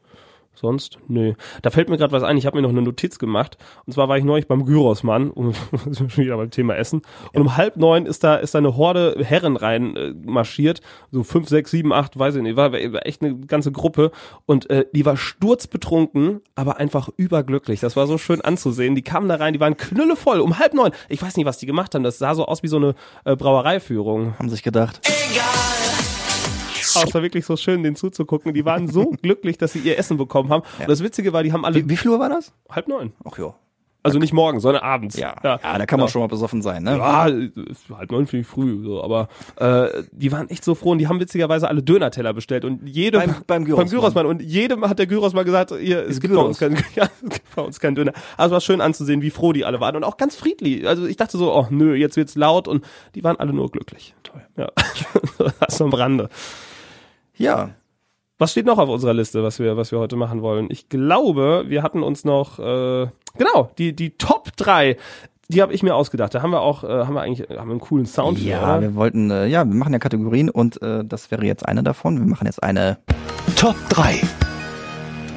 sonst, 0.56 0.98
nö. 1.08 1.34
Da 1.62 1.70
fällt 1.70 1.88
mir 1.88 1.96
gerade 1.96 2.12
was 2.12 2.22
ein, 2.22 2.36
ich 2.36 2.46
habe 2.46 2.56
mir 2.56 2.62
noch 2.62 2.70
eine 2.70 2.82
Notiz 2.82 3.18
gemacht. 3.18 3.56
Und 3.86 3.92
zwar 3.92 4.08
war 4.08 4.18
ich 4.18 4.24
neulich 4.24 4.48
beim 4.48 4.64
Gyrosmann, 4.64 5.30
und 5.30 5.54
sind 5.84 6.00
wir 6.00 6.10
schon 6.10 6.24
wieder 6.24 6.36
beim 6.36 6.50
Thema 6.50 6.76
Essen. 6.76 7.02
Und 7.32 7.42
um 7.42 7.56
halb 7.56 7.76
neun 7.76 8.06
ist 8.06 8.24
da, 8.24 8.36
ist 8.36 8.54
da 8.54 8.58
eine 8.58 8.76
Horde 8.76 9.16
Herren 9.22 9.56
rein 9.56 9.96
äh, 9.96 10.14
marschiert. 10.24 10.80
So 11.10 11.22
fünf, 11.22 11.48
sechs, 11.48 11.70
sieben, 11.70 11.92
acht, 11.92 12.18
weiß 12.18 12.36
ich 12.36 12.42
nicht. 12.42 12.56
War, 12.56 12.72
war 12.72 13.06
echt 13.06 13.22
eine 13.22 13.36
ganze 13.36 13.72
Gruppe. 13.72 14.10
Und 14.46 14.68
äh, 14.70 14.86
die 14.92 15.04
war 15.06 15.16
sturzbetrunken, 15.16 16.40
aber 16.54 16.78
einfach 16.78 17.08
überglücklich. 17.16 17.80
Das 17.80 17.96
war 17.96 18.06
so 18.06 18.18
schön 18.18 18.40
anzusehen. 18.40 18.94
Die 18.94 19.02
kamen 19.02 19.28
da 19.28 19.36
rein, 19.36 19.52
die 19.52 19.60
waren 19.60 19.76
knüllevoll 19.76 20.40
um 20.40 20.58
halb 20.58 20.74
neun. 20.74 20.92
Ich 21.08 21.22
weiß 21.22 21.36
nicht, 21.36 21.46
was 21.46 21.58
die 21.58 21.66
gemacht 21.66 21.94
haben. 21.94 22.02
Das 22.02 22.18
sah 22.18 22.34
so 22.34 22.46
aus 22.46 22.62
wie 22.62 22.68
so 22.68 22.76
eine 22.76 22.94
äh, 23.24 23.36
Brauereiführung. 23.36 24.38
haben 24.38 24.48
sich 24.48 24.62
gedacht, 24.62 25.00
Aber 25.04 25.75
es 27.04 27.14
war 27.14 27.22
wirklich 27.22 27.44
so 27.46 27.56
schön, 27.56 27.82
denen 27.82 27.96
zuzugucken. 27.96 28.54
Die 28.54 28.64
waren 28.64 28.88
so 28.88 29.10
glücklich, 29.22 29.58
dass 29.58 29.72
sie 29.72 29.80
ihr 29.80 29.98
Essen 29.98 30.16
bekommen 30.16 30.50
haben. 30.50 30.62
Und 30.78 30.88
das 30.88 31.02
Witzige 31.02 31.32
war, 31.32 31.42
die 31.42 31.52
haben 31.52 31.64
alle 31.64 31.76
wie, 31.76 31.88
wie 31.90 31.96
viel 31.96 32.10
Uhr 32.10 32.18
war 32.18 32.28
das? 32.28 32.52
halb 32.70 32.88
neun. 32.88 33.12
Ach 33.24 33.36
ja. 33.38 33.54
Also 34.02 34.20
nicht 34.20 34.32
morgens, 34.32 34.62
sondern 34.62 34.84
abends. 34.84 35.16
Ja, 35.16 35.34
ja, 35.42 35.58
da 35.58 35.84
kann 35.84 35.98
man 35.98 36.08
schon 36.08 36.20
mal 36.20 36.28
besoffen 36.28 36.62
sein, 36.62 36.84
ne? 36.84 36.96
Ja, 36.96 37.24
halb 37.24 38.12
neun 38.12 38.28
finde 38.28 38.42
ich 38.42 38.46
früh, 38.46 38.80
so, 38.84 39.02
aber 39.02 39.26
äh, 39.56 40.04
die 40.12 40.30
waren 40.30 40.48
echt 40.48 40.62
so 40.62 40.76
froh 40.76 40.92
und 40.92 40.98
die 40.98 41.08
haben 41.08 41.18
witzigerweise 41.18 41.66
alle 41.66 41.82
Dönerteller 41.82 42.32
bestellt 42.32 42.64
und 42.64 42.86
jedem 42.86 43.20
Beim- 43.22 43.34
beim 43.48 43.64
Gyrosmann. 43.64 43.88
Gyrosmann 43.90 44.26
und 44.26 44.42
jedem 44.42 44.88
hat 44.88 45.00
der 45.00 45.08
Gyrosmann 45.08 45.44
gesagt, 45.44 45.74
hier, 45.80 46.06
es 46.06 46.20
gibt 46.20 46.32
bei 46.34 46.38
Gyros. 46.40 46.50
uns 46.50 46.58
kein, 46.60 46.74
ja, 46.94 47.08
es 47.20 47.30
gibt 47.30 47.56
bei 47.56 47.62
uns 47.62 47.80
kein 47.80 47.96
Döner. 47.96 48.12
Also 48.36 48.50
es 48.50 48.52
war 48.52 48.60
schön 48.60 48.80
anzusehen, 48.80 49.22
wie 49.22 49.30
froh 49.30 49.52
die 49.52 49.64
alle 49.64 49.80
waren 49.80 49.96
und 49.96 50.04
auch 50.04 50.18
ganz 50.18 50.36
friedlich. 50.36 50.86
Also 50.86 51.04
ich 51.06 51.16
dachte 51.16 51.36
so, 51.36 51.52
oh 51.52 51.66
nö, 51.70 51.96
jetzt 51.96 52.16
wird's 52.16 52.36
laut 52.36 52.68
und 52.68 52.84
die 53.16 53.24
waren 53.24 53.40
alle 53.40 53.52
nur 53.52 53.68
glücklich. 53.72 54.14
Toll. 54.22 54.42
Ja, 54.56 54.68
das 55.58 55.82
am 55.82 55.92
Rande. 55.92 56.28
Ja. 57.36 57.70
Was 58.38 58.52
steht 58.52 58.66
noch 58.66 58.78
auf 58.78 58.88
unserer 58.88 59.14
Liste, 59.14 59.42
was 59.42 59.58
wir, 59.58 59.76
was 59.76 59.92
wir 59.92 59.98
heute 59.98 60.16
machen 60.16 60.42
wollen? 60.42 60.66
Ich 60.70 60.88
glaube, 60.88 61.64
wir 61.68 61.82
hatten 61.82 62.02
uns 62.02 62.24
noch, 62.24 62.58
äh, 62.58 63.06
genau, 63.38 63.70
die, 63.78 63.96
die 63.96 64.10
Top 64.18 64.54
3, 64.56 64.96
die 65.48 65.62
habe 65.62 65.72
ich 65.72 65.82
mir 65.82 65.94
ausgedacht. 65.94 66.34
Da 66.34 66.42
haben 66.42 66.50
wir 66.50 66.60
auch, 66.60 66.84
äh, 66.84 66.88
haben 66.88 67.14
wir 67.14 67.22
eigentlich, 67.22 67.48
haben 67.48 67.68
wir 67.68 67.72
einen 67.72 67.80
coolen 67.80 68.04
Sound 68.04 68.38
für, 68.38 68.44
Ja, 68.44 68.62
oder? 68.62 68.82
wir 68.82 68.94
wollten, 68.94 69.30
äh, 69.30 69.46
ja, 69.46 69.64
wir 69.64 69.74
machen 69.74 69.92
ja 69.92 69.98
Kategorien 69.98 70.50
und 70.50 70.82
äh, 70.82 71.02
das 71.04 71.30
wäre 71.30 71.46
jetzt 71.46 71.66
eine 71.66 71.82
davon. 71.82 72.18
Wir 72.18 72.26
machen 72.26 72.46
jetzt 72.46 72.62
eine, 72.62 72.98
Top 73.56 73.76
3. 73.88 74.20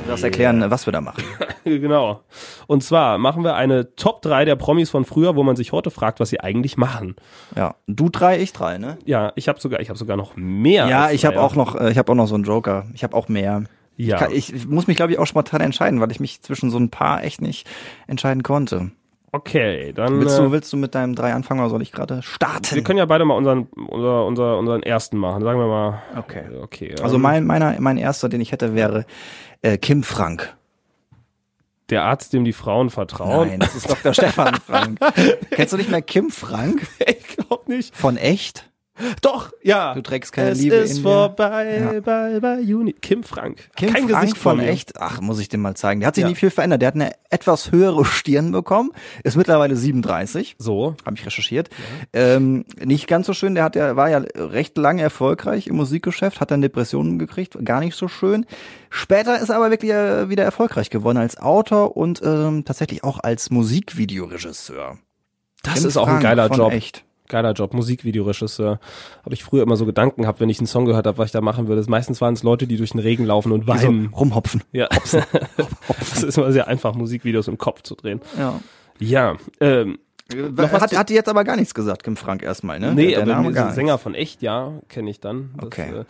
du 0.10 0.14
darfst 0.14 0.24
erklären, 0.24 0.72
was 0.72 0.88
wir 0.88 0.94
da 0.94 1.02
machen. 1.02 1.24
genau. 1.64 2.22
Und 2.68 2.84
zwar 2.84 3.18
machen 3.18 3.44
wir 3.44 3.56
eine 3.56 3.96
Top 3.96 4.22
3 4.22 4.46
der 4.46 4.56
Promis 4.56 4.90
von 4.90 5.06
früher, 5.06 5.36
wo 5.36 5.44
man 5.44 5.56
sich 5.56 5.72
heute 5.72 5.92
fragt, 5.92 6.20
was 6.20 6.30
sie 6.30 6.40
eigentlich 6.40 6.78
machen. 6.78 7.16
Ja, 7.56 7.76
du 7.88 8.10
drei, 8.10 8.40
ich 8.40 8.54
drei, 8.54 8.78
ne? 8.78 8.98
Ja, 9.06 9.32
ich 9.36 9.48
habe 9.48 9.60
sogar, 9.60 9.80
ich 9.80 9.90
habe 9.90 10.00
sogar 10.00 10.18
noch 10.18 10.36
mehr. 10.36 10.88
Ja, 10.88 11.12
ich 11.12 11.26
habe 11.26 11.40
auch 11.40 11.56
noch, 11.56 11.76
äh, 11.76 11.92
ich 11.92 11.98
habe 11.98 12.12
auch 12.12 12.16
noch 12.16 12.28
so 12.28 12.36
einen 12.36 12.44
Joker. 12.44 12.86
Ich 12.94 13.04
habe 13.04 13.16
auch 13.16 13.28
mehr. 13.28 13.64
Ja. 13.98 14.16
Ich, 14.16 14.22
kann, 14.22 14.32
ich, 14.32 14.68
muss 14.68 14.88
mich, 14.88 14.98
glaube 14.98 15.12
ich, 15.12 15.20
auch 15.20 15.28
spontan 15.28 15.62
entscheiden, 15.62 16.00
weil 16.00 16.12
ich 16.12 16.20
mich 16.20 16.42
zwischen 16.42 16.72
so 16.72 16.80
ein 16.80 16.90
paar 16.90 17.24
echt 17.24 17.42
nicht 17.42 17.68
entscheiden 18.08 18.44
konnte. 18.44 18.92
Okay, 19.32 19.94
dann. 19.94 20.20
Willst 20.20 20.40
äh, 20.40 20.42
du, 20.42 20.52
willst 20.52 20.74
du 20.74 20.78
mit 20.78 20.96
deinem 20.96 21.14
drei 21.14 21.34
anfangen 21.34 21.60
oder 21.60 21.70
soll 21.70 21.82
ich 21.84 21.92
gerade 21.92 22.24
starten? 22.24 22.76
wir 22.76 22.84
können 22.84 22.98
ja 22.98 23.06
beide 23.06 23.26
mal 23.26 23.36
unseren, 23.36 23.68
unser, 23.90 24.26
unser, 24.26 24.58
unseren 24.58 24.82
ersten 24.82 25.18
machen. 25.18 25.44
Sagen 25.44 25.60
wir 25.60 25.68
mal. 25.68 26.02
Okay. 26.18 26.46
Okay. 26.64 26.96
Also 27.02 27.18
ähm, 27.18 27.22
mein, 27.22 27.46
meiner, 27.46 27.76
mein 27.80 27.98
erster, 27.98 28.28
den 28.28 28.42
ich 28.42 28.52
hätte, 28.52 28.74
wäre 28.74 29.06
äh, 29.62 29.78
Kim 29.78 30.04
Frank. 30.04 30.56
der 31.90 32.04
Arzt, 32.04 32.34
dem 32.34 32.46
die 32.46 32.54
Frauen 32.54 32.90
vertrauen. 32.90 33.48
Nein, 33.50 33.60
das 33.60 33.76
ist 33.76 33.90
Dr. 33.90 34.14
Stefan 34.14 34.60
Frank. 34.66 35.00
Kennst 35.52 35.74
du 35.74 35.78
nicht 35.78 35.90
mehr 35.90 36.02
Kim 36.02 36.30
Frank 36.30 36.86
ich 37.00 37.28
glaube 37.38 37.72
nicht. 37.72 37.96
von 37.96 38.16
echt? 38.18 38.69
Doch, 39.22 39.52
ja. 39.64 39.94
Du 39.94 40.02
trägst 40.02 40.32
keine 40.34 40.50
es 40.52 40.60
Liebe 40.60 40.76
ist 40.76 40.92
in 40.92 40.98
dir. 40.98 41.04
vorbei 41.04 41.80
Ja. 41.94 42.00
bei, 42.02 42.40
bei 42.40 42.60
Juni. 42.60 42.94
Kim 42.94 43.24
Frank. 43.24 43.70
Kim 43.76 43.94
Kein 43.94 44.08
Frank 44.10 44.22
Gesicht 44.22 44.38
von 44.38 44.58
mir. 44.58 44.68
echt, 44.68 45.00
ach, 45.00 45.22
muss 45.22 45.40
ich 45.40 45.50
dir 45.50 45.58
mal 45.58 45.76
zeigen. 45.76 46.00
Der 46.02 46.08
hat 46.08 46.16
sich 46.16 46.24
Ja. 46.24 46.28
nicht 46.30 46.40
viel 46.40 46.50
verändert. 46.50 46.82
Der 46.82 46.88
hat 46.88 46.96
eine 46.96 47.12
etwas 47.30 47.72
höhere 47.72 48.04
Stirn 48.06 48.52
bekommen, 48.52 48.92
ist 49.24 49.36
mittlerweile 49.38 49.76
37. 49.76 50.56
So. 50.58 50.96
Habe 51.06 51.16
ich 51.16 51.26
recherchiert. 51.26 51.70
Ähm, 52.14 52.66
nicht 52.84 53.08
ganz 53.08 53.28
so 53.28 53.34
schön. 53.34 53.56
Der 53.56 53.64
hat 53.64 53.76
ja, 53.76 53.96
war 53.96 54.10
ja 54.10 54.22
recht 54.36 54.78
lange 54.78 55.02
erfolgreich 55.02 55.68
im 55.68 55.76
Musikgeschäft, 55.76 56.42
hat 56.42 56.52
dann 56.52 56.62
Depressionen 56.62 57.20
gekriegt, 57.20 57.58
gar 57.64 57.80
nicht 57.80 57.96
so 57.96 58.08
schön. 58.08 58.46
Später 58.90 59.40
ist 59.40 59.50
er 59.50 59.58
aber 59.58 59.70
wirklich 59.72 59.92
äh, 59.92 60.30
wieder 60.30 60.44
erfolgreich 60.44 60.90
geworden 60.90 61.18
als 61.18 61.38
Autor 61.38 61.96
und 61.96 62.22
ähm, 62.24 62.66
tatsächlich 62.66 63.04
auch 63.04 63.20
als 63.20 63.50
Musikvideoregisseur. 63.50 64.98
Das 65.64 65.76
Kim 65.76 65.88
ist 65.88 65.98
auch 65.98 66.08
ein 66.08 66.20
geiler 66.22 66.48
Job. 66.50 66.72
Echt. 66.72 67.04
Geiler 67.30 67.54
Job, 67.54 67.74
Musikvideoregisseur. 67.74 68.80
Habe 69.24 69.34
ich 69.34 69.44
früher 69.46 69.64
immer 69.64 69.78
so 69.78 69.86
Gedanken 69.86 70.24
gehabt, 70.24 70.42
wenn 70.42 70.50
ich 70.50 70.60
einen 70.60 70.68
Song 70.68 70.84
gehört 70.86 71.08
habe, 71.08 71.18
was 71.18 71.28
ich 71.28 71.32
da 71.32 71.40
machen 71.40 71.68
würde. 71.70 71.82
Meistens 71.90 72.20
waren 72.20 72.34
es 72.34 72.44
Leute, 72.44 72.68
die 72.68 72.76
durch 72.76 72.92
den 72.92 73.00
Regen 73.00 73.24
laufen 73.26 73.52
und 73.54 73.62
Die 73.70 73.78
so 73.78 73.88
weinen. 73.88 74.08
rumhopfen. 74.08 74.62
Ja. 74.74 74.90
das 75.88 76.24
ist 76.24 76.38
immer 76.38 76.52
sehr 76.52 76.68
einfach, 76.68 76.94
Musikvideos 76.96 77.48
im 77.48 77.58
Kopf 77.58 77.84
zu 77.84 77.96
drehen. 77.96 78.20
Ja. 78.38 78.60
Ja. 79.00 79.36
Ähm, 79.62 80.00
was 80.32 80.72
hat, 80.74 80.96
hat 80.96 81.10
die 81.10 81.14
jetzt 81.16 81.30
aber 81.30 81.44
gar 81.44 81.56
nichts 81.56 81.74
gesagt, 81.74 82.04
Kim 82.04 82.16
Frank 82.18 82.44
erstmal, 82.44 82.80
ne? 82.80 82.94
nee, 82.94 83.12
Der- 83.12 83.24
der 83.26 83.36
aber 83.38 83.44
Name 83.44 83.54
der 83.54 83.72
Sänger 83.72 83.98
von 83.98 84.14
echt, 84.14 84.42
ja, 84.44 84.74
kenne 84.90 85.10
ich 85.10 85.20
dann. 85.20 85.52
Das, 85.56 85.66
Okay. 85.66 85.90
äh, 86.02 86.06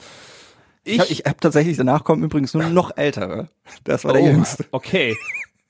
Ich, 0.84 1.00
hab- 1.00 1.10
ich 1.12 1.20
habe 1.26 1.38
tatsächlich, 1.40 1.78
danach 1.78 2.04
kommen 2.04 2.24
übrigens 2.24 2.54
nur 2.54 2.64
noch 2.64 2.98
ältere. 2.98 3.50
Das 3.84 4.04
war 4.06 4.14
der 4.14 4.24
oh, 4.24 4.28
jüngste. 4.28 4.66
Okay. 4.72 5.16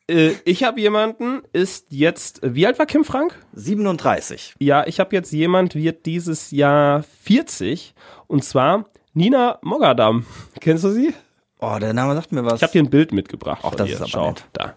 Äh, 0.10 0.34
ich 0.43 0.63
habe 0.63 0.82
jemanden, 0.82 1.41
ist 1.54 1.88
jetzt, 1.91 2.41
wie 2.43 2.65
alt 2.65 2.80
war 2.80 2.86
Kim 2.88 3.04
Frank? 3.04 3.38
37. 3.54 4.56
Ja, 4.60 4.86
ich 4.88 5.00
habe 5.00 5.15
jetzt 5.15 5.32
jemand, 5.32 5.76
wird 5.76 6.06
dieses 6.06 6.52
Jahr 6.52 7.04
40 7.24 7.93
und 8.28 8.43
zwar 8.43 8.86
Nina 9.13 9.60
Mogadam. 9.62 10.26
Kennst 10.60 10.84
du 10.84 10.89
sie? 10.89 11.13
Oh, 11.60 11.78
der 11.80 11.93
Name 11.93 12.15
sagt 12.15 12.32
mir 12.32 12.43
was. 12.43 12.56
Ich 12.56 12.63
habe 12.63 12.72
dir 12.74 12.82
ein 12.84 12.89
Bild 12.89 13.12
mitgebracht. 13.12 13.62
Ach, 13.63 13.76
das 13.76 13.88
ihr. 13.89 13.95
ist 13.95 14.02
aber 14.02 14.10
Schau, 14.10 14.28
nett. 14.30 14.45
da. 14.54 14.76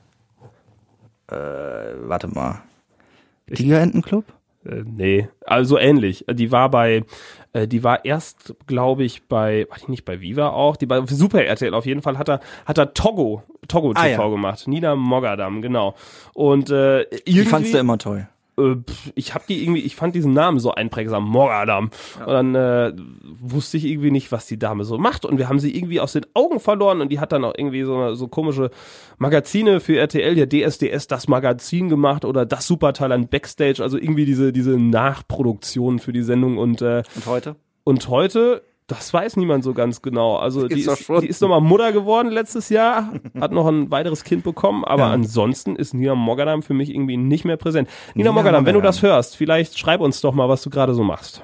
äh, 1.30 1.94
warte 2.08 2.28
mal. 2.28 2.62
Tigerentenclub? 3.54 4.24
Äh, 4.64 4.82
nee, 4.84 5.28
also 5.46 5.78
ähnlich. 5.78 6.24
Die 6.30 6.52
war 6.52 6.70
bei, 6.70 7.04
äh, 7.52 7.66
die 7.66 7.82
war 7.84 8.04
erst, 8.04 8.54
glaube 8.66 9.04
ich, 9.04 9.28
bei, 9.28 9.66
war 9.70 9.78
die 9.78 9.90
nicht 9.90 10.04
bei 10.04 10.20
Viva 10.20 10.50
auch? 10.50 10.76
Die 10.76 10.86
bei 10.86 11.04
Super 11.06 11.44
RTL 11.44 11.74
auf 11.74 11.86
jeden 11.86 12.02
Fall 12.02 12.18
hat 12.18 12.28
er, 12.28 12.40
hat 12.66 12.78
er 12.78 12.94
Togo, 12.94 13.42
Togo 13.68 13.92
Ah, 13.94 14.04
TV 14.06 14.22
ja. 14.24 14.28
gemacht. 14.28 14.66
Nina 14.66 14.96
Mogadam, 14.96 15.62
genau. 15.62 15.94
Und 16.34 16.70
äh, 16.70 17.02
irgendwie, 17.02 17.32
Die 17.32 17.44
fandst 17.44 17.72
du 17.74 17.78
immer 17.78 17.96
toll. 17.98 18.28
äh, 18.58 18.74
ich 19.14 19.34
habe 19.34 19.44
die 19.48 19.62
irgendwie, 19.62 19.80
ich 19.80 19.96
fand 19.96 20.14
diesen 20.14 20.32
Namen 20.32 20.58
so 20.58 20.72
einprägsam, 20.72 21.24
Mogadam. 21.28 21.90
Und 22.20 22.26
dann 22.32 22.54
äh, 22.54 22.92
wusste 23.40 23.76
ich 23.76 23.84
irgendwie 23.86 24.10
nicht, 24.10 24.30
was 24.32 24.46
die 24.46 24.58
Dame 24.58 24.84
so 24.84 24.98
macht. 24.98 25.24
Und 25.24 25.38
wir 25.38 25.48
haben 25.48 25.58
sie 25.60 25.74
irgendwie 25.74 26.00
aus 26.00 26.12
den 26.12 26.26
Augen 26.34 26.60
verloren 26.60 27.00
und 27.00 27.10
die 27.10 27.20
hat 27.20 27.32
dann 27.32 27.44
auch 27.44 27.54
irgendwie 27.56 27.82
so, 27.84 28.14
so 28.14 28.28
komische 28.28 28.70
Magazine 29.18 29.80
für 29.80 29.96
RTL, 29.96 30.36
ja 30.36 30.46
DSDS, 30.46 31.06
das 31.06 31.28
Magazin 31.28 31.88
gemacht 31.88 32.24
oder 32.24 32.44
das 32.44 32.66
Supertalent 32.66 33.30
Backstage, 33.30 33.82
also 33.82 33.96
irgendwie 33.96 34.24
diese, 34.26 34.52
diese 34.52 34.78
Nachproduktion 34.78 35.98
für 35.98 36.12
die 36.12 36.22
Sendung 36.22 36.58
und 36.58 36.82
äh, 36.82 37.02
Und 37.14 37.26
heute? 37.26 37.56
und 37.84 38.08
heute, 38.08 38.62
das 38.92 39.12
weiß 39.12 39.36
niemand 39.36 39.64
so 39.64 39.74
ganz 39.74 40.02
genau. 40.02 40.36
Also 40.36 40.68
die 40.68 40.80
ist, 40.80 41.08
die 41.08 41.26
ist 41.26 41.40
nochmal 41.42 41.60
Mutter 41.60 41.92
geworden 41.92 42.28
letztes 42.30 42.68
Jahr, 42.68 43.12
hat 43.40 43.52
noch 43.52 43.66
ein 43.66 43.90
weiteres 43.90 44.24
Kind 44.24 44.44
bekommen, 44.44 44.84
aber 44.84 45.04
Ja. 45.04 45.10
ansonsten 45.10 45.76
ist 45.76 45.94
Nina 45.94 46.14
Mogadam 46.14 46.62
für 46.62 46.74
mich 46.74 46.90
irgendwie 46.90 47.16
nicht 47.16 47.44
mehr 47.44 47.56
präsent. 47.56 47.88
Nina, 48.14 48.30
Nina 48.30 48.32
Mogadam, 48.40 48.66
wenn 48.66 48.74
du 48.74 48.80
das 48.80 49.02
hörst, 49.02 49.36
vielleicht 49.36 49.78
schreib 49.78 50.00
uns 50.00 50.20
doch 50.20 50.34
mal, 50.34 50.48
was 50.48 50.62
du 50.62 50.70
gerade 50.70 50.94
so 50.94 51.02
machst. 51.02 51.42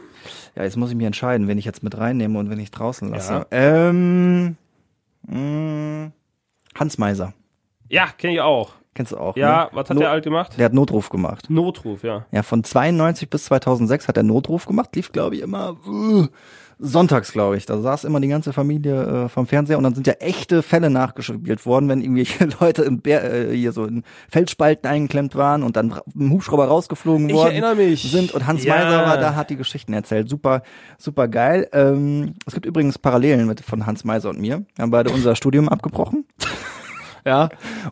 Ja, 0.57 0.65
jetzt 0.65 0.77
muss 0.77 0.91
ich 0.91 0.97
mich 0.97 1.07
entscheiden, 1.07 1.47
wen 1.49 1.59
ich 1.59 1.65
jetzt 1.65 1.83
mit 1.83 1.97
reinnehme 1.97 2.39
und 2.39 2.51
wen 2.51 2.59
ich 2.59 2.71
draußen 2.71 3.09
lasse. 3.11 3.47
Ja. 3.53 3.89
Ähm, 3.91 4.57
mh, 5.27 6.11
Hans 6.75 6.99
Meiser. 6.99 7.33
Ja, 7.89 8.07
kenne 8.17 8.35
ich 8.35 8.41
auch. 8.41 8.73
Kennst 8.95 9.13
du 9.13 9.17
auch? 9.19 9.37
Ja, 9.37 9.65
ne? 9.65 9.71
was 9.75 9.89
hat 9.89 9.95
No- 9.95 10.01
der 10.01 10.11
alt 10.11 10.25
gemacht? 10.25 10.53
Der 10.59 10.65
hat 10.65 10.73
Notruf 10.75 11.09
gemacht. 11.09 11.49
Notruf, 11.49 12.03
ja. 12.03 12.27
Ja, 12.33 12.43
von 12.43 12.65
92 12.65 13.31
bis 13.31 13.45
2006 13.45 14.09
hat 14.09 14.17
er 14.17 14.25
Notruf 14.25 14.67
gemacht. 14.67 14.95
Lief, 14.97 15.13
glaube 15.13 15.37
ich, 15.37 15.43
immer 15.43 15.77
uh, 15.87 16.27
sonntags, 16.79 17.33
glaube 17.33 17.57
ich. 17.57 17.67
Da 17.67 17.81
saß 17.81 18.05
immer 18.05 18.21
die 18.21 18.29
ganze 18.29 18.53
Familie 18.53 19.25
äh, 19.25 19.29
vom 19.29 19.47
Fernseher 19.47 19.79
und 19.79 19.85
dann 19.85 19.95
sind 19.95 20.07
ja 20.07 20.15
echte 20.15 20.63
Fälle 20.63 20.91
nachgespielt 20.91 21.67
worden, 21.67 21.89
wenn 21.89 22.01
irgendwelche 22.01 22.49
Leute 22.61 22.83
in 22.83 23.01
Bär, 23.01 23.51
äh, 23.51 23.55
hier 23.57 23.73
so 23.73 23.85
in 23.85 24.05
Feldspalten 24.31 24.89
eingeklemmt 24.89 25.35
waren 25.35 25.63
und 25.63 25.77
dann 25.77 25.95
dem 26.15 26.31
Hubschrauber 26.31 26.67
rausgeflogen 26.67 27.29
Ich 27.29 27.35
worden 27.35 27.51
erinnere 27.51 27.75
mich. 27.75 28.11
sind 28.11 28.33
und 28.33 28.47
Hans 28.47 28.65
Ja. 28.65 28.75
Meiser 28.75 29.07
war 29.07 29.19
da, 29.19 29.35
hat 29.35 29.51
die 29.51 29.57
Geschichten 29.57 29.93
erzählt. 29.93 30.29
Super, 30.29 30.63
super 30.99 31.29
geil. 31.29 31.69
Ähm, 31.73 32.35
es 32.47 32.55
gibt 32.55 32.67
übrigens 32.67 32.99
Parallelen 32.99 33.47
mit 33.47 33.61
von 33.61 33.87
Hans 33.87 34.05
Meiser 34.05 34.31
und 34.31 34.41
mir. 34.41 34.65
Wir 34.77 34.83
haben 34.83 34.91
beide 34.91 35.11
unser 35.11 35.35
Studium 35.37 35.69
abgebrochen. 35.69 36.25
Ja. 37.29 37.49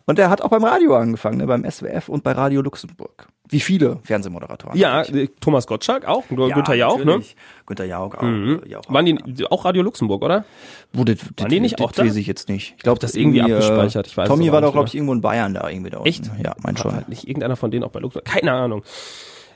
Und 0.07 0.19
er 0.19 0.31
hat 0.31 0.41
auch 0.41 0.49
beim 0.49 0.65
Radio 0.65 0.97
angefangen, 0.97 1.39
ne, 1.39 1.47
beim 1.47 1.71
SWF 1.71 2.09
und 2.09 2.25
bei 2.25 2.33
Radio 2.33 2.63
Luxemburg. 2.63 3.29
Wie 3.49 3.61
viele 3.61 4.01
Fernsehmoderatoren. 4.03 4.77
Ja, 4.77 5.03
eigentlich. 5.03 5.31
äh, 5.31 5.33
Thomas 5.41 5.67
Gottschalk 5.67 6.07
auch, 6.07 6.25
ja, 6.31 6.55
Günther 6.55 6.75
Jauch, 6.75 6.99
ne? 6.99 7.05
natürlich. 7.05 7.37
Günther 7.67 7.85
Jauch 7.85 8.15
auch. 8.15 8.23
Mhm. 8.23 8.63
äh, 8.65 8.69
Jauch 8.71 8.83
auch, 8.89 8.93
Waren 8.93 9.07
die 9.07 9.19
ja. 9.43 9.47
auch 9.51 9.65
Radio 9.65 9.83
Luxemburg, 9.83 10.25
oder? 10.25 10.45
Wo, 10.93 11.05
das, 11.05 11.19
Waren 11.37 11.51
die 11.51 11.61
nicht 11.61 11.81
auch 11.81 11.93
da? 11.93 12.05
weiß 12.05 12.17
ich 12.17 12.27
jetzt 12.27 12.49
nicht. 12.49 12.75
Ich 12.77 12.83
glaube, 12.83 12.99
das 12.99 13.15
irgendwie 13.15 13.43
abgespeichert, 13.43 14.07
ich 14.07 14.17
weiß 14.17 14.29
Tommy 14.29 14.51
war 14.51 14.63
doch, 14.63 14.73
glaube 14.73 14.89
ich, 14.89 14.95
irgendwo 14.95 15.13
in 15.13 15.21
Bayern 15.21 15.55
da 15.55 15.69
irgendwie 15.69 15.91
da 15.91 15.99
unten. 15.99 16.09
Echt? 16.09 16.31
Ja, 16.43 16.55
mein 16.63 16.77
schon. 16.77 16.95
halt 16.95 17.09
nicht 17.09 17.29
irgendeiner 17.29 17.57
von 17.57 17.71
denen 17.71 17.85
auch 17.85 17.91
bei 17.91 18.01
Luxemburg. 18.01 18.25
Keine 18.25 18.53
Ahnung. 18.53 18.83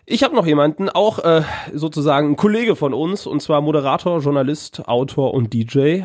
Ich 0.06 0.24
habe 0.24 0.34
noch 0.34 0.46
jemanden, 0.46 0.88
auch 0.88 1.18
äh, 1.20 1.42
sozusagen 1.72 2.30
ein 2.30 2.36
Kollege 2.36 2.76
von 2.76 2.94
uns, 2.94 3.26
und 3.26 3.40
zwar 3.42 3.60
Moderator, 3.60 4.20
Journalist, 4.20 4.88
Autor 4.88 5.34
und 5.34 5.52
DJ. 5.52 6.02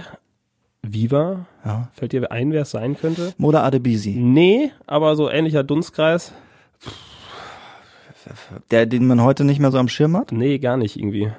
Viva. 0.81 1.47
Ja. 1.65 1.89
Fällt 1.93 2.11
dir 2.11 2.31
ein, 2.31 2.51
wer 2.51 2.61
es 2.61 2.71
sein 2.71 2.95
könnte? 2.97 3.33
Moda 3.37 3.63
Adebisi. 3.63 4.11
Nee, 4.11 4.71
aber 4.85 5.15
so 5.15 5.29
ähnlicher 5.29 5.63
Dunstkreis. 5.63 6.31
Der, 8.71 8.85
den 8.85 9.05
man 9.07 9.21
heute 9.21 9.43
nicht 9.43 9.59
mehr 9.59 9.71
so 9.71 9.77
am 9.77 9.87
Schirm 9.87 10.15
hat. 10.17 10.31
Nee, 10.31 10.57
gar 10.59 10.77
nicht 10.77 10.97
irgendwie. 10.97 11.31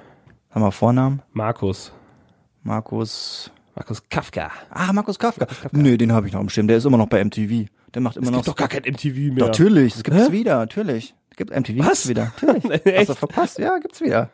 Haben 0.51 0.63
wir 0.63 0.73
Vornamen? 0.73 1.23
Markus. 1.33 1.93
Markus. 2.63 3.51
Markus 3.75 4.03
Kafka. 4.09 4.51
Ah, 4.71 4.93
Markus 4.93 5.19
Kafka. 5.19 5.47
Nee, 5.73 5.97
den 5.97 6.13
habe 6.13 6.27
ich 6.27 6.33
noch 6.33 6.41
am 6.41 6.49
Schirm. 6.49 6.67
Der 6.69 6.79
ist 6.79 6.85
immer 6.85 6.97
noch 6.97 7.09
bei 7.09 7.23
MTV. 7.25 7.67
Der 7.95 8.03
macht 8.03 8.17
immer 8.17 8.27
Es 8.27 8.31
noch. 8.31 8.39
gibt 8.39 8.49
doch 8.49 8.57
gar 8.57 8.69
kein 8.69 8.83
MTV 8.91 9.35
mehr. 9.35 9.47
Natürlich, 9.47 9.97
es 9.97 10.03
gibt's 10.05 10.29
Hä? 10.29 10.33
wieder, 10.33 10.57
natürlich. 10.59 11.15
Gibt 11.37 11.55
MTV 11.55 11.79
Was? 11.87 12.09
wieder. 12.09 12.33
Natürlich. 12.41 12.83
Hast 12.99 13.09
du 13.11 13.15
verpasst? 13.15 13.59
Ja, 13.59 13.79
gibt's 13.79 14.01
wieder. 14.01 14.31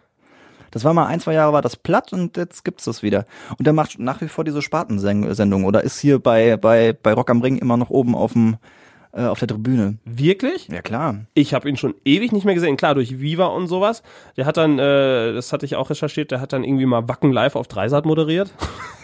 Das 0.72 0.84
war 0.84 0.94
mal 0.94 1.06
ein, 1.06 1.20
zwei 1.20 1.34
Jahre 1.34 1.52
war 1.52 1.62
das 1.62 1.76
platt 1.76 2.12
und 2.12 2.36
jetzt 2.36 2.64
gibt's 2.64 2.84
das 2.84 3.02
wieder. 3.02 3.26
Und 3.56 3.66
der 3.66 3.72
macht 3.72 3.98
nach 3.98 4.20
wie 4.20 4.28
vor 4.28 4.42
diese 4.42 4.62
Spartensendung 4.62 5.64
oder 5.64 5.84
ist 5.84 6.00
hier 6.00 6.18
bei, 6.18 6.56
bei, 6.56 6.92
bei 7.00 7.12
Rock 7.12 7.30
am 7.30 7.42
Ring 7.42 7.58
immer 7.58 7.76
noch 7.76 7.90
oben 7.90 8.16
auf 8.16 8.32
dem, 8.32 8.56
äh, 9.12 9.24
auf 9.24 9.38
der 9.38 9.48
Tribüne. 9.48 9.98
Wirklich? 10.04 10.68
Ja, 10.68 10.82
klar. 10.82 11.26
Ich 11.34 11.54
habe 11.54 11.68
ihn 11.68 11.76
schon 11.76 11.94
ewig 12.04 12.32
nicht 12.32 12.44
mehr 12.44 12.54
gesehen. 12.54 12.76
Klar, 12.76 12.94
durch 12.94 13.20
Viva 13.20 13.46
und 13.46 13.68
sowas. 13.68 14.02
Der 14.36 14.46
hat 14.46 14.56
dann, 14.56 14.78
äh, 14.78 15.32
das 15.34 15.52
hatte 15.52 15.66
ich 15.66 15.76
auch 15.76 15.90
recherchiert, 15.90 16.30
der 16.30 16.40
hat 16.40 16.52
dann 16.52 16.64
irgendwie 16.64 16.86
mal 16.86 17.08
Wacken 17.08 17.32
live 17.32 17.54
auf 17.54 17.68
Dreisat 17.68 18.06
moderiert. 18.06 18.52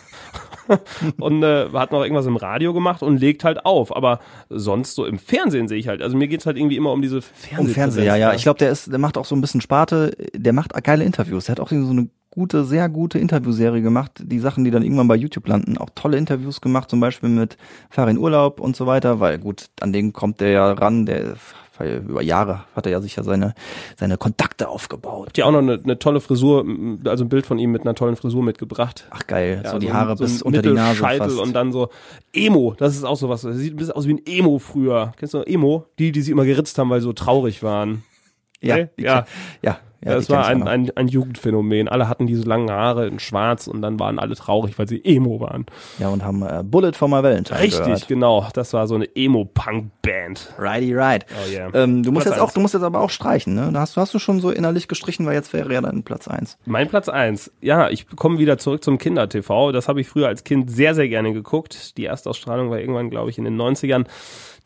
und 1.19 1.43
äh, 1.43 1.69
hat 1.73 1.93
noch 1.93 2.03
irgendwas 2.03 2.27
im 2.27 2.37
Radio 2.37 2.73
gemacht 2.73 3.03
und 3.03 3.19
legt 3.19 3.45
halt 3.45 3.65
auf. 3.65 3.95
Aber 3.95 4.21
sonst 4.49 4.95
so 4.95 5.05
im 5.05 5.19
Fernsehen 5.19 5.69
sehe 5.69 5.79
ich 5.79 5.89
halt. 5.89 6.03
Also 6.03 6.17
mir 6.17 6.29
geht's 6.29 6.47
halt 6.47 6.57
irgendwie 6.57 6.77
immer 6.77 6.93
um 6.93 7.03
diese 7.03 7.17
Um 7.17 7.23
Fernsehpräsenz. 7.23 7.75
Fernseher, 7.75 8.05
ja, 8.05 8.17
ja. 8.17 8.35
Ich 8.35 8.43
glaube, 8.43 8.59
der 8.59 8.71
ist, 8.71 8.91
der 8.91 8.99
macht 8.99 9.19
auch 9.19 9.25
so 9.25 9.35
ein 9.35 9.41
bisschen 9.41 9.61
Sparte, 9.61 10.17
der 10.35 10.53
macht 10.53 10.73
geile 10.85 11.05
Interviews. 11.05 11.47
Der 11.47 11.53
hat 11.53 11.61
auch 11.61 11.71
so 11.71 11.77
eine 11.77 12.09
gute, 12.31 12.65
sehr 12.65 12.89
gute 12.89 13.19
Interviewserie 13.19 13.83
gemacht. 13.83 14.13
Die 14.23 14.39
Sachen, 14.39 14.65
die 14.65 14.71
dann 14.71 14.83
irgendwann 14.83 15.09
bei 15.09 15.17
YouTube 15.17 15.49
landen, 15.49 15.79
auch 15.79 15.91
tolle 15.95 16.17
Interviews 16.17 16.61
gemacht, 16.61 16.89
zum 16.91 17.01
Beispiel 17.01 17.29
mit 17.29 17.57
Farin 17.91 18.19
Urlaub 18.19 18.61
und 18.61 18.77
so 18.77 18.87
weiter, 18.87 19.21
weil 19.21 19.39
gut, 19.39 19.71
an 19.81 19.93
den 19.93 20.13
kommt 20.13 20.41
der 20.41 20.51
ja 20.51 20.73
ran, 20.73 21.07
der 21.07 21.35
weil 21.79 22.05
über 22.09 22.23
Jahre 22.23 22.65
hat 22.77 22.87
er 22.87 22.93
ja 22.93 23.01
sicher 23.01 23.23
seine, 23.25 23.55
seine 23.97 24.17
Kontakte 24.17 24.69
aufgebaut. 24.69 25.29
Hat 25.29 25.39
ja 25.39 25.45
auch 25.47 25.53
noch 25.53 25.59
eine, 25.59 25.81
eine 25.83 25.99
tolle 25.99 26.21
Frisur, 26.21 26.65
also 27.05 27.25
ein 27.25 27.29
Bild 27.29 27.47
von 27.47 27.59
ihm 27.59 27.71
mit 27.73 27.83
einer 27.83 27.95
tollen 27.95 28.17
Frisur 28.17 28.43
mitgebracht. 28.43 29.07
Ach 29.11 29.27
geil, 29.27 29.63
Ja, 29.65 29.71
so 29.71 29.79
die 29.79 29.93
Haare 29.93 30.17
so 30.17 30.25
bis 30.25 30.43
unter 30.43 30.61
die 30.63 30.71
Nase 30.71 31.03
fast. 31.03 31.39
und 31.39 31.53
dann 31.55 31.73
so 31.73 31.89
Emo, 32.33 32.75
das 32.79 32.95
ist 32.97 33.05
auch 33.05 33.17
sowas. 33.17 33.43
Das 33.43 33.57
sieht 33.57 33.75
ein 33.75 33.77
bisschen 33.77 33.93
aus 33.95 34.07
wie 34.07 34.15
ein 34.15 34.21
Emo 34.27 34.59
früher. 34.59 35.13
Kennst 35.19 35.35
du 35.35 35.39
noch 35.39 35.47
Emo? 35.47 35.87
Die, 35.99 36.13
die 36.13 36.21
sie 36.23 36.33
immer 36.33 36.45
geritzt 36.45 36.77
haben, 36.79 36.91
weil 36.91 37.01
sie 37.01 37.05
so 37.05 37.13
traurig 37.13 37.63
waren. 37.63 38.03
ja, 38.61 38.77
die- 38.97 39.03
ja. 39.05 39.25
ja, 39.63 39.79
ja, 40.01 40.15
das 40.15 40.27
die 40.27 40.33
war 40.33 40.47
ein, 40.47 40.69
ein, 40.69 40.91
ein 40.95 41.09
Jugendphänomen. 41.09 41.89
Alle 41.89 42.09
hatten 42.09 42.27
diese 42.27 42.43
langen 42.43 42.71
Haare 42.71 43.09
in 43.09 43.19
schwarz 43.19 43.67
und 43.67 43.83
dann 43.83 43.99
waren 43.99 44.21
alle 44.21 44.37
traurig, 44.37 44.79
weil 44.79 44.87
sie 44.87 45.05
Emo 45.05 45.41
waren. 45.41 45.67
Ja, 45.99 46.09
und 46.09 46.25
haben 46.25 46.43
äh, 46.43 46.63
Bullet 46.65 46.93
for 46.93 47.09
my 47.09 47.23
Valentine 47.23 47.59
Richtig, 47.59 47.83
gehört. 47.83 48.09
genau. 48.09 48.47
Das 48.55 48.73
war 48.73 48.87
so 48.87 48.95
eine 48.95 49.09
Emo-Punk-Band. 49.17 50.55
Righty 50.57 50.95
right. 50.95 51.27
Oh 51.31 51.51
yeah. 51.53 51.71
Ähm, 51.75 52.05
du 52.05 52.13
musst 52.13 52.27
Platz 52.27 52.37
jetzt 52.37 52.43
auch, 52.43 52.47
eins. 52.47 52.55
du 52.55 52.61
musst 52.61 52.75
jetzt 52.75 52.85
aber 52.85 53.01
auch 53.01 53.11
streichen, 53.11 53.55
ne? 53.55 53.71
Da 53.73 53.81
hast, 53.81 53.97
du 53.97 54.01
hast 54.01 54.15
du 54.15 54.21
schon 54.21 54.41
so 54.41 54.51
innerlich 54.51 54.87
gestrichen, 54.87 55.27
weil 55.27 55.35
jetzt 55.35 55.53
wäre 55.53 55.73
ja 55.73 55.81
dann 55.81 56.05
Platz 56.05 56.29
eins. 56.29 56.59
Mein 56.65 56.89
Platz 56.89 57.09
eins. 57.09 57.51
Ja, 57.61 57.91
ich 57.91 58.07
komme 58.09 58.39
wieder 58.39 58.59
zurück 58.59 58.85
zum 58.85 58.99
Kinder-TV. 58.99 59.73
Das 59.73 59.89
habe 59.89 60.01
ich 60.01 60.09
früher 60.09 60.29
als 60.29 60.45
Kind 60.45 60.71
sehr, 60.71 60.95
sehr 60.95 61.09
gerne 61.09 61.33
geguckt. 61.33 61.97
Die 61.99 62.05
Erstausstrahlung 62.05 62.71
war 62.71 62.79
irgendwann, 62.79 63.11
glaube 63.11 63.31
ich, 63.31 63.39
in 63.39 63.45
den 63.45 63.61
90ern. 63.61 64.07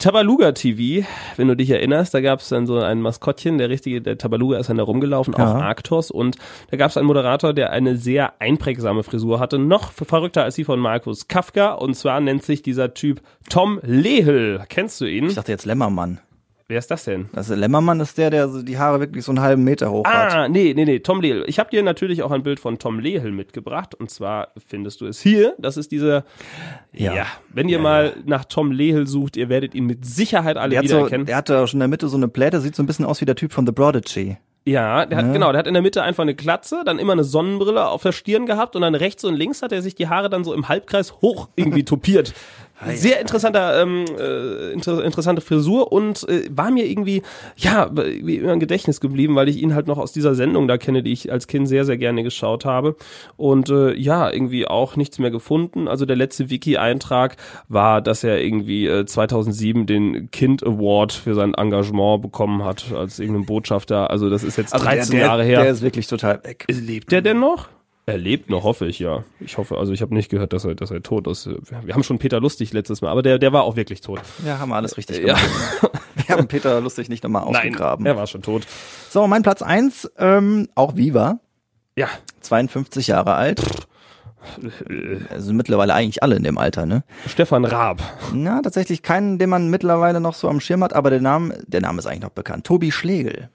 Tabaluga 0.03 0.51
TV, 0.51 1.07
wenn 1.37 1.47
du 1.47 1.55
dich 1.55 1.71
erinnerst, 1.71 2.13
da 2.13 2.21
gab 2.21 2.41
es 2.41 2.49
dann 2.49 2.67
so 2.67 2.77
ein 2.81 3.01
Maskottchen, 3.01 3.59
der 3.59 3.69
richtige, 3.71 4.03
der 4.03 4.19
Tabaluga 4.19 4.59
ist 4.59 4.69
dann 4.69 4.77
da 4.79 4.83
rumgelaufen 4.83 5.33
Ja. 5.39 5.45
auf 5.55 5.63
Arktos 5.63 6.11
und 6.11 6.37
da 6.73 6.77
gab 6.77 6.91
es 6.91 6.97
einen 6.97 7.07
Moderator, 7.07 7.53
der 7.53 7.71
eine 7.71 7.97
sehr 7.97 8.33
einprägsame 8.41 9.05
Frisur 9.05 9.39
hatte, 9.39 9.61
noch 9.61 9.93
verrückter 9.93 10.43
als 10.43 10.57
die 10.57 10.65
von 10.65 10.81
Markus 10.81 11.29
Kafka 11.29 11.75
und 11.75 11.95
zwar 11.95 12.21
nennt 12.21 12.43
sich 12.43 12.63
dieser 12.63 12.95
Typ 12.95 13.21
Tom 13.49 13.79
Lehel. 13.85 14.65
Kennst 14.69 15.01
du 15.01 15.05
ihn? 15.05 15.27
Ich 15.27 15.35
dachte 15.35 15.53
jetzt 15.53 15.67
Lämmermann. 15.67 16.19
Wer 16.73 16.79
ist 16.79 16.91
das 16.91 17.05
denn? 17.05 17.29
Also 17.35 17.55
Lämmermann 17.55 18.01
ist 18.01 18.17
der, 18.17 18.31
der 18.31 18.49
so 18.49 18.63
die 18.63 18.79
Haare 18.79 18.99
wirklich 18.99 19.23
so 19.27 19.31
einen 19.33 19.43
halben 19.43 19.63
Meter 19.63 19.91
hoch 19.91 20.07
hat. 20.07 20.33
Ah, 20.35 20.49
nee, 20.49 20.73
nee, 20.75 20.87
nee, 20.87 21.01
Tom 21.01 21.21
Lehel. 21.21 21.45
Ich 21.47 21.59
habe 21.59 21.69
dir 21.69 21.83
natürlich 21.83 22.23
auch 22.23 22.31
ein 22.31 22.43
Bild 22.43 22.59
von 22.61 22.79
Tom 22.79 22.99
Lehel 22.99 23.31
mitgebracht 23.31 23.95
und 23.95 24.11
zwar 24.11 24.49
findest 24.67 25.03
du 25.03 25.07
es 25.07 25.21
hier. 25.21 25.53
Das 25.59 25.77
ist 25.77 25.93
dieser, 25.93 26.25
ja, 26.95 27.15
Ja. 27.15 27.27
wenn 27.51 27.69
ihr 27.69 27.79
mal 27.79 28.15
nach 28.25 28.47
Tom 28.47 28.73
Lehel 28.73 29.07
sucht, 29.07 29.37
ihr 29.37 29.51
werdet 29.51 29.75
ihn 29.75 29.85
mit 29.85 30.07
Sicherheit 30.07 30.57
alle 30.57 30.71
Der 30.71 30.79
hat, 30.79 30.89
so, 30.89 30.95
wiedererkennen. 30.95 31.27
der 31.27 31.37
hatte 31.37 31.67
schon 31.67 31.77
in 31.77 31.81
der 31.81 31.89
Mitte 31.89 32.09
so 32.09 32.17
eine 32.17 32.29
Pläte, 32.29 32.63
sieht 32.63 32.75
so 32.75 32.83
ein 32.83 32.87
bisschen 32.87 33.05
aus 33.05 33.21
wie 33.21 33.27
der 33.27 33.37
Typ 33.37 33.53
von 33.53 33.67
The 33.67 33.73
Prodigy. 33.73 34.39
Ja, 34.65 35.05
der 35.05 35.19
hat, 35.19 35.33
genau, 35.33 35.51
der 35.53 35.59
hat 35.59 35.67
in 35.67 35.75
der 35.75 35.83
Mitte 35.83 36.03
einfach 36.05 36.23
eine 36.23 36.37
Glatze, 36.37 36.83
dann 36.87 37.01
immer 37.01 37.13
eine 37.15 37.25
Sonnenbrille 37.25 37.85
auf 37.89 38.03
der 38.05 38.13
Stirn 38.13 38.47
gehabt 38.47 38.77
und 38.77 38.83
dann 38.83 38.95
rechts 38.95 39.25
und 39.25 39.35
links 39.35 39.61
hat 39.61 39.73
er 39.73 39.83
sich 39.83 39.95
die 39.97 40.09
Haare 40.09 40.31
dann 40.31 40.45
so 40.45 40.55
im 40.55 40.69
Halbkreis 40.69 41.21
hoch 41.21 41.49
irgendwie 41.57 41.85
topiert. 41.85 42.33
Sehr 42.95 43.21
interessanter, 43.21 43.81
ähm, 43.81 44.05
äh, 44.19 44.73
inter 44.73 45.05
interessante 45.05 45.41
Frisur 45.41 45.93
und 45.93 46.29
äh, 46.29 46.49
war 46.51 46.71
mir 46.71 46.87
irgendwie, 46.87 47.23
ja, 47.57 47.91
wie 47.95 48.37
immer 48.37 48.53
im 48.53 48.61
Gedächtnis 48.61 49.01
geblieben, 49.01 49.37
weil 49.37 49.49
ich 49.49 49.63
ihn 49.63 49.75
halt 49.75 49.87
noch 49.87 49.99
aus 49.99 50.13
dieser 50.13 50.35
Sendung 50.35 50.67
da 50.67 50.79
kenne, 50.79 51.03
die 51.03 51.13
ich 51.13 51.31
als 51.31 51.47
Kind 51.47 51.69
sehr, 51.69 51.85
sehr 51.85 51.97
gerne 51.97 52.23
geschaut 52.23 52.65
habe. 52.65 52.97
Und 53.37 53.71
äh, 53.71 53.95
ja, 53.95 54.31
irgendwie 54.31 54.67
auch 54.67 54.97
nichts 54.97 55.19
mehr 55.19 55.31
gefunden. 55.31 55.87
Also 55.87 56.07
der 56.07 56.17
letzte 56.17 56.51
Wiki-Eintrag 56.51 57.37
war, 57.69 58.01
dass 58.01 58.25
er 58.25 58.43
irgendwie 58.43 58.87
äh, 58.87 59.07
2007 59.07 59.87
den 59.87 60.31
Kind 60.31 60.65
Award 60.67 61.13
für 61.13 61.35
sein 61.35 61.55
Engagement 61.55 62.23
bekommen 62.23 62.65
hat 62.65 62.93
als 62.93 63.19
irgendein 63.21 63.47
Botschafter. 63.47 64.11
Also 64.11 64.29
das 64.29 64.43
ist 64.43 64.57
jetzt 64.57 64.73
13 64.73 65.11
der, 65.13 65.21
der, 65.21 65.21
Jahre 65.21 65.45
her. 65.45 65.63
Der 65.63 65.71
ist 65.71 65.83
wirklich 65.83 66.07
total 66.09 66.43
weg. 66.45 66.65
Lebt 66.69 67.13
der 67.13 67.23
denn 67.23 67.39
noch? 67.39 67.69
Er 68.05 68.19
lebt 68.19 68.51
noch, 68.51 68.65
hoffe 68.65 68.87
ich, 68.87 68.99
ja. 68.99 69.23
Ich 69.39 69.59
hoffe, 69.59 69.79
also 69.79 69.93
ich 69.93 70.03
habe 70.03 70.13
nicht 70.15 70.29
gehört, 70.29 70.53
dass 70.53 70.65
er, 70.65 70.75
dass 70.75 70.91
er 70.91 71.03
tot 71.03 71.29
ist. 71.29 71.49
Wir 71.85 71.95
haben 71.95 72.03
schon 72.03 72.19
Peter 72.19 72.41
Lustig 72.41 72.73
letztes 72.73 73.01
Mal, 73.01 73.11
aber 73.11 73.23
der, 73.23 73.39
der 73.39 73.53
war 73.53 73.63
auch 73.63 73.77
wirklich 73.77 74.01
tot. 74.01 74.21
Ja, 74.45 74.59
haben 74.59 74.71
wir 74.71 74.77
alles 74.77 74.97
richtig 74.97 75.19
Ja. 75.19 75.35
gemacht. 75.35 75.91
Wir 76.27 76.37
haben 76.37 76.49
Peter 76.49 76.81
lustig 76.81 77.09
nicht 77.09 77.23
nochmal 77.25 77.43
ausgegraben. 77.45 78.05
er 78.07 78.17
war 78.17 78.27
schon 78.27 78.43
tot. 78.43 78.67
So, 79.11 79.27
mein 79.29 79.43
Platz 79.43 79.63
eins, 79.63 80.11
ähm, 80.19 80.69
auch 80.75 80.97
Viva, 80.97 81.39
Ja, 81.97 82.09
52 82.41 83.07
Jahre 83.09 83.35
alt. 83.35 83.63
Also 85.31 85.53
mittlerweile 85.53 85.95
eigentlich 85.95 86.23
alle 86.23 86.35
in 86.37 86.43
dem 86.43 86.59
Alter, 86.59 86.85
ne? 86.87 87.05
Stefan 87.29 87.65
Raab. 87.65 88.03
Na, 88.35 88.61
tatsächlich 88.61 89.03
keinen, 89.03 89.39
den 89.39 89.49
man 89.49 89.69
mittlerweile 89.69 90.21
noch 90.21 90.35
so 90.35 90.49
am 90.49 90.61
Schirm 90.61 90.83
hat, 90.83 90.93
aber 90.95 91.11
der 91.11 91.21
Name, 91.21 91.63
der 91.67 91.81
Name 91.81 91.99
ist 92.01 92.07
eigentlich 92.07 92.23
noch 92.23 92.31
bekannt. 92.31 92.67
Tobi 92.67 92.91
Schlegel. 92.91 93.51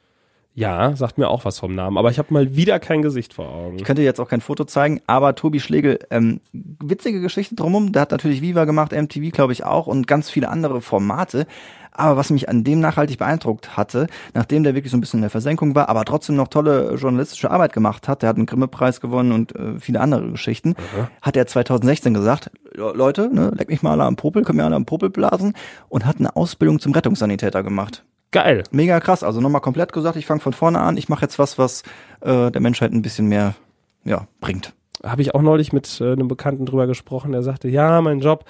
Ja, 0.59 0.95
sagt 0.95 1.19
mir 1.19 1.27
auch 1.29 1.45
was 1.45 1.59
vom 1.59 1.75
Namen, 1.75 1.99
aber 1.99 2.09
ich 2.09 2.17
habe 2.17 2.33
mal 2.33 2.55
wieder 2.55 2.79
kein 2.79 3.03
Gesicht 3.03 3.35
vor 3.35 3.47
Augen. 3.47 3.75
Ich 3.77 3.83
könnte 3.83 4.01
jetzt 4.01 4.19
auch 4.19 4.27
kein 4.27 4.41
Foto 4.41 4.63
zeigen, 4.65 5.01
aber 5.05 5.35
Tobi 5.35 5.59
Schlegel, 5.59 5.99
ähm, 6.09 6.41
witzige 6.51 7.21
Geschichte 7.21 7.53
drumherum. 7.53 7.91
Der 7.91 8.01
hat 8.01 8.09
natürlich 8.11 8.41
Viva 8.41 8.65
gemacht, 8.65 8.91
MTV 8.91 9.29
glaube 9.31 9.53
ich 9.53 9.63
auch 9.65 9.85
und 9.85 10.07
ganz 10.07 10.31
viele 10.31 10.49
andere 10.49 10.81
Formate. 10.81 11.45
Aber 11.91 12.17
was 12.17 12.31
mich 12.31 12.49
an 12.49 12.63
dem 12.63 12.79
nachhaltig 12.79 13.19
beeindruckt 13.19 13.77
hatte, 13.77 14.07
nachdem 14.33 14.63
der 14.63 14.73
wirklich 14.73 14.89
so 14.89 14.97
ein 14.97 15.01
bisschen 15.01 15.19
in 15.19 15.21
der 15.23 15.29
Versenkung 15.29 15.75
war, 15.75 15.89
aber 15.89 16.05
trotzdem 16.05 16.35
noch 16.35 16.47
tolle 16.47 16.95
journalistische 16.95 17.51
Arbeit 17.51 17.73
gemacht 17.73 18.07
hat, 18.07 18.23
der 18.23 18.29
hat 18.29 18.37
einen 18.37 18.47
Grimme-Preis 18.47 18.99
gewonnen 18.99 19.33
und 19.33 19.55
äh, 19.55 19.79
viele 19.79 20.01
andere 20.01 20.31
Geschichten, 20.31 20.73
hat 21.21 21.37
er 21.37 21.45
2016 21.45 22.15
gesagt, 22.15 22.49
"Le- 22.73 22.93
Leute, 22.95 23.29
ne, 23.31 23.51
leck 23.55 23.69
mich 23.69 23.83
mal 23.83 23.91
alle 23.91 24.05
am 24.05 24.15
Popel, 24.15 24.43
können 24.43 24.57
mir 24.57 24.65
alle 24.65 24.75
am 24.75 24.85
Popel 24.85 25.11
blasen 25.11 25.53
und 25.87 26.07
hat 26.07 26.17
eine 26.17 26.35
Ausbildung 26.35 26.79
zum 26.79 26.93
Rettungssanitäter 26.93 27.61
gemacht. 27.61 28.03
Geil. 28.31 28.63
Mega 28.71 28.99
krass, 28.99 29.23
also 29.23 29.39
nochmal 29.39 29.61
komplett 29.61 29.93
gesagt, 29.93 30.17
ich 30.17 30.25
fange 30.25 30.41
von 30.41 30.53
vorne 30.53 30.79
an, 30.79 30.97
ich 30.97 31.09
mache 31.09 31.21
jetzt 31.21 31.39
was, 31.39 31.57
was 31.57 31.83
äh, 32.21 32.51
der 32.51 32.61
Menschheit 32.61 32.91
ein 32.91 33.01
bisschen 33.01 33.27
mehr 33.27 33.55
ja, 34.03 34.27
bringt. 34.41 34.73
Habe 35.03 35.21
ich 35.21 35.33
auch 35.33 35.41
neulich 35.41 35.73
mit 35.73 36.01
äh, 36.01 36.11
einem 36.11 36.27
Bekannten 36.27 36.65
drüber 36.65 36.87
gesprochen, 36.87 37.31
der 37.31 37.43
sagte, 37.43 37.69
ja, 37.69 38.01
mein 38.01 38.19
Job, 38.19 38.45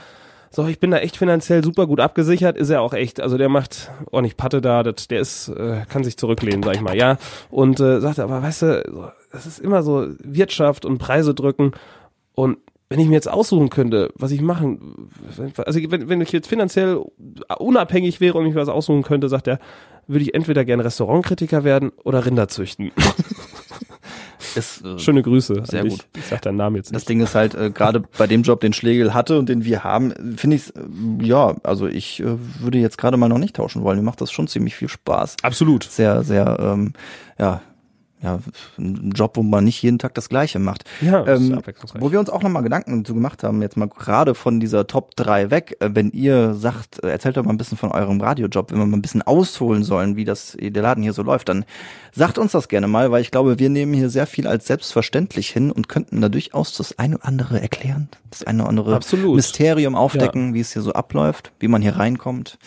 so, 0.49 0.65
ich 0.65 0.79
bin 0.79 0.91
da 0.91 0.97
echt 0.97 1.17
finanziell 1.17 1.63
super 1.63 1.87
gut 1.87 1.99
abgesichert, 1.99 2.57
ist 2.57 2.69
er 2.69 2.81
auch 2.81 2.93
echt. 2.93 3.19
Also 3.19 3.37
der 3.37 3.49
macht 3.49 3.91
ordentlich 4.11 4.37
Patte 4.37 4.61
da, 4.61 4.81
das, 4.81 5.07
der 5.07 5.19
ist, 5.19 5.49
äh, 5.49 5.83
kann 5.89 6.03
sich 6.03 6.17
zurücklehnen, 6.17 6.63
sag 6.63 6.75
ich 6.75 6.81
mal, 6.81 6.95
ja. 6.95 7.17
Und 7.49 7.79
äh, 7.79 7.99
sagte, 7.99 8.23
aber 8.23 8.41
weißt 8.41 8.61
du, 8.61 9.11
das 9.31 9.45
ist 9.45 9.59
immer 9.59 9.83
so 9.83 10.07
Wirtschaft 10.19 10.85
und 10.85 10.99
Preise 10.99 11.33
drücken. 11.33 11.71
Und 12.33 12.57
wenn 12.89 12.99
ich 12.99 13.07
mir 13.07 13.15
jetzt 13.15 13.29
aussuchen 13.29 13.69
könnte, 13.69 14.11
was 14.15 14.31
ich 14.31 14.41
machen, 14.41 15.09
also 15.57 15.79
wenn, 15.91 16.07
wenn 16.09 16.21
ich 16.21 16.31
jetzt 16.31 16.47
finanziell 16.47 17.03
unabhängig 17.57 18.21
wäre 18.21 18.37
und 18.37 18.45
mich 18.45 18.55
was 18.55 18.69
aussuchen 18.69 19.03
könnte, 19.03 19.27
sagt 19.29 19.47
er, 19.47 19.59
würde 20.07 20.23
ich 20.23 20.33
entweder 20.33 20.63
gern 20.63 20.79
Restaurantkritiker 20.79 21.63
werden 21.65 21.91
oder 22.03 22.25
Rinder 22.25 22.47
züchten. 22.47 22.91
Ist, 24.55 24.83
äh, 24.85 24.97
Schöne 24.99 25.21
Grüße. 25.21 25.63
Sehr 25.65 25.83
gut. 25.83 25.91
dich. 25.91 26.07
Ich 26.15 26.25
sag 26.25 26.41
deinen 26.41 26.57
Namen 26.57 26.77
jetzt 26.77 26.87
Das 26.87 27.01
nicht. 27.01 27.09
Ding 27.09 27.21
ist 27.21 27.35
halt, 27.35 27.53
äh, 27.55 27.69
gerade 27.69 28.01
bei 28.17 28.27
dem 28.27 28.43
Job, 28.43 28.61
den 28.61 28.73
Schlegel 28.73 29.13
hatte 29.13 29.37
und 29.37 29.49
den 29.49 29.65
wir 29.65 29.83
haben, 29.83 30.13
finde 30.37 30.55
ich, 30.55 30.75
äh, 30.75 31.25
ja, 31.25 31.55
also 31.63 31.87
ich 31.87 32.21
äh, 32.21 32.37
würde 32.59 32.77
jetzt 32.77 32.97
gerade 32.97 33.17
mal 33.17 33.29
noch 33.29 33.37
nicht 33.37 33.55
tauschen 33.55 33.83
wollen. 33.83 33.97
Mir 33.97 34.03
macht 34.03 34.21
das 34.21 34.31
schon 34.31 34.47
ziemlich 34.47 34.75
viel 34.75 34.89
Spaß. 34.89 35.37
Absolut. 35.43 35.83
Sehr, 35.83 36.23
sehr, 36.23 36.57
ähm, 36.59 36.93
ja, 37.37 37.61
ja, 38.21 38.39
ein 38.79 39.11
Job, 39.11 39.37
wo 39.37 39.43
man 39.43 39.63
nicht 39.63 39.81
jeden 39.83 39.99
Tag 39.99 40.15
das 40.15 40.27
Gleiche 40.27 40.57
macht. 40.57 40.85
Ja, 41.01 41.21
das 41.21 41.39
ist 41.39 41.49
ähm, 41.49 41.57
abwechslungsreich. 41.59 42.01
wo 42.01 42.11
wir 42.11 42.19
uns 42.19 42.31
auch 42.31 42.41
nochmal 42.41 42.63
Gedanken 42.63 43.05
zu 43.05 43.13
gemacht 43.13 43.43
haben, 43.43 43.61
jetzt 43.61 43.77
mal 43.77 43.87
gerade 43.87 44.33
von 44.33 44.59
dieser 44.59 44.87
Top 44.87 45.15
3 45.15 45.51
weg, 45.51 45.77
äh, 45.79 45.91
wenn 45.93 46.09
ihr 46.11 46.55
sagt, 46.55 47.03
äh, 47.03 47.09
erzählt 47.09 47.37
doch 47.37 47.43
mal 47.43 47.51
ein 47.51 47.57
bisschen 47.57 47.77
von 47.77 47.91
eurem 47.91 48.19
Radiojob, 48.19 48.71
wenn 48.71 48.79
wir 48.79 48.87
mal 48.87 48.97
ein 48.97 49.03
bisschen 49.03 49.21
ausholen 49.21 49.83
sollen, 49.83 50.15
wie 50.15 50.25
das 50.25 50.57
der 50.59 50.81
Laden 50.81 51.03
hier 51.03 51.13
so 51.13 51.21
läuft, 51.21 51.49
dann 51.49 51.63
sagt 52.11 52.39
uns 52.39 52.53
das 52.53 52.67
gerne 52.67 52.87
mal, 52.87 53.11
weil 53.11 53.21
ich 53.21 53.29
glaube, 53.29 53.59
wir 53.59 53.69
nehmen 53.69 53.93
hier 53.93 54.09
sehr 54.09 54.25
viel 54.25 54.47
als 54.47 54.65
selbstverständlich 54.65 55.49
hin 55.49 55.71
und 55.71 55.87
könnten 55.87 56.19
da 56.19 56.29
durchaus 56.29 56.75
das 56.75 56.97
eine 56.97 57.17
oder 57.17 57.25
andere 57.25 57.61
erklären, 57.61 58.09
das 58.31 58.43
eine 58.43 58.63
oder 58.63 58.69
andere 58.69 58.95
Absolut. 58.95 59.35
Mysterium 59.35 59.95
aufdecken, 59.95 60.55
wie 60.55 60.61
es 60.61 60.73
hier 60.73 60.81
so 60.81 60.93
abläuft, 60.93 61.51
wie 61.59 61.67
man 61.67 61.83
hier 61.83 61.97
reinkommt. 61.97 62.57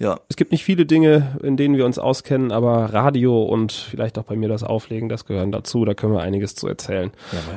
Ja, 0.00 0.18
Es 0.30 0.36
gibt 0.36 0.50
nicht 0.50 0.64
viele 0.64 0.86
Dinge, 0.86 1.38
in 1.42 1.58
denen 1.58 1.76
wir 1.76 1.84
uns 1.84 1.98
auskennen, 1.98 2.52
aber 2.52 2.94
Radio 2.94 3.42
und 3.42 3.70
vielleicht 3.70 4.18
auch 4.18 4.22
bei 4.22 4.34
mir 4.34 4.48
das 4.48 4.62
Auflegen, 4.62 5.10
das 5.10 5.26
gehören 5.26 5.52
dazu. 5.52 5.84
Da 5.84 5.92
können 5.92 6.14
wir 6.14 6.22
einiges 6.22 6.54
zu 6.54 6.66
erzählen. 6.66 7.10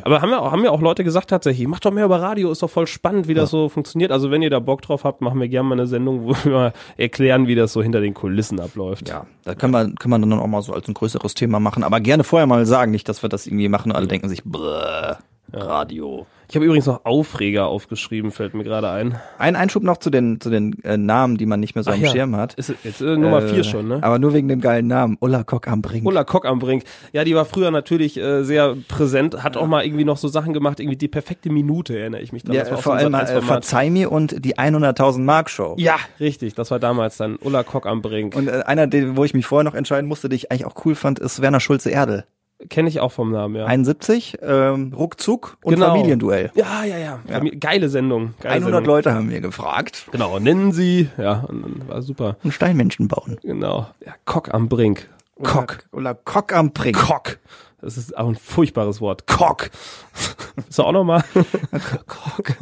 aber 0.03 0.21
haben 0.21 0.29
ja 0.29 0.39
auch, 0.39 0.51
haben 0.51 0.61
ja 0.65 0.71
auch 0.71 0.81
Leute 0.81 1.05
gesagt 1.05 1.29
tatsächlich, 1.29 1.65
macht 1.69 1.85
doch 1.85 1.91
mehr 1.91 2.03
über 2.03 2.21
Radio, 2.21 2.51
ist 2.51 2.61
doch 2.61 2.69
voll 2.69 2.85
spannend, 2.85 3.29
wie 3.29 3.33
das 3.33 3.49
so 3.49 3.69
funktioniert. 3.69 4.11
Also 4.11 4.29
wenn 4.29 4.41
ihr 4.41 4.49
da 4.49 4.59
Bock 4.59 4.81
drauf 4.81 5.05
habt, 5.05 5.21
machen 5.21 5.39
wir 5.39 5.47
gerne 5.47 5.69
mal 5.69 5.75
eine 5.75 5.87
Sendung, 5.87 6.25
wo 6.25 6.33
wir 6.43 6.73
erklären, 6.97 7.47
wie 7.47 7.55
das 7.55 7.71
so 7.71 7.81
hinter 7.81 8.01
den 8.01 8.13
Kulissen 8.13 8.59
abläuft. 8.59 9.07
Ja, 9.07 9.25
da 9.45 9.55
können 9.55 9.71
wir, 9.71 9.93
können 9.95 10.11
wir 10.11 10.19
dann 10.19 10.33
auch 10.33 10.47
mal 10.47 10.61
so 10.61 10.73
als 10.73 10.85
ein 10.89 10.93
größeres 10.93 11.35
Thema 11.35 11.61
machen. 11.61 11.81
Aber 11.85 12.01
gerne 12.01 12.25
vorher 12.25 12.45
mal 12.45 12.65
sagen, 12.65 12.91
nicht, 12.91 13.07
dass 13.07 13.23
wir 13.23 13.29
das 13.29 13.47
irgendwie 13.47 13.69
machen 13.69 13.91
und 13.91 13.95
alle 13.95 14.07
denken 14.07 14.27
sich, 14.27 14.43
bläh, 14.43 15.15
Radio. 15.53 16.25
Ich 16.53 16.55
habe 16.55 16.67
übrigens 16.67 16.85
noch 16.85 17.03
Aufreger 17.03 17.65
aufgeschrieben, 17.65 18.29
fällt 18.29 18.53
mir 18.53 18.63
gerade 18.63 18.87
ein. 18.87 19.19
Ein 19.39 19.55
Einschub 19.55 19.81
noch 19.81 19.97
zu 19.97 20.11
den, 20.11 20.39
zu 20.39 20.51
den 20.51 20.83
äh, 20.83 20.97
Namen, 20.97 21.37
die 21.37 21.47
man 21.47 21.59
nicht 21.59 21.73
mehr 21.73 21.83
so 21.83 21.89
Ach 21.89 21.95
am 21.95 22.01
ja. 22.01 22.11
Schirm 22.11 22.35
hat. 22.35 22.53
Ist 22.53 22.71
jetzt 22.83 23.01
äh, 23.01 23.17
Nummer 23.17 23.43
Äh, 23.43 23.47
vier 23.47 23.63
schon, 23.63 23.87
ne? 23.87 23.97
Aber 24.03 24.19
nur 24.19 24.35
wegen 24.35 24.49
dem 24.49 24.61
geilen 24.61 24.85
Namen. 24.85 25.17
Ulla 25.19 25.43
Kock 25.43 25.67
am 25.67 25.81
Brink. 25.81 26.05
Ulla 26.05 26.23
Kock 26.23 26.45
am 26.45 26.59
Brink. 26.59 26.83
Ja, 27.11 27.23
die 27.23 27.33
war 27.33 27.45
früher 27.45 27.71
natürlich 27.71 28.19
äh, 28.19 28.43
sehr 28.43 28.75
präsent, 28.87 29.41
hat 29.41 29.57
auch 29.57 29.65
mal 29.65 29.83
irgendwie 29.83 30.05
noch 30.05 30.17
so 30.17 30.27
Sachen 30.27 30.53
gemacht, 30.53 30.79
irgendwie 30.79 30.95
die 30.95 31.07
perfekte 31.07 31.49
Minute, 31.49 31.97
erinnere 31.97 32.21
ich 32.21 32.31
mich 32.31 32.43
dran. 32.43 32.55
ja, 32.55 32.65
vor 32.65 32.93
allem 32.93 33.13
Sat.1 33.13 33.35
äh. 33.35 33.41
Verzeih 33.41 33.89
mir 33.89 34.11
und 34.11 34.45
die 34.45 34.55
100.000 34.55 35.21
Mark 35.21 35.49
Show. 35.49 35.73
Ja, 35.79 35.95
richtig, 36.19 36.53
das 36.53 36.69
war 36.69 36.77
damals 36.77 37.17
dann 37.17 37.37
Ulla 37.37 37.63
Kock 37.63 37.87
am 37.87 38.03
Brink. 38.03 38.35
Und 38.35 38.47
äh, 38.47 38.61
einer, 38.67 38.85
den, 38.85 39.17
wo 39.17 39.23
ich 39.23 39.33
mich 39.33 39.47
vorher 39.47 39.63
noch 39.63 39.73
entscheiden 39.73 40.07
musste, 40.07 40.29
den 40.29 40.35
ich 40.35 40.51
eigentlich 40.51 40.65
auch 40.65 40.85
cool 40.85 40.93
fand, 40.93 41.17
ist 41.17 41.41
Werner 41.41 41.59
Schulze-Erdel. 41.59 42.25
Kenne 42.69 42.89
ich 42.89 42.99
auch 42.99 43.11
vom 43.11 43.31
Namen, 43.31 43.55
ja. 43.55 43.65
71, 43.65 44.37
ähm, 44.41 44.93
Ruckzuck 44.95 45.57
und 45.63 45.75
Genau. 45.75 45.87
Familienduell. 45.87 46.51
ja, 46.55 46.83
ja, 46.83 46.97
ja. 46.97 47.19
Famili- 47.27 47.57
Geile 47.59 47.89
Sendung. 47.89 48.33
Geile 48.41 48.55
100 48.55 48.63
Sendung. 48.79 48.85
Leute 48.85 49.13
haben 49.13 49.29
wir 49.29 49.41
gefragt. 49.41 50.07
Genau, 50.11 50.39
nennen 50.39 50.71
sie. 50.71 51.09
Ja, 51.17 51.45
und 51.47 51.61
dann 51.63 51.87
war 51.87 52.01
super. 52.01 52.37
Und 52.43 52.53
Steinmenschen 52.53 53.07
bauen. 53.07 53.37
Genau. 53.43 53.87
Ja, 54.05 54.13
Kock 54.25 54.53
am 54.53 54.69
Brink. 54.69 55.09
Kock. 55.41 55.79
Ulla 55.91 56.13
Kock 56.13 56.53
am 56.53 56.71
Brink. 56.71 56.97
Kock. 56.97 57.39
Das 57.81 57.97
ist 57.97 58.17
auch 58.17 58.27
ein 58.29 58.35
furchtbares 58.35 59.01
Wort. 59.01 59.27
Kock. 59.27 59.69
Ist 60.69 60.79
auch 60.79 60.93
nochmal. 60.93 61.23
Kock. 62.07 62.55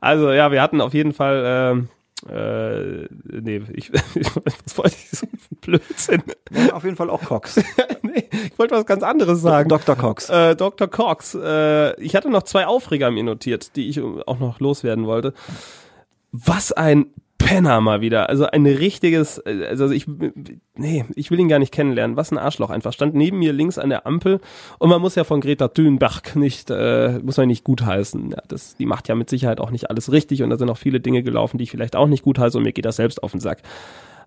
Also 0.00 0.30
ja, 0.30 0.52
wir 0.52 0.62
hatten 0.62 0.80
auf 0.80 0.94
jeden 0.94 1.12
Fall, 1.12 1.42
ähm, 1.44 1.88
äh, 2.28 3.08
nee, 3.24 3.62
ich, 3.74 3.92
was 3.92 4.78
wollte 4.78 4.96
ich 4.96 5.10
so 5.10 5.26
Blödsinn. 5.60 6.22
Ja, 6.50 6.72
auf 6.74 6.84
jeden 6.84 6.96
Fall 6.96 7.10
auch 7.10 7.22
Cox. 7.22 7.56
nee, 8.02 8.28
ich 8.30 8.58
wollte 8.58 8.74
was 8.74 8.86
ganz 8.86 9.02
anderes 9.02 9.42
sagen. 9.42 9.68
Dr. 9.68 9.96
Cox. 9.96 10.30
Äh, 10.30 10.56
Dr. 10.56 10.88
Cox. 10.88 11.34
Äh, 11.34 12.00
ich 12.00 12.16
hatte 12.16 12.30
noch 12.30 12.44
zwei 12.44 12.66
Aufreger 12.66 13.10
mir 13.10 13.22
notiert, 13.22 13.76
die 13.76 13.88
ich 13.88 14.00
auch 14.00 14.38
noch 14.38 14.60
loswerden 14.60 15.06
wollte. 15.06 15.34
Was 16.32 16.72
ein 16.72 17.06
Penner 17.46 17.80
mal 17.80 18.00
wieder. 18.00 18.28
Also 18.28 18.46
ein 18.46 18.66
richtiges, 18.66 19.38
also 19.38 19.90
ich, 19.90 20.06
nee, 20.74 21.04
ich 21.14 21.30
will 21.30 21.38
ihn 21.38 21.48
gar 21.48 21.60
nicht 21.60 21.72
kennenlernen. 21.72 22.16
Was 22.16 22.32
ein 22.32 22.38
Arschloch 22.38 22.70
einfach. 22.70 22.92
Stand 22.92 23.14
neben 23.14 23.38
mir 23.38 23.52
links 23.52 23.78
an 23.78 23.88
der 23.88 24.04
Ampel 24.04 24.40
und 24.78 24.90
man 24.90 25.00
muss 25.00 25.14
ja 25.14 25.22
von 25.22 25.40
Greta 25.40 25.68
Thunberg 25.68 26.34
nicht, 26.34 26.70
äh, 26.70 27.20
muss 27.22 27.36
man 27.36 27.46
nicht 27.46 27.62
gutheißen. 27.62 28.30
Ja, 28.30 28.42
das, 28.48 28.76
die 28.76 28.86
macht 28.86 29.06
ja 29.06 29.14
mit 29.14 29.30
Sicherheit 29.30 29.60
auch 29.60 29.70
nicht 29.70 29.90
alles 29.90 30.10
richtig 30.10 30.42
und 30.42 30.50
da 30.50 30.58
sind 30.58 30.68
auch 30.70 30.76
viele 30.76 30.98
Dinge 30.98 31.22
gelaufen, 31.22 31.58
die 31.58 31.64
ich 31.64 31.70
vielleicht 31.70 31.94
auch 31.94 32.08
nicht 32.08 32.24
gutheiße 32.24 32.58
und 32.58 32.64
mir 32.64 32.72
geht 32.72 32.84
das 32.84 32.96
selbst 32.96 33.22
auf 33.22 33.30
den 33.30 33.40
Sack. 33.40 33.62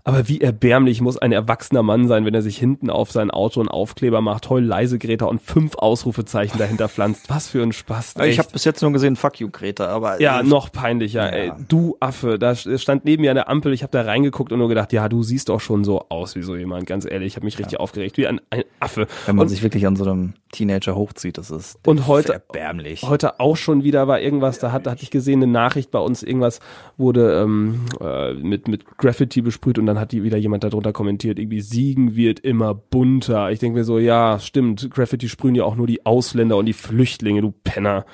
Aber 0.03 0.27
wie 0.27 0.41
erbärmlich 0.41 1.01
muss 1.01 1.17
ein 1.17 1.31
erwachsener 1.31 1.83
Mann 1.83 2.07
sein, 2.07 2.25
wenn 2.25 2.33
er 2.33 2.41
sich 2.41 2.57
hinten 2.57 2.89
auf 2.89 3.11
sein 3.11 3.31
Auto 3.31 3.59
einen 3.59 3.69
Aufkleber 3.69 4.21
macht, 4.21 4.49
heul 4.49 4.63
leise 4.63 4.97
Greta 4.97 5.25
und 5.25 5.41
fünf 5.41 5.75
Ausrufezeichen 5.75 6.57
dahinter 6.57 6.89
pflanzt. 6.89 7.29
Was 7.29 7.49
für 7.49 7.61
ein 7.61 7.71
Spaß. 7.71 8.15
Echt. 8.17 8.27
Ich 8.27 8.39
habe 8.39 8.49
bis 8.51 8.65
jetzt 8.65 8.81
nur 8.81 8.91
gesehen, 8.91 9.15
fuck 9.15 9.39
you 9.39 9.49
Greta, 9.49 9.87
aber 9.87 10.21
ja, 10.21 10.41
noch 10.43 10.71
peinlicher. 10.71 11.25
Ja. 11.25 11.51
Ey, 11.51 11.51
du 11.67 11.97
Affe, 11.99 12.39
da 12.39 12.55
stand 12.55 13.05
neben 13.05 13.21
mir 13.21 13.31
an 13.31 13.35
der 13.35 13.49
Ampel, 13.49 13.73
ich 13.73 13.83
habe 13.83 13.91
da 13.91 14.01
reingeguckt 14.01 14.51
und 14.51 14.59
nur 14.59 14.69
gedacht, 14.69 14.93
ja, 14.93 15.09
du 15.09 15.23
siehst 15.23 15.49
doch 15.49 15.59
schon 15.59 15.83
so 15.83 16.05
aus 16.09 16.35
wie 16.35 16.41
so 16.41 16.55
jemand, 16.55 16.85
ganz 16.85 17.05
ehrlich, 17.05 17.27
ich 17.27 17.35
habe 17.35 17.45
mich 17.45 17.59
richtig 17.59 17.73
ja. 17.73 17.79
aufgeregt, 17.79 18.17
wie 18.17 18.27
ein, 18.27 18.41
ein 18.49 18.63
Affe. 18.79 19.07
Wenn 19.25 19.35
man 19.35 19.43
und, 19.43 19.49
sich 19.49 19.63
wirklich 19.63 19.85
an 19.85 19.95
so 19.95 20.05
einem 20.05 20.33
Teenager 20.51 20.95
hochzieht, 20.95 21.37
das 21.37 21.51
ist 21.51 21.79
und 21.85 22.07
heute 22.07 22.33
erbärmlich. 22.33 23.03
Heute 23.03 23.39
auch 23.39 23.55
schon 23.55 23.83
wieder 23.83 24.07
war 24.07 24.19
irgendwas, 24.19 24.59
da, 24.59 24.71
hat, 24.71 24.85
da 24.85 24.91
hatte 24.91 25.03
ich 25.03 25.11
gesehen 25.11 25.43
eine 25.43 25.51
Nachricht 25.51 25.91
bei 25.91 25.99
uns, 25.99 26.23
irgendwas 26.23 26.59
wurde 26.97 27.41
ähm, 27.41 27.85
äh, 28.01 28.33
mit 28.33 28.67
mit 28.67 28.97
Graffiti 28.97 29.41
besprüht 29.41 29.77
und 29.77 29.85
dann 29.85 29.99
hat 29.99 30.11
die 30.11 30.23
wieder 30.23 30.37
jemand 30.37 30.63
darunter 30.63 30.93
kommentiert, 30.93 31.39
irgendwie 31.39 31.61
Siegen 31.61 32.15
wird 32.15 32.39
immer 32.39 32.73
bunter. 32.73 33.51
Ich 33.51 33.59
denke 33.59 33.79
mir 33.79 33.83
so, 33.83 33.99
ja, 33.99 34.39
stimmt, 34.39 34.89
Graffiti 34.91 35.29
sprühen 35.29 35.55
ja 35.55 35.63
auch 35.63 35.75
nur 35.75 35.87
die 35.87 36.05
Ausländer 36.05 36.57
und 36.57 36.65
die 36.65 36.73
Flüchtlinge, 36.73 37.41
du 37.41 37.51
Penner. 37.51 38.05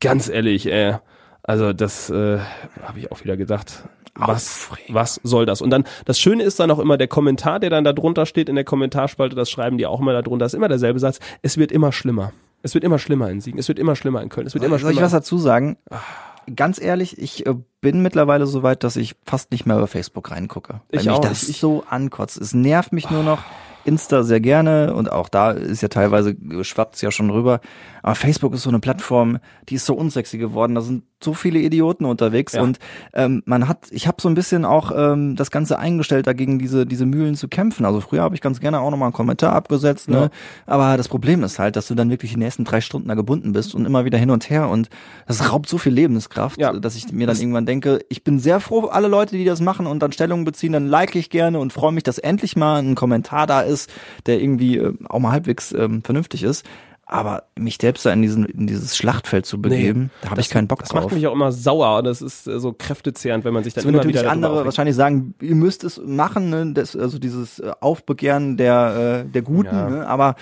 Ganz 0.00 0.28
ehrlich, 0.28 0.70
ey. 0.72 0.96
Also 1.42 1.72
das 1.72 2.10
äh, 2.10 2.38
habe 2.82 2.98
ich 2.98 3.12
auch 3.12 3.22
wieder 3.24 3.36
gedacht. 3.36 3.84
Was, 4.14 4.68
was 4.88 5.20
soll 5.22 5.46
das? 5.46 5.62
Und 5.62 5.70
dann, 5.70 5.84
das 6.04 6.18
Schöne 6.18 6.42
ist 6.42 6.60
dann 6.60 6.70
auch 6.70 6.78
immer 6.78 6.98
der 6.98 7.08
Kommentar, 7.08 7.60
der 7.60 7.70
dann 7.70 7.84
da 7.84 7.92
drunter 7.92 8.26
steht 8.26 8.48
in 8.48 8.54
der 8.54 8.64
Kommentarspalte, 8.64 9.36
das 9.36 9.50
schreiben 9.50 9.78
die 9.78 9.86
auch 9.86 10.00
immer 10.00 10.12
da 10.12 10.20
drunter, 10.20 10.46
ist 10.46 10.54
immer 10.54 10.68
derselbe 10.68 10.98
Satz. 10.98 11.20
Es 11.42 11.56
wird 11.56 11.72
immer 11.72 11.92
schlimmer. 11.92 12.32
Es 12.62 12.74
wird 12.74 12.84
immer 12.84 12.98
schlimmer 12.98 13.30
in 13.30 13.40
Siegen. 13.40 13.58
Es 13.58 13.68
wird 13.68 13.78
immer 13.78 13.96
schlimmer 13.96 14.22
in 14.22 14.28
Köln. 14.28 14.46
Es 14.46 14.54
wird 14.54 14.64
immer 14.64 14.78
schlimmer. 14.78 14.92
Soll 14.92 14.98
ich 14.98 15.04
was 15.04 15.12
dazu 15.12 15.38
sagen? 15.38 15.78
Ganz 16.54 16.80
ehrlich, 16.80 17.18
ich 17.18 17.46
äh, 17.46 17.54
bin 17.80 18.02
mittlerweile 18.02 18.46
so 18.46 18.62
weit, 18.62 18.84
dass 18.84 18.96
ich 18.96 19.14
fast 19.24 19.52
nicht 19.52 19.66
mehr 19.66 19.76
über 19.76 19.86
Facebook 19.86 20.30
reingucke. 20.30 20.80
Weil 20.90 21.00
ich 21.00 21.06
mich 21.06 21.14
auch. 21.14 21.20
das 21.20 21.48
ich, 21.48 21.60
so 21.60 21.84
ankotzt. 21.88 22.38
Es 22.38 22.52
nervt 22.52 22.92
mich 22.92 23.10
nur 23.10 23.22
noch. 23.22 23.38
Insta 23.84 24.24
sehr 24.24 24.40
gerne 24.40 24.92
und 24.94 25.10
auch 25.10 25.30
da 25.30 25.52
ist 25.52 25.80
ja 25.80 25.88
teilweise 25.88 26.36
schwappt 26.62 27.00
ja 27.00 27.10
schon 27.10 27.30
rüber. 27.30 27.60
Aber 28.02 28.14
Facebook 28.14 28.54
ist 28.54 28.62
so 28.62 28.70
eine 28.70 28.80
Plattform, 28.80 29.38
die 29.68 29.74
ist 29.76 29.86
so 29.86 29.94
unsexy 29.94 30.38
geworden. 30.38 30.74
Da 30.74 30.80
sind 30.80 31.04
so 31.22 31.34
viele 31.34 31.58
Idioten 31.58 32.06
unterwegs 32.06 32.54
ja. 32.54 32.62
und 32.62 32.78
ähm, 33.12 33.42
man 33.44 33.68
hat, 33.68 33.88
ich 33.90 34.06
habe 34.06 34.22
so 34.22 34.28
ein 34.28 34.34
bisschen 34.34 34.64
auch 34.64 34.90
ähm, 34.94 35.36
das 35.36 35.50
Ganze 35.50 35.78
eingestellt, 35.78 36.26
dagegen 36.26 36.58
diese 36.58 36.86
diese 36.86 37.04
Mühlen 37.04 37.34
zu 37.34 37.48
kämpfen. 37.48 37.84
Also 37.84 38.00
früher 38.00 38.22
habe 38.22 38.34
ich 38.34 38.40
ganz 38.40 38.60
gerne 38.60 38.80
auch 38.80 38.90
nochmal 38.90 39.08
einen 39.08 39.12
Kommentar 39.12 39.52
abgesetzt, 39.52 40.08
ne? 40.08 40.16
Ja. 40.16 40.30
Aber 40.66 40.96
das 40.96 41.08
Problem 41.08 41.42
ist 41.42 41.58
halt, 41.58 41.76
dass 41.76 41.88
du 41.88 41.94
dann 41.94 42.10
wirklich 42.10 42.32
die 42.32 42.38
nächsten 42.38 42.64
drei 42.64 42.80
Stunden 42.80 43.08
da 43.08 43.14
gebunden 43.14 43.52
bist 43.52 43.74
und 43.74 43.84
immer 43.84 44.04
wieder 44.04 44.16
hin 44.16 44.30
und 44.30 44.48
her 44.48 44.68
und 44.68 44.88
das 45.26 45.52
raubt 45.52 45.68
so 45.68 45.76
viel 45.76 45.92
Lebenskraft, 45.92 46.58
ja. 46.58 46.72
dass 46.72 46.96
ich 46.96 47.12
mir 47.12 47.26
dann 47.26 47.36
irgendwann 47.36 47.66
denke, 47.66 48.00
ich 48.08 48.24
bin 48.24 48.38
sehr 48.38 48.60
froh, 48.60 48.86
alle 48.86 49.08
Leute, 49.08 49.36
die 49.36 49.44
das 49.44 49.60
machen 49.60 49.86
und 49.86 50.02
dann 50.02 50.12
Stellung 50.12 50.44
beziehen, 50.44 50.72
dann 50.72 50.86
like 50.86 51.14
ich 51.14 51.28
gerne 51.28 51.58
und 51.58 51.72
freue 51.72 51.92
mich, 51.92 52.02
dass 52.02 52.18
endlich 52.18 52.56
mal 52.56 52.82
ein 52.82 52.94
Kommentar 52.94 53.46
da 53.46 53.60
ist, 53.60 53.90
der 54.26 54.40
irgendwie 54.40 54.78
äh, 54.78 54.94
auch 55.08 55.18
mal 55.18 55.32
halbwegs 55.32 55.72
ähm, 55.72 56.02
vernünftig 56.02 56.42
ist. 56.42 56.64
Aber 57.12 57.42
mich 57.58 57.78
selbst 57.80 58.06
da 58.06 58.12
in, 58.12 58.22
diesen, 58.22 58.44
in 58.44 58.68
dieses 58.68 58.96
Schlachtfeld 58.96 59.44
zu 59.44 59.60
begeben, 59.60 60.02
nee, 60.02 60.08
da 60.22 60.30
habe 60.30 60.40
ich 60.40 60.48
keinen 60.48 60.68
Bock 60.68 60.78
das 60.78 60.90
drauf. 60.90 61.00
Das 61.00 61.04
macht 61.06 61.14
mich 61.16 61.26
auch 61.26 61.32
immer 61.32 61.50
sauer. 61.50 62.04
Das 62.04 62.22
ist 62.22 62.46
äh, 62.46 62.60
so 62.60 62.72
kräftezehrend, 62.72 63.44
wenn 63.44 63.52
man 63.52 63.64
sich 63.64 63.74
dann 63.74 63.82
immer 63.82 63.98
natürlich 63.98 64.20
wieder 64.20 64.30
andere 64.30 64.52
aufhängt. 64.52 64.66
wahrscheinlich 64.66 64.94
sagen, 64.94 65.34
ihr 65.40 65.56
müsst 65.56 65.82
es 65.82 66.00
machen, 66.04 66.50
ne? 66.50 66.72
das, 66.72 66.94
also 66.94 67.18
dieses 67.18 67.58
äh, 67.58 67.72
Aufbegehren 67.80 68.56
der, 68.56 69.24
äh, 69.26 69.28
der 69.28 69.42
Guten. 69.42 69.74
Ja. 69.74 69.90
Ne? 69.90 70.06
Aber 70.06 70.36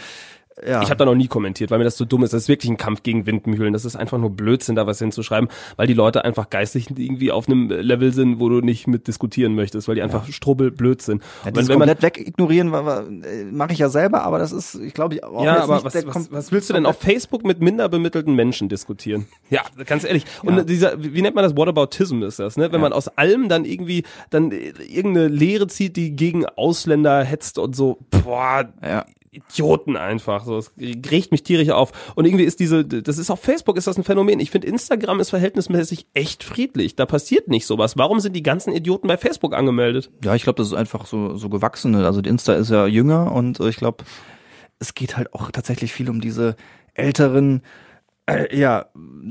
ja. 0.66 0.82
Ich 0.82 0.90
habe 0.90 0.96
da 0.96 1.04
noch 1.04 1.14
nie 1.14 1.28
kommentiert, 1.28 1.70
weil 1.70 1.78
mir 1.78 1.84
das 1.84 1.96
so 1.96 2.04
dumm 2.04 2.24
ist. 2.24 2.32
Das 2.32 2.42
ist 2.42 2.48
wirklich 2.48 2.70
ein 2.70 2.76
Kampf 2.76 3.02
gegen 3.02 3.26
Windmühlen. 3.26 3.72
Das 3.72 3.84
ist 3.84 3.96
einfach 3.96 4.18
nur 4.18 4.30
Blödsinn, 4.30 4.76
da 4.76 4.86
was 4.86 4.98
hinzuschreiben, 4.98 5.48
weil 5.76 5.86
die 5.86 5.94
Leute 5.94 6.24
einfach 6.24 6.50
geistig 6.50 6.90
irgendwie 6.96 7.30
auf 7.30 7.48
einem 7.48 7.68
Level 7.68 8.12
sind, 8.12 8.40
wo 8.40 8.48
du 8.48 8.60
nicht 8.60 8.86
mit 8.86 9.06
diskutieren 9.06 9.54
möchtest, 9.54 9.88
weil 9.88 9.94
die 9.94 10.02
einfach 10.02 10.26
ja. 10.26 10.32
strubbel 10.32 10.70
blöd 10.70 11.02
sind. 11.02 11.22
Ja, 11.44 11.54
wenn, 11.54 11.68
wenn 11.68 11.78
komplett 11.78 12.02
wegignorieren 12.02 12.72
äh, 12.72 13.44
mache 13.44 13.72
ich 13.72 13.78
ja 13.78 13.88
selber, 13.88 14.22
aber 14.22 14.38
das 14.38 14.52
ist, 14.52 14.74
ich 14.74 14.94
glaube, 14.94 15.22
auch 15.22 15.44
ja, 15.44 15.62
aber 15.62 15.84
was, 15.84 15.94
was, 16.06 16.32
was, 16.32 16.52
willst 16.52 16.70
du 16.70 16.74
denn 16.74 16.86
auf 16.86 16.98
Facebook 16.98 17.44
mit 17.44 17.60
minder 17.60 17.88
bemittelten 17.88 18.34
Menschen 18.34 18.68
diskutieren? 18.68 19.26
Ja, 19.50 19.62
ganz 19.86 20.04
ehrlich. 20.04 20.24
Und 20.42 20.58
ja. 20.58 20.62
dieser, 20.62 21.02
wie 21.02 21.22
nennt 21.22 21.34
man 21.34 21.42
das? 21.42 21.56
Whataboutism 21.56 22.22
ist 22.22 22.38
das, 22.38 22.58
ne? 22.58 22.70
Wenn 22.70 22.82
man 22.82 22.92
aus 22.92 23.08
allem 23.08 23.48
dann 23.48 23.64
irgendwie 23.64 24.04
dann 24.28 24.50
irgendeine 24.50 25.28
Lehre 25.28 25.68
zieht, 25.68 25.96
die 25.96 26.14
gegen 26.14 26.44
Ausländer 26.44 27.24
hetzt 27.24 27.58
und 27.58 27.74
so, 27.74 27.98
boah, 28.10 28.68
ja. 28.82 29.06
Idioten 29.30 29.96
einfach. 29.96 30.44
So, 30.44 30.58
es 30.58 30.72
riecht 30.78 31.30
mich 31.30 31.42
tierisch 31.42 31.70
auf. 31.70 31.92
Und 32.14 32.24
irgendwie 32.24 32.44
ist 32.44 32.60
diese, 32.60 32.84
das 32.84 33.18
ist 33.18 33.30
auf 33.30 33.40
Facebook 33.40 33.76
ist 33.76 33.86
das 33.86 33.96
ein 33.96 34.04
Phänomen. 34.04 34.40
Ich 34.40 34.50
finde 34.50 34.66
Instagram 34.66 35.20
ist 35.20 35.30
verhältnismäßig 35.30 36.06
echt 36.14 36.44
friedlich. 36.44 36.96
Da 36.96 37.06
passiert 37.06 37.48
nicht 37.48 37.66
sowas. 37.66 37.96
Warum 37.96 38.20
sind 38.20 38.34
die 38.34 38.42
ganzen 38.42 38.72
Idioten 38.72 39.08
bei 39.08 39.16
Facebook 39.16 39.54
angemeldet? 39.54 40.10
Ja, 40.24 40.34
ich 40.34 40.42
glaube, 40.42 40.56
das 40.56 40.68
ist 40.68 40.74
einfach 40.74 41.06
so 41.06 41.36
so 41.36 41.48
gewachsen. 41.48 41.94
Also 41.94 42.20
die 42.20 42.30
Insta 42.30 42.54
ist 42.54 42.70
ja 42.70 42.86
jünger 42.86 43.32
und 43.32 43.60
äh, 43.60 43.68
ich 43.68 43.76
glaube, 43.76 44.04
es 44.78 44.94
geht 44.94 45.16
halt 45.16 45.34
auch 45.34 45.50
tatsächlich 45.50 45.92
viel 45.92 46.08
um 46.10 46.20
diese 46.20 46.56
älteren 46.94 47.62
äh, 48.28 48.56
ja, 48.56 48.86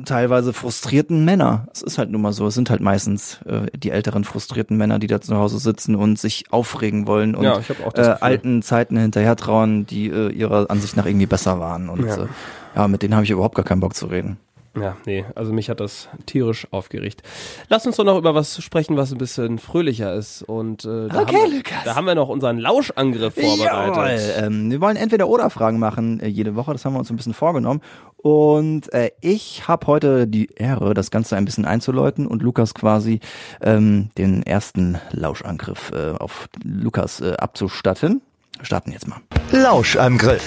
teilweise 0.06 0.54
frustrierten 0.54 1.24
Männer. 1.24 1.68
Es 1.72 1.82
ist 1.82 1.98
halt 1.98 2.10
nun 2.10 2.22
mal 2.22 2.34
so. 2.34 2.48
Es 2.48 2.56
sind 2.56 2.70
halt 2.70 2.82
meistens 2.82 3.39
äh, 3.45 3.68
die 3.76 3.91
älteren 3.91 4.24
frustrierten 4.24 4.76
Männer, 4.76 4.98
die 5.00 5.08
da 5.08 5.22
zu 5.22 5.36
Hause 5.36 5.60
sitzen 5.60 5.95
und 5.95 6.18
sich 6.18 6.45
aufregen 6.52 7.06
wollen 7.06 7.36
und 7.36 7.43
ja, 7.43 7.60
äh, 7.93 8.02
alten 8.02 8.62
Zeiten 8.62 8.98
hinterher 8.98 9.36
trauen, 9.36 9.86
die 9.86 10.08
äh, 10.08 10.30
ihrer 10.30 10.70
Ansicht 10.72 10.98
nach 10.98 11.06
irgendwie 11.06 11.28
besser 11.28 11.60
waren. 11.60 11.89
Und 11.89 12.06
ja, 12.06 12.24
äh, 12.24 12.28
ja 12.76 12.88
mit 12.88 13.04
denen 13.04 13.14
habe 13.14 13.24
ich 13.24 13.30
überhaupt 13.30 13.56
gar 13.56 13.66
keinen 13.66 13.82
Bock 13.82 13.95
zu 13.95 14.08
reden. 14.08 14.38
Ja, 14.80 14.97
nee, 15.05 15.25
also 15.36 15.53
mich 15.53 15.69
hat 15.69 15.80
das 15.80 16.09
tierisch 16.25 16.67
aufgeregt. 16.71 17.23
Lass 17.69 17.86
uns 17.86 17.97
doch 17.97 18.03
noch 18.03 18.17
über 18.17 18.36
was 18.36 18.61
sprechen, 18.61 18.97
was 18.97 19.11
ein 19.11 19.17
bisschen 19.17 19.59
fröhlicher 19.59 20.13
ist. 20.13 20.43
Und 20.43 20.86
äh, 20.86 21.07
da, 21.07 21.21
okay, 21.21 21.36
haben 21.36 21.51
wir, 21.51 21.63
da 21.86 21.95
haben 21.95 22.05
wir 22.05 22.15
noch 22.15 22.30
unseren 22.30 22.57
Lauschangriff 22.57 23.36
vorbereitet. 23.36 24.36
Ähm, 24.39 24.71
wir 24.71 24.82
wollen 24.82 24.97
entweder 24.97 25.28
oder 25.28 25.49
Fragen 25.49 25.80
machen 25.80 26.19
äh, 26.19 26.28
jede 26.28 26.55
Woche, 26.55 26.73
das 26.73 26.86
haben 26.86 26.93
wir 26.93 26.99
uns 26.99 27.09
ein 27.09 27.15
bisschen 27.15 27.34
vorgenommen. 27.34 27.82
Und 28.17 28.91
äh, 28.93 29.11
ich 29.21 29.67
habe 29.67 29.88
heute 29.88 30.28
die 30.28 30.49
Ehre, 30.55 30.93
das 30.93 31.11
Ganze 31.11 31.38
ein 31.38 31.45
bisschen 31.45 31.65
einzuläuten 31.65 32.28
und 32.28 32.41
Lukas 32.41 32.73
quasi 32.73 33.19
ähm, 33.61 34.09
den 34.17 34.43
ersten 34.43 34.99
Lauschangriff 35.11 35.91
äh, 35.91 36.11
auf 36.11 36.49
Lukas 36.63 37.21
äh, 37.21 37.34
abzustatten. 37.38 38.21
Starten 38.61 38.91
jetzt 38.91 39.07
mal. 39.07 39.19
Lauschangriff. 39.51 40.45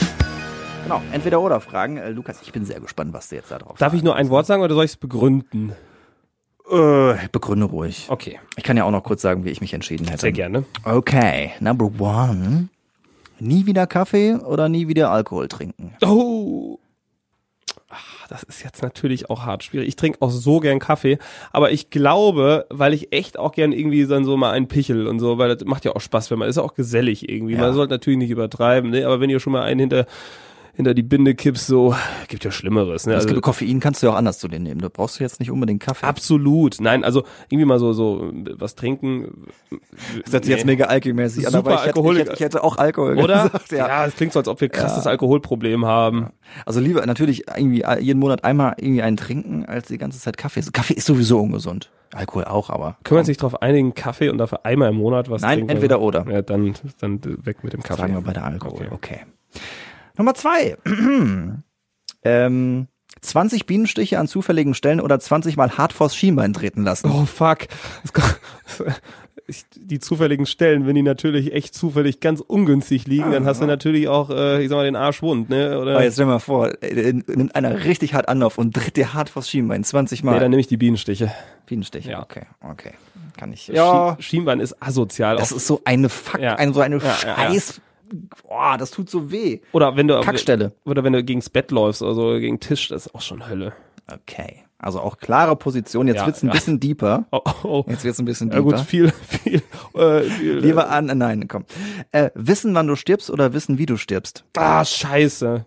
Genau, 0.85 1.03
entweder 1.12 1.41
oder 1.41 1.61
Fragen. 1.61 1.97
Äh, 1.97 2.11
Lukas, 2.11 2.41
ich 2.43 2.53
bin 2.53 2.64
sehr 2.64 2.81
gespannt, 2.81 3.12
was 3.12 3.28
du 3.28 3.37
jetzt 3.37 3.51
da 3.51 3.59
drauf 3.59 3.78
Darf 3.78 3.95
ich 3.95 4.03
nur 4.03 4.16
ein 4.16 4.28
Wort 4.31 4.47
sagen 4.47 4.62
oder 4.62 4.74
soll 4.74 4.85
ich 4.85 4.93
es 4.93 4.97
begründen? 4.97 5.72
Äh, 6.70 7.14
begründe 7.33 7.66
ruhig. 7.66 8.07
Okay. 8.09 8.39
Ich 8.57 8.62
kann 8.62 8.76
ja 8.76 8.85
auch 8.85 8.91
noch 8.91 9.03
kurz 9.03 9.22
sagen, 9.22 9.45
wie 9.45 9.51
ich 9.51 9.61
mich 9.61 9.74
entschieden 9.74 10.07
hätte. 10.07 10.20
Sehr 10.20 10.33
gerne. 10.33 10.64
Okay, 10.85 11.53
number 11.61 11.91
one. 11.99 12.68
Nie 13.41 13.66
wieder 13.66 13.87
Kaffee 13.87 14.35
oder 14.35 14.68
nie 14.68 14.87
wieder 14.87 15.11
Alkohol 15.11 15.49
trinken? 15.49 15.95
Oh. 16.03 16.78
Ach, 17.89 18.28
das 18.28 18.45
ist 18.45 18.62
jetzt 18.62 18.83
natürlich 18.83 19.31
auch 19.31 19.45
hart 19.45 19.64
schwierig. 19.64 19.89
Ich 19.89 19.97
trinke 19.97 20.22
auch 20.22 20.31
so 20.31 20.61
gern 20.61 20.78
Kaffee, 20.78 21.18
aber 21.51 21.72
ich 21.72 21.91
glaube, 21.91 22.66
weil 22.70 22.95
ich 22.95 23.12
echt 23.12 23.37
auch 23.37 23.51
gern 23.51 23.72
irgendwie 23.72 24.07
dann 24.07 24.24
so 24.24 24.37
mal 24.37 24.53
einen 24.53 24.68
Pichel 24.68 25.09
und 25.09 25.18
so, 25.18 25.39
weil 25.39 25.57
das 25.57 25.66
macht 25.66 25.85
ja 25.85 25.97
auch 25.97 26.01
Spaß, 26.01 26.31
wenn 26.31 26.39
man 26.39 26.49
ist 26.49 26.59
auch 26.59 26.74
gesellig 26.74 27.28
irgendwie. 27.28 27.55
Ja. 27.55 27.61
Man 27.61 27.74
sollte 27.74 27.95
natürlich 27.95 28.18
nicht 28.18 28.31
übertreiben, 28.31 28.91
ne? 28.91 29.07
aber 29.07 29.18
wenn 29.18 29.31
ihr 29.31 29.41
schon 29.41 29.53
mal 29.53 29.62
einen 29.62 29.81
hinter 29.81 30.07
hinter 30.75 30.95
die 30.95 31.03
Binde 31.03 31.35
kippst, 31.35 31.66
so, 31.66 31.95
gibt 32.29 32.45
ja 32.45 32.51
Schlimmeres. 32.51 33.07
Ne? 33.07 33.14
Also, 33.14 33.41
Koffein 33.41 33.81
kannst 33.81 34.03
du 34.03 34.07
ja 34.07 34.12
auch 34.12 34.16
anders 34.16 34.39
zu 34.39 34.49
dir 34.49 34.61
nehmen. 34.61 34.81
Du 34.81 34.91
brauchst 34.91 35.18
du 35.18 35.25
jetzt 35.25 35.41
nicht 35.41 35.51
unbedingt 35.51 35.83
Kaffee. 35.83 36.07
Absolut. 36.07 36.81
Nein, 36.81 37.05
also 37.05 37.25
irgendwie 37.49 37.66
mal 37.66 37.79
so, 37.79 37.93
so 37.93 38.31
was 38.57 38.75
trinken. 38.75 39.47
Das 40.25 40.33
hört 40.33 40.45
sich 40.45 40.53
nee. 40.53 40.59
jetzt 40.59 40.66
mega 40.66 40.87
alkoholmäßig 40.87 41.47
an, 41.47 41.55
aber 41.55 41.75
ich 41.75 41.87
hätte, 41.87 42.01
ich, 42.01 42.18
hätte, 42.18 42.33
ich 42.35 42.41
hätte 42.41 42.64
auch 42.64 42.79
Alkohol 42.79 43.18
Oder? 43.18 43.45
gesagt. 43.45 43.73
Ja, 43.73 43.89
ja 43.89 44.07
es 44.07 44.16
klingt 44.16 44.33
so, 44.33 44.39
als 44.39 44.49
ob 44.49 44.61
wir 44.61 44.68
krasses 44.68 45.05
ja. 45.05 45.11
Alkoholproblem 45.11 45.85
haben. 45.85 46.29
Also 46.66 46.81
lieber 46.81 47.05
natürlich 47.07 47.49
irgendwie 47.49 47.85
jeden 48.01 48.18
Monat 48.18 48.45
einmal 48.45 48.75
irgendwie 48.79 49.03
einen 49.03 49.16
trinken, 49.16 49.64
als 49.64 49.89
die 49.89 49.99
ganze 49.99 50.18
Zeit 50.18 50.37
Kaffee. 50.37 50.62
Kaffee 50.73 50.95
ist 50.95 51.07
sowieso 51.07 51.41
ungesund. 51.41 51.91
Alkohol 52.12 52.45
auch, 52.45 52.71
aber. 52.71 52.97
Können 53.05 53.16
wir 53.16 53.21
uns 53.21 53.29
nicht 53.29 53.41
darauf 53.41 53.62
einigen, 53.62 53.95
Kaffee 53.95 54.31
und 54.31 54.39
dafür 54.39 54.64
einmal 54.64 54.91
im 54.91 54.97
Monat 54.97 55.31
was 55.31 55.43
Nein, 55.43 55.59
trinken? 55.59 55.71
entweder 55.71 56.01
oder. 56.01 56.27
Ja, 56.29 56.43
dann, 56.43 56.75
dann 57.01 57.21
weg 57.45 57.62
mit 57.62 57.73
dem 57.73 57.83
Kaffee. 57.83 58.03
Sagen 58.03 58.14
wir 58.14 58.23
bei 58.23 58.33
der 58.33 58.45
Alkohol, 58.45 58.89
okay. 58.91 59.21
okay. 59.21 59.61
Nummer 60.21 60.35
zwei. 60.35 60.77
ähm, 62.25 62.87
20 63.23 63.64
Bienenstiche 63.64 64.18
an 64.18 64.29
zufälligen 64.29 64.75
Stellen 64.75 65.01
oder 65.01 65.18
20 65.18 65.57
mal 65.57 65.79
hart 65.79 65.95
vors 65.95 66.14
Schienbein 66.14 66.53
treten 66.53 66.85
lassen. 66.85 67.11
Oh 67.11 67.25
fuck. 67.25 67.61
die 69.77 69.99
zufälligen 69.99 70.45
Stellen, 70.45 70.87
wenn 70.87 70.95
die 70.95 71.03
natürlich 71.03 71.55
echt 71.55 71.75
zufällig 71.75 72.21
ganz 72.21 72.41
ungünstig 72.41 73.07
liegen, 73.07 73.33
dann 73.33 73.47
hast 73.47 73.62
du 73.62 73.66
natürlich 73.66 74.09
auch, 74.09 74.29
äh, 74.29 74.62
ich 74.62 74.68
sag 74.68 74.77
mal, 74.77 74.85
den 74.85 74.95
Arsch 74.95 75.23
wund, 75.23 75.49
ne? 75.49 75.79
Oder? 75.79 75.93
Aber 75.93 76.05
jetzt 76.05 76.14
stell 76.14 76.27
dir 76.27 76.33
mal 76.33 76.39
vor, 76.39 76.71
nimmt 76.83 77.55
einer 77.55 77.85
richtig 77.85 78.12
hart 78.12 78.29
Anlauf 78.29 78.59
und 78.59 78.75
tritt 78.75 78.99
dir 78.99 79.14
hart 79.14 79.31
vors 79.31 79.49
Schienbein, 79.49 79.85
20 79.85 80.23
Mal. 80.23 80.35
nee, 80.35 80.41
dann 80.41 80.51
nehme 80.51 80.61
ich 80.61 80.68
die 80.68 80.77
Bienenstiche. 80.77 81.33
Bienenstich. 81.64 82.05
Ja. 82.05 82.23
Okay, 82.23 82.43
okay. 82.61 82.93
Kann 83.39 83.55
ich. 83.55 83.68
Ja. 83.68 84.16
Schienbein 84.21 84.61
ist 84.61 84.83
asozial. 84.83 85.37
Das 85.37 85.51
ist 85.51 85.66
so 85.66 85.81
eine 85.87 86.11
Fuck, 86.11 86.41
Ja. 86.41 86.57
ein, 86.57 86.75
so 86.75 86.81
eine 86.81 86.99
ja. 86.99 87.14
Scheiß. 87.14 87.81
Boah, 88.61 88.77
das 88.77 88.91
tut 88.91 89.09
so 89.09 89.33
weh. 89.33 89.61
oder 89.73 89.97
wenn 89.97 90.07
du 90.07 90.21
Kackstelle. 90.21 90.73
oder 90.85 91.03
wenn 91.03 91.15
du 91.15 91.25
gegens 91.25 91.49
Bett 91.49 91.71
läufst 91.71 92.03
oder 92.03 92.15
so 92.15 92.33
gegen 92.39 92.57
den 92.57 92.61
Tisch, 92.61 92.89
das 92.89 93.07
ist 93.07 93.15
auch 93.15 93.23
schon 93.23 93.49
Hölle. 93.49 93.73
Okay. 94.13 94.65
Also 94.77 95.01
auch 95.01 95.17
klare 95.19 95.57
Position. 95.57 96.07
Jetzt 96.09 96.19
Ja, 96.19 96.27
wird's 96.27 96.43
ein 96.43 96.49
ja. 96.49 96.53
bisschen 96.53 96.79
deeper. 96.79 97.25
Oh, 97.33 97.41
oh, 97.45 97.53
oh. 97.65 97.85
Jetzt 97.89 98.05
wird's 98.05 98.19
ein 98.19 98.25
bisschen 98.27 98.51
Ja 98.51 98.61
deeper. 98.61 98.77
gut, 98.77 98.81
viel, 98.87 99.11
viel, 99.29 99.63
äh, 99.95 100.21
viel 100.23 100.59
Lieber 100.59 100.91
an, 100.91 101.09
äh, 101.09 101.15
nein, 101.15 101.49
komm. 101.49 101.65
Äh, 102.13 102.31
wissen, 102.35 102.75
wann 102.75 102.87
du 102.87 102.97
stirbst 102.97 103.31
oder 103.31 103.55
wissen, 103.55 103.79
wie 103.79 103.87
du 103.87 103.97
stirbst? 103.97 104.45
Ah, 104.59 104.85
scheiße. 104.85 105.65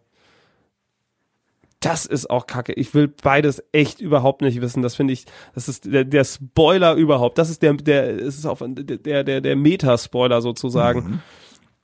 Das 1.80 2.06
ist 2.06 2.30
auch 2.30 2.48
kacke. 2.48 2.74
Ich 2.74 2.94
will 2.94 3.08
beides 3.10 3.62
echt 3.72 4.00
überhaupt 4.02 4.42
nicht 4.42 4.62
wissen. 4.62 4.84
Das 4.84 4.96
finde 4.96 5.14
ich, 5.14 5.26
das 5.54 5.68
ist 5.68 5.92
der, 5.92 6.06
der 6.06 6.24
Spoiler 6.24 6.94
überhaupt. 6.94 7.38
Das 7.38 7.50
ist 7.50 7.62
der, 7.62 7.74
der, 7.74 8.10
es 8.22 8.38
ist 8.38 8.46
auf, 8.46 8.64
der, 8.66 9.24
der, 9.24 9.42
der 9.42 9.56
Meta-Spoiler 9.56 10.42
sozusagen. 10.42 11.00
Mhm. 11.04 11.20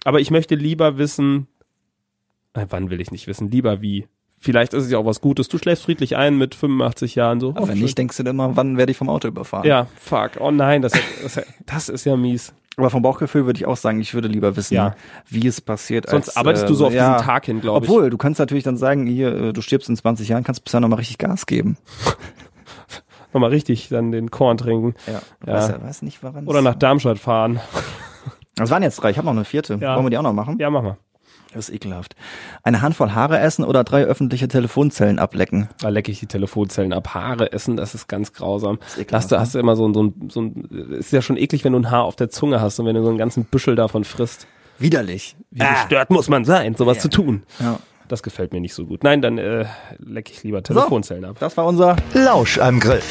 Aber 0.05 0.19
ich 0.19 0.31
möchte 0.31 0.55
lieber 0.55 0.97
wissen, 0.97 1.47
äh, 2.53 2.65
wann 2.69 2.89
will 2.89 3.01
ich 3.01 3.11
nicht 3.11 3.27
wissen, 3.27 3.51
lieber 3.51 3.81
wie. 3.81 4.07
Vielleicht 4.41 4.73
ist 4.73 4.85
es 4.85 4.91
ja 4.91 4.97
auch 4.97 5.05
was 5.05 5.19
Gutes. 5.19 5.49
Du 5.49 5.57
schläfst 5.57 5.83
friedlich 5.83 6.15
ein 6.15 6.37
mit 6.37 6.55
85 6.55 7.15
Jahren 7.15 7.41
so. 7.41 7.49
Aber 7.49 7.63
Oh, 7.63 7.67
wenn 7.67 7.75
schön. 7.75 7.83
nicht, 7.83 7.97
denkst 7.97 8.15
du 8.15 8.23
dir 8.23 8.29
immer, 8.29 8.55
wann 8.55 8.77
werde 8.77 8.91
ich 8.91 8.97
vom 8.97 9.09
Auto 9.09 9.27
überfahren? 9.27 9.67
Ja, 9.67 9.87
fuck. 9.99 10.31
Oh 10.39 10.51
nein, 10.51 10.81
das, 10.81 10.93
das, 11.21 11.41
das 11.65 11.89
ist 11.89 12.05
ja 12.05 12.15
mies. 12.15 12.53
Aber 12.77 12.89
vom 12.89 13.01
Bauchgefühl 13.01 13.45
würde 13.45 13.57
ich 13.57 13.65
auch 13.65 13.75
sagen, 13.75 13.99
ich 13.99 14.13
würde 14.13 14.29
lieber 14.29 14.55
wissen, 14.55 14.75
Ja. 14.75 14.95
wie 15.27 15.45
es 15.45 15.59
passiert. 15.59 16.09
Sonst 16.09 16.29
als, 16.29 16.37
arbeitest 16.37 16.69
du 16.69 16.73
so 16.73 16.87
auf 16.87 16.93
ja. 16.93 17.15
diesen 17.15 17.25
Tag 17.25 17.45
hin, 17.45 17.59
glaube 17.59 17.85
ich. 17.85 17.91
Obwohl, 17.91 18.09
du 18.09 18.17
kannst 18.17 18.39
natürlich 18.39 18.63
dann 18.63 18.77
sagen, 18.77 19.05
hier, 19.05 19.35
äh, 19.35 19.51
du 19.53 19.61
stirbst 19.61 19.89
in 19.89 19.97
20 19.97 20.29
Jahren, 20.29 20.45
kannst 20.45 20.63
bisher 20.63 20.79
nochmal 20.79 20.99
richtig 20.99 21.17
Gas 21.17 21.45
geben. 21.45 21.77
Nochmal 23.33 23.49
richtig 23.51 23.89
dann 23.89 24.11
den 24.11 24.31
Korn 24.31 24.57
trinken. 24.57 24.95
Ja. 25.05 25.21
Ja. 25.45 25.53
Weiß, 25.53 25.67
ja, 25.67 25.83
weiß 25.83 26.01
nicht, 26.03 26.23
woran 26.23 26.47
Oder 26.47 26.61
nach 26.61 26.75
Darmstadt 26.75 27.19
fahren. 27.19 27.59
Das 28.55 28.69
waren 28.69 28.83
jetzt 28.83 28.97
drei, 28.97 29.11
ich 29.11 29.17
habe 29.17 29.25
noch 29.25 29.33
eine 29.33 29.45
vierte. 29.45 29.77
Ja. 29.79 29.95
Wollen 29.95 30.05
wir 30.05 30.09
die 30.09 30.17
auch 30.17 30.23
noch 30.23 30.33
machen? 30.33 30.57
Ja, 30.59 30.69
mach 30.69 30.83
mal. 30.83 30.97
Das 31.53 31.69
ist 31.69 31.75
ekelhaft. 31.75 32.15
Eine 32.61 32.83
Handvoll 32.83 33.11
Haare 33.11 33.39
essen 33.39 33.63
oder 33.63 33.83
drei 33.83 34.03
öffentliche 34.03 34.47
Telefonzellen 34.47 35.17
ablecken? 35.17 35.67
Da 35.79 35.89
lecke 35.89 36.11
ich 36.11 36.19
die 36.19 36.27
Telefonzellen 36.27 36.93
ab. 36.93 37.15
Haare 37.15 37.51
essen, 37.51 37.75
das 37.75 37.95
ist 37.95 38.07
ganz 38.07 38.33
grausam. 38.33 38.77
ekelhaft, 38.97 39.11
Da 39.11 39.17
hast 39.17 39.31
du, 39.31 39.39
hast 39.39 39.55
du 39.55 39.59
immer 39.59 39.75
so 39.75 39.87
ein, 39.87 39.93
so 39.95 40.03
ein, 40.03 40.29
so 40.29 40.41
ein, 40.41 40.91
ist 40.91 41.11
ja 41.11 41.23
schon 41.23 41.37
eklig, 41.37 41.63
wenn 41.63 41.73
du 41.73 41.79
ein 41.79 41.89
Haar 41.89 42.03
auf 42.03 42.15
der 42.15 42.29
Zunge 42.29 42.61
hast 42.61 42.79
und 42.79 42.85
wenn 42.85 42.95
du 42.95 43.01
so 43.01 43.09
einen 43.09 43.17
ganzen 43.17 43.45
Büschel 43.45 43.75
davon 43.75 44.03
frisst. 44.03 44.45
Widerlich. 44.77 45.35
Wie 45.49 45.59
gestört 45.59 46.11
muss 46.11 46.29
man 46.29 46.45
sein, 46.45 46.75
sowas 46.75 46.99
zu 46.99 47.09
tun. 47.09 47.43
Ja. 47.59 47.79
Das 48.07 48.23
gefällt 48.23 48.53
mir 48.53 48.61
nicht 48.61 48.73
so 48.73 48.85
gut. 48.85 49.03
Nein, 49.03 49.21
dann 49.21 49.37
äh, 49.37 49.65
lecke 49.97 50.31
ich 50.31 50.43
lieber 50.43 50.63
Telefonzellen 50.63 51.25
ab. 51.25 51.37
Das 51.39 51.57
war 51.57 51.65
unser. 51.65 51.95
Lauschangriff. 52.13 53.07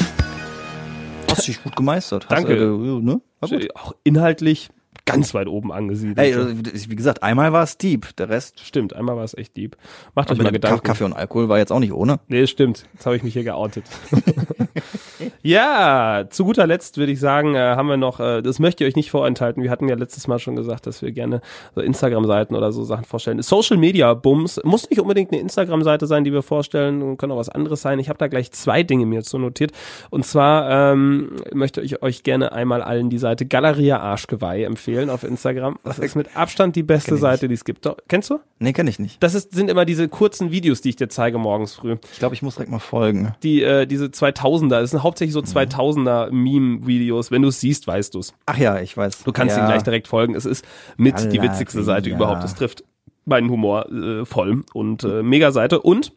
Hast 1.29 1.47
dich 1.47 1.61
gut 1.63 1.75
gemeistert. 1.75 2.25
Hast, 2.29 2.31
Danke. 2.37 2.53
äh, 2.53 2.65
ne? 3.01 3.21
War 3.39 3.49
gut. 3.49 3.75
Auch 3.75 3.93
inhaltlich 4.03 4.69
ganz 5.13 5.33
weit 5.33 5.47
oben 5.47 5.71
angesiedelt. 5.71 6.17
Ey, 6.17 6.31
äh, 6.31 6.55
wie 6.87 6.95
gesagt, 6.95 7.23
einmal 7.23 7.53
war 7.53 7.63
es 7.63 7.77
deep, 7.77 8.15
der 8.17 8.29
Rest. 8.29 8.59
Stimmt, 8.59 8.95
einmal 8.95 9.15
war 9.15 9.23
es 9.23 9.33
echt 9.33 9.57
deep. 9.57 9.77
Macht 10.15 10.31
euch 10.31 10.37
mal 10.37 10.51
Gedanken. 10.51 10.83
Kaffee 10.83 11.03
und 11.03 11.13
Alkohol 11.13 11.49
war 11.49 11.57
jetzt 11.57 11.71
auch 11.71 11.79
nicht 11.79 11.93
ohne. 11.93 12.19
Nee, 12.27 12.47
stimmt. 12.47 12.87
Jetzt 12.93 13.05
habe 13.05 13.15
ich 13.15 13.23
mich 13.23 13.33
hier 13.33 13.43
geoutet. 13.43 13.85
ja, 15.41 16.25
zu 16.29 16.45
guter 16.45 16.67
Letzt 16.67 16.97
würde 16.97 17.11
ich 17.11 17.19
sagen, 17.19 17.55
äh, 17.55 17.59
haben 17.59 17.87
wir 17.87 17.97
noch, 17.97 18.19
äh, 18.19 18.41
das 18.41 18.59
möchte 18.59 18.83
ich 18.83 18.89
euch 18.89 18.95
nicht 18.95 19.11
vorenthalten. 19.11 19.63
Wir 19.63 19.71
hatten 19.71 19.87
ja 19.87 19.95
letztes 19.95 20.27
Mal 20.27 20.39
schon 20.39 20.55
gesagt, 20.55 20.87
dass 20.87 21.01
wir 21.01 21.11
gerne 21.11 21.41
so 21.75 21.81
Instagram-Seiten 21.81 22.55
oder 22.55 22.71
so 22.71 22.83
Sachen 22.83 23.05
vorstellen. 23.05 23.41
Social 23.41 23.77
Media 23.77 24.13
Bums 24.13 24.59
muss 24.63 24.89
nicht 24.89 24.99
unbedingt 24.99 25.31
eine 25.31 25.41
Instagram-Seite 25.41 26.07
sein, 26.07 26.23
die 26.23 26.33
wir 26.33 26.41
vorstellen, 26.41 27.17
können 27.17 27.31
auch 27.31 27.37
was 27.37 27.49
anderes 27.49 27.81
sein. 27.81 27.99
Ich 27.99 28.09
habe 28.09 28.19
da 28.19 28.27
gleich 28.27 28.51
zwei 28.51 28.83
Dinge 28.83 29.05
mir 29.05 29.23
zu 29.23 29.37
notiert. 29.37 29.71
Und 30.09 30.25
zwar 30.25 30.91
ähm, 30.91 31.35
möchte 31.53 31.81
ich 31.81 32.01
euch 32.01 32.23
gerne 32.23 32.51
einmal 32.51 32.81
allen 32.81 33.09
die 33.09 33.17
Seite 33.17 33.45
Galeria 33.45 33.99
Arschgeweih 33.99 34.63
empfehlen 34.63 34.98
auf 35.07 35.23
Instagram. 35.23 35.77
Das 35.83 35.99
ist 35.99 36.15
mit 36.15 36.35
Abstand 36.35 36.75
die 36.75 36.83
beste 36.83 37.15
Seite, 37.17 37.47
die 37.47 37.53
es 37.53 37.63
gibt. 37.63 37.85
Doch, 37.85 37.97
Kennst 38.07 38.31
du? 38.31 38.39
Nee, 38.57 38.73
kenne 38.73 38.89
ich 38.89 38.97
nicht. 38.97 39.21
Das 39.21 39.35
ist, 39.35 39.53
sind 39.53 39.69
immer 39.69 39.85
diese 39.85 40.09
kurzen 40.09 40.51
Videos, 40.51 40.81
die 40.81 40.89
ich 40.89 40.95
dir 40.95 41.09
zeige 41.09 41.37
morgens 41.37 41.75
früh 41.75 41.95
Ich 42.11 42.19
glaube, 42.19 42.33
ich 42.33 42.41
muss 42.41 42.55
direkt 42.55 42.71
mal 42.71 42.79
folgen. 42.79 43.33
die 43.43 43.61
äh, 43.61 43.85
diese 43.85 44.07
2000er, 44.07 44.81
das 44.81 44.89
sind 44.91 45.03
hauptsächlich 45.03 45.33
so 45.33 45.41
2000er 45.41 46.31
Meme-Videos. 46.31 47.29
Wenn 47.29 47.43
du 47.43 47.49
es 47.49 47.59
siehst, 47.59 47.85
weißt 47.87 48.15
du 48.15 48.19
es. 48.19 48.33
Ach 48.47 48.57
ja, 48.57 48.79
ich 48.79 48.97
weiß. 48.97 49.23
Du 49.23 49.31
kannst 49.31 49.55
ja. 49.55 49.65
gleich 49.65 49.83
direkt 49.83 50.07
folgen. 50.07 50.33
Es 50.33 50.45
ist 50.45 50.65
mit 50.97 51.19
die 51.19 51.37
Galeria. 51.37 51.43
witzigste 51.43 51.83
Seite 51.83 52.09
überhaupt. 52.09 52.43
Es 52.43 52.55
trifft 52.55 52.83
meinen 53.25 53.49
Humor 53.49 53.89
äh, 53.91 54.25
voll 54.25 54.63
und 54.73 55.03
äh, 55.03 55.21
mega 55.21 55.51
Seite. 55.51 55.81
Und 55.81 56.11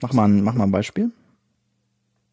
Mach 0.00 0.12
mal, 0.12 0.26
ein, 0.28 0.42
mach 0.42 0.54
mal 0.54 0.64
ein 0.64 0.70
Beispiel. 0.70 1.10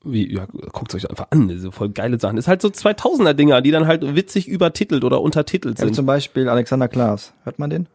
Wie, 0.05 0.33
ja, 0.33 0.45
guckt 0.71 0.93
euch 0.95 1.09
einfach 1.09 1.27
an, 1.31 1.47
diese 1.47 1.71
voll 1.71 1.89
geile 1.89 2.19
Sachen. 2.19 2.37
Ist 2.37 2.47
halt 2.47 2.61
so 2.61 2.67
2000er 2.69 3.33
Dinger, 3.33 3.61
die 3.61 3.71
dann 3.71 3.87
halt 3.87 4.15
witzig 4.15 4.47
übertitelt 4.47 5.03
oder 5.03 5.21
untertitelt 5.21 5.79
Ja, 5.79 5.85
sind. 5.85 5.95
zum 5.95 6.05
Beispiel 6.05 6.47
Alexander 6.47 6.87
Klaas. 6.87 7.33
Hört 7.43 7.59
man 7.59 7.69
den? 7.69 7.87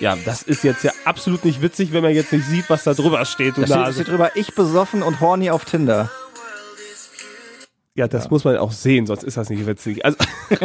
Ja, 0.00 0.14
das 0.26 0.42
ist 0.42 0.62
jetzt 0.62 0.84
ja 0.84 0.92
absolut 1.06 1.44
nicht 1.44 1.62
witzig, 1.62 1.92
wenn 1.92 2.02
man 2.02 2.12
jetzt 2.14 2.30
nicht 2.32 2.44
sieht, 2.46 2.68
was 2.68 2.84
da 2.84 2.92
drüber 2.92 3.24
steht. 3.24 3.56
Da 3.56 3.66
steht, 3.66 3.94
steht 3.94 4.08
drüber, 4.08 4.30
ich 4.34 4.54
besoffen 4.54 5.02
und 5.02 5.20
horny 5.20 5.50
auf 5.50 5.64
Tinder. 5.64 6.10
Ja, 7.96 8.06
das 8.08 8.30
muss 8.30 8.44
man 8.44 8.56
auch 8.58 8.72
sehen, 8.72 9.06
sonst 9.06 9.24
ist 9.24 9.36
das 9.36 9.48
nicht 9.50 9.66
witzig. 9.66 10.04
Also, 10.04 10.18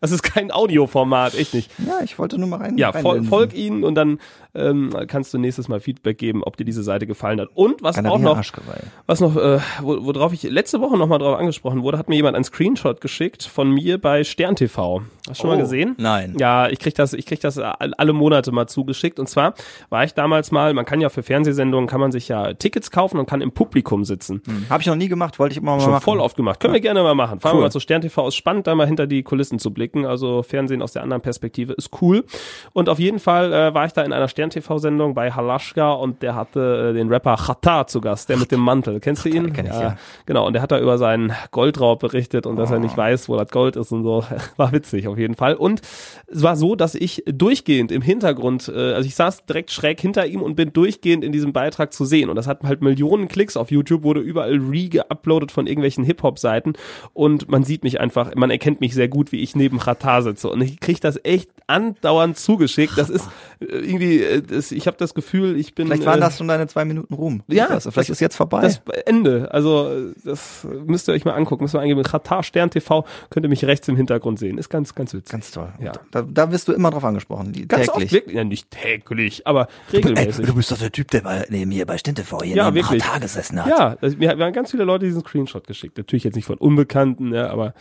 das, 0.00 0.10
ist, 0.10 0.22
kein 0.22 0.50
Audioformat, 0.50 1.34
echt 1.34 1.54
nicht. 1.54 1.70
Ja, 1.86 2.00
ich 2.04 2.18
wollte 2.18 2.38
nur 2.38 2.48
mal 2.48 2.58
rein. 2.60 2.78
Ja, 2.78 2.92
fol 2.92 3.22
folg 3.24 3.54
ihnen 3.54 3.82
und 3.84 3.94
dann 3.94 4.18
ähm, 4.54 4.90
kannst 5.08 5.32
du 5.34 5.38
nächstes 5.38 5.68
Mal 5.68 5.80
Feedback 5.80 6.18
geben, 6.18 6.42
ob 6.44 6.56
dir 6.56 6.64
diese 6.64 6.82
Seite 6.82 7.06
gefallen 7.06 7.40
hat. 7.40 7.48
Und 7.54 7.82
was 7.82 7.96
Galeria 7.96 8.14
auch 8.14 8.20
noch, 8.20 8.36
Arschgeweih. 8.36 8.80
was 9.06 9.20
noch, 9.20 9.36
äh, 9.36 9.58
wo- 9.80 10.04
worauf 10.04 10.32
ich 10.32 10.42
letzte 10.44 10.80
Woche 10.80 10.96
nochmal 10.96 11.18
drauf 11.18 11.38
angesprochen 11.38 11.82
wurde, 11.82 11.98
hat 11.98 12.08
mir 12.08 12.16
jemand 12.16 12.36
einen 12.36 12.44
Screenshot 12.44 13.00
geschickt 13.00 13.42
von 13.42 13.70
mir 13.70 13.98
bei 14.00 14.22
Stern 14.22 14.54
TV. 14.54 15.02
Hast 15.26 15.28
du 15.28 15.34
schon 15.42 15.50
mal 15.50 15.56
Oh, 15.56 15.60
gesehen? 15.60 15.94
nein. 15.98 16.36
Ja, 16.38 16.68
ich 16.68 16.78
krieg 16.78 16.94
das, 16.94 17.14
ich 17.14 17.26
krieg 17.26 17.40
das 17.40 17.58
all- 17.58 17.94
alle 17.94 18.12
Monate 18.12 18.52
mal 18.52 18.66
zugeschickt. 18.68 19.18
Und 19.18 19.28
zwar 19.28 19.54
war 19.88 20.04
ich 20.04 20.14
damals 20.14 20.52
mal, 20.52 20.74
man 20.74 20.84
kann 20.84 21.00
ja 21.00 21.08
für 21.08 21.22
Fernsehsendungen 21.22 21.88
kann 21.88 22.00
man 22.00 22.12
sich 22.12 22.28
ja 22.28 22.52
Tickets 22.52 22.90
kaufen 22.90 23.18
und 23.18 23.26
kann 23.28 23.40
im 23.40 23.50
Publikum 23.52 24.04
sitzen. 24.04 24.42
Habe 24.70 24.82
ich 24.82 24.86
noch 24.86 24.96
nie 24.96 25.08
gemacht, 25.08 25.38
wollte 25.38 25.52
ich 25.54 25.58
immer 25.58 25.76
mal 25.76 25.80
Schon 25.82 25.90
machen. 25.92 26.02
voll 26.04 26.20
oft 26.34 26.36
gemacht. 26.36 26.60
Können 26.60 26.74
wir 26.74 26.80
gerne 26.80 27.02
mal 27.02 27.14
machen. 27.14 27.40
Fahren 27.40 27.52
Cool. 27.54 27.60
wir 27.60 27.64
mal 27.66 27.70
zu 27.70 27.80
Stern 27.80 28.02
TV. 28.02 28.28
Ist 28.28 28.34
spannend, 28.34 28.66
da 28.66 28.74
mal 28.74 28.86
hinter 28.86 29.06
die 29.06 29.22
Kulissen 29.22 29.58
zu 29.58 29.72
blicken. 29.72 30.04
Also 30.04 30.42
Fernsehen 30.42 30.82
aus 30.82 30.92
der 30.92 31.02
anderen 31.02 31.22
Perspektive 31.22 31.72
ist 31.74 31.90
cool. 32.02 32.24
Und 32.72 32.88
auf 32.88 32.98
jeden 32.98 33.18
Fall 33.18 33.52
äh, 33.52 33.74
war 33.74 33.86
ich 33.86 33.92
da 33.92 34.02
in 34.02 34.12
einer 34.12 34.28
Stern 34.28 34.50
TV-Sendung 34.50 35.14
bei 35.14 35.30
Halaschka 35.30 35.92
und 35.92 36.22
der 36.22 36.34
hatte 36.34 36.90
äh, 36.90 36.94
den 36.94 37.08
Rapper 37.08 37.36
Chata 37.36 37.86
zu 37.86 38.00
Gast, 38.00 38.28
der 38.28 38.36
mit 38.36 38.50
dem 38.50 38.60
Mantel. 38.60 39.00
Kennst 39.00 39.24
du 39.24 39.28
ihn? 39.28 39.52
kenn 39.52 39.66
ich, 39.66 39.72
ja. 39.72 39.96
Genau. 40.26 40.46
Und 40.46 40.54
der 40.54 40.62
hat 40.62 40.72
da 40.72 40.78
über 40.80 40.98
seinen 40.98 41.32
Goldraub 41.50 42.00
berichtet 42.00 42.46
und 42.46 42.56
dass 42.56 42.70
er 42.70 42.78
Oh. 42.78 42.80
nicht 42.80 42.96
weiß, 42.96 43.28
wo 43.28 43.36
das 43.36 43.50
Gold 43.50 43.76
ist 43.76 43.92
und 43.92 44.02
so. 44.02 44.24
War 44.56 44.72
witzig 44.72 45.06
auf 45.08 45.16
jeden 45.18 45.34
Fall. 45.34 45.54
Und 45.54 45.80
es 46.26 46.42
war 46.42 46.56
so, 46.56 46.74
dass 46.74 46.94
ich 46.96 47.22
durchgehend 47.26 47.92
im 47.92 48.02
Hintergrund, 48.02 48.68
äh, 48.74 48.92
also 48.94 49.06
ich 49.06 49.14
saß 49.14 49.44
direkt 49.46 49.70
schräg 49.70 50.00
hinter 50.00 50.26
ihm 50.26 50.42
und 50.42 50.56
bin 50.56 50.72
durchgehend 50.72 51.22
in 51.24 51.30
diesem 51.32 51.52
Beitrag 51.52 51.92
zu 51.92 52.04
sehen. 52.04 52.28
Und 52.30 52.36
das 52.36 52.46
hat 52.48 52.62
halt 52.64 52.82
Millionen 52.82 53.28
Klicks 53.28 53.56
auf 53.56 53.70
YouTube, 53.70 54.02
wurde 54.02 54.20
überall 54.20 54.56
re-geuploadet 54.58 55.52
von 55.52 55.66
irgendwelchen 55.66 56.02
Hip-Hop-Seiten. 56.24 56.72
Und 57.12 57.48
man 57.50 57.64
sieht 57.64 57.84
mich 57.84 58.00
einfach, 58.00 58.34
man 58.34 58.50
erkennt 58.50 58.80
mich 58.80 58.94
sehr 58.94 59.08
gut, 59.08 59.30
wie 59.32 59.40
ich 59.40 59.54
neben 59.54 59.78
Chata 59.78 60.22
sitze. 60.22 60.48
Und 60.48 60.60
ich 60.62 60.80
krieg 60.80 61.00
das 61.00 61.20
echt 61.22 61.50
andauernd 61.66 62.38
zugeschickt. 62.38 62.96
Das 62.96 63.10
ist 63.10 63.28
äh, 63.60 63.66
irgendwie, 63.66 64.22
äh, 64.22 64.42
das, 64.42 64.72
ich 64.72 64.86
habe 64.86 64.96
das 64.96 65.14
Gefühl, 65.14 65.58
ich 65.58 65.74
bin. 65.74 65.86
Vielleicht 65.86 66.04
waren 66.06 66.18
äh, 66.18 66.22
das 66.22 66.38
schon 66.38 66.48
deine 66.48 66.66
zwei 66.66 66.84
Minuten 66.84 67.14
Ruhm. 67.14 67.42
Ja, 67.48 67.68
also 67.68 67.90
vielleicht 67.90 68.10
das- 68.10 68.16
ist 68.16 68.20
jetzt 68.20 68.36
vorbei. 68.36 68.62
das 68.62 68.80
Ende. 69.06 69.48
Also 69.52 70.10
das 70.24 70.66
müsst 70.86 71.08
ihr 71.08 71.12
euch 71.14 71.24
mal 71.24 71.32
angucken. 71.34 71.64
Müsst 71.64 71.74
ihr 71.74 71.80
eingeben. 71.80 72.02
Katar 72.02 72.42
Stern 72.42 72.70
TV 72.70 73.04
könnt 73.30 73.44
ihr 73.46 73.50
mich 73.50 73.64
rechts 73.64 73.88
im 73.88 73.96
Hintergrund 73.96 74.38
sehen. 74.38 74.58
Ist 74.58 74.68
ganz, 74.70 74.94
ganz 74.94 75.12
witzig. 75.14 75.30
Ganz 75.32 75.50
toll. 75.50 75.72
Ja. 75.80 75.92
Da, 76.10 76.22
da 76.22 76.50
wirst 76.50 76.68
du 76.68 76.72
immer 76.72 76.90
drauf 76.90 77.04
angesprochen, 77.04 77.52
die, 77.52 77.66
Ganz 77.66 77.86
täglich. 77.86 78.04
oft 78.04 78.12
wirklich, 78.12 78.36
ja 78.36 78.44
nicht 78.44 78.70
täglich, 78.70 79.46
aber 79.46 79.68
Ey, 79.92 79.98
regelmäßig. 80.00 80.46
du 80.46 80.54
bist 80.54 80.70
doch 80.70 80.78
der 80.78 80.92
Typ, 80.92 81.10
der 81.10 81.20
bei, 81.22 81.44
neben 81.48 81.70
mir 81.70 81.86
bei 81.86 81.98
Stinte 81.98 82.24
vor 82.24 82.42
hier 82.44 82.56
Ja, 82.56 82.64
neben 82.70 82.76
wirklich. 82.86 83.02
Katar 83.02 83.20
gesessen 83.20 83.62
hat. 83.64 83.68
Ja, 83.70 83.96
das, 84.00 84.16
mir, 84.16 84.34
mir 84.36 84.44
haben 84.44 84.52
ganz 84.52 84.70
viele 84.70 84.84
Leute 84.84 85.06
diesen 85.06 85.20
Screenshot 85.22 85.66
geschickt. 85.66 85.96
Natürlich 86.14 86.24
jetzt 86.24 86.36
nicht 86.36 86.46
von 86.46 86.58
Unbekannten, 86.58 87.32
ja, 87.34 87.50
aber 87.50 87.74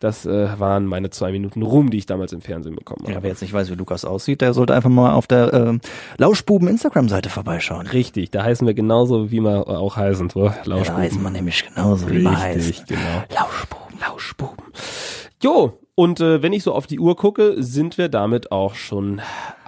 das 0.00 0.26
äh, 0.26 0.58
waren 0.58 0.86
meine 0.86 1.10
zwei 1.10 1.30
Minuten 1.30 1.62
Ruhm, 1.62 1.90
die 1.90 1.98
ich 1.98 2.06
damals 2.06 2.32
im 2.32 2.40
Fernsehen 2.40 2.74
bekommen 2.74 3.04
Ja, 3.06 3.10
habe. 3.14 3.22
wer 3.24 3.30
jetzt 3.30 3.42
nicht 3.42 3.52
weiß, 3.52 3.70
wie 3.70 3.74
Lukas 3.74 4.04
aussieht, 4.04 4.40
der 4.40 4.54
sollte 4.54 4.74
einfach 4.74 4.90
mal 4.90 5.12
auf 5.12 5.26
der 5.28 5.52
ähm, 5.52 5.80
Lauschbuben 6.18 6.66
Instagram-Seite 6.68 7.28
vorbeischauen. 7.28 7.86
Richtig, 7.86 8.30
da 8.32 8.42
heißen 8.42 8.66
wir 8.66 8.74
genauso, 8.74 9.30
wie 9.30 9.40
wir 9.40 9.68
auch 9.68 9.96
heißen. 9.96 10.30
So, 10.30 10.46
Ja, 10.46 10.48
da 10.50 10.56
heißt 10.56 10.66
Lauschbuben. 10.66 11.22
man 11.22 11.32
nämlich 11.34 11.64
genauso, 11.72 12.10
wie 12.10 12.26
heißt. 12.26 12.68
Richtig, 12.68 12.86
genau. 12.86 13.22
Lauschbuben. 13.38 14.00
Lauschbuben. 14.00 14.64
Jo, 15.42 15.78
und 15.94 16.18
äh, 16.20 16.42
wenn 16.42 16.52
ich 16.54 16.64
so 16.64 16.72
auf 16.74 16.86
die 16.88 16.98
Uhr 16.98 17.14
gucke, 17.14 17.62
sind 17.62 17.98
wir 17.98 18.08
damit 18.08 18.50
auch 18.50 18.74
schon 18.74 19.20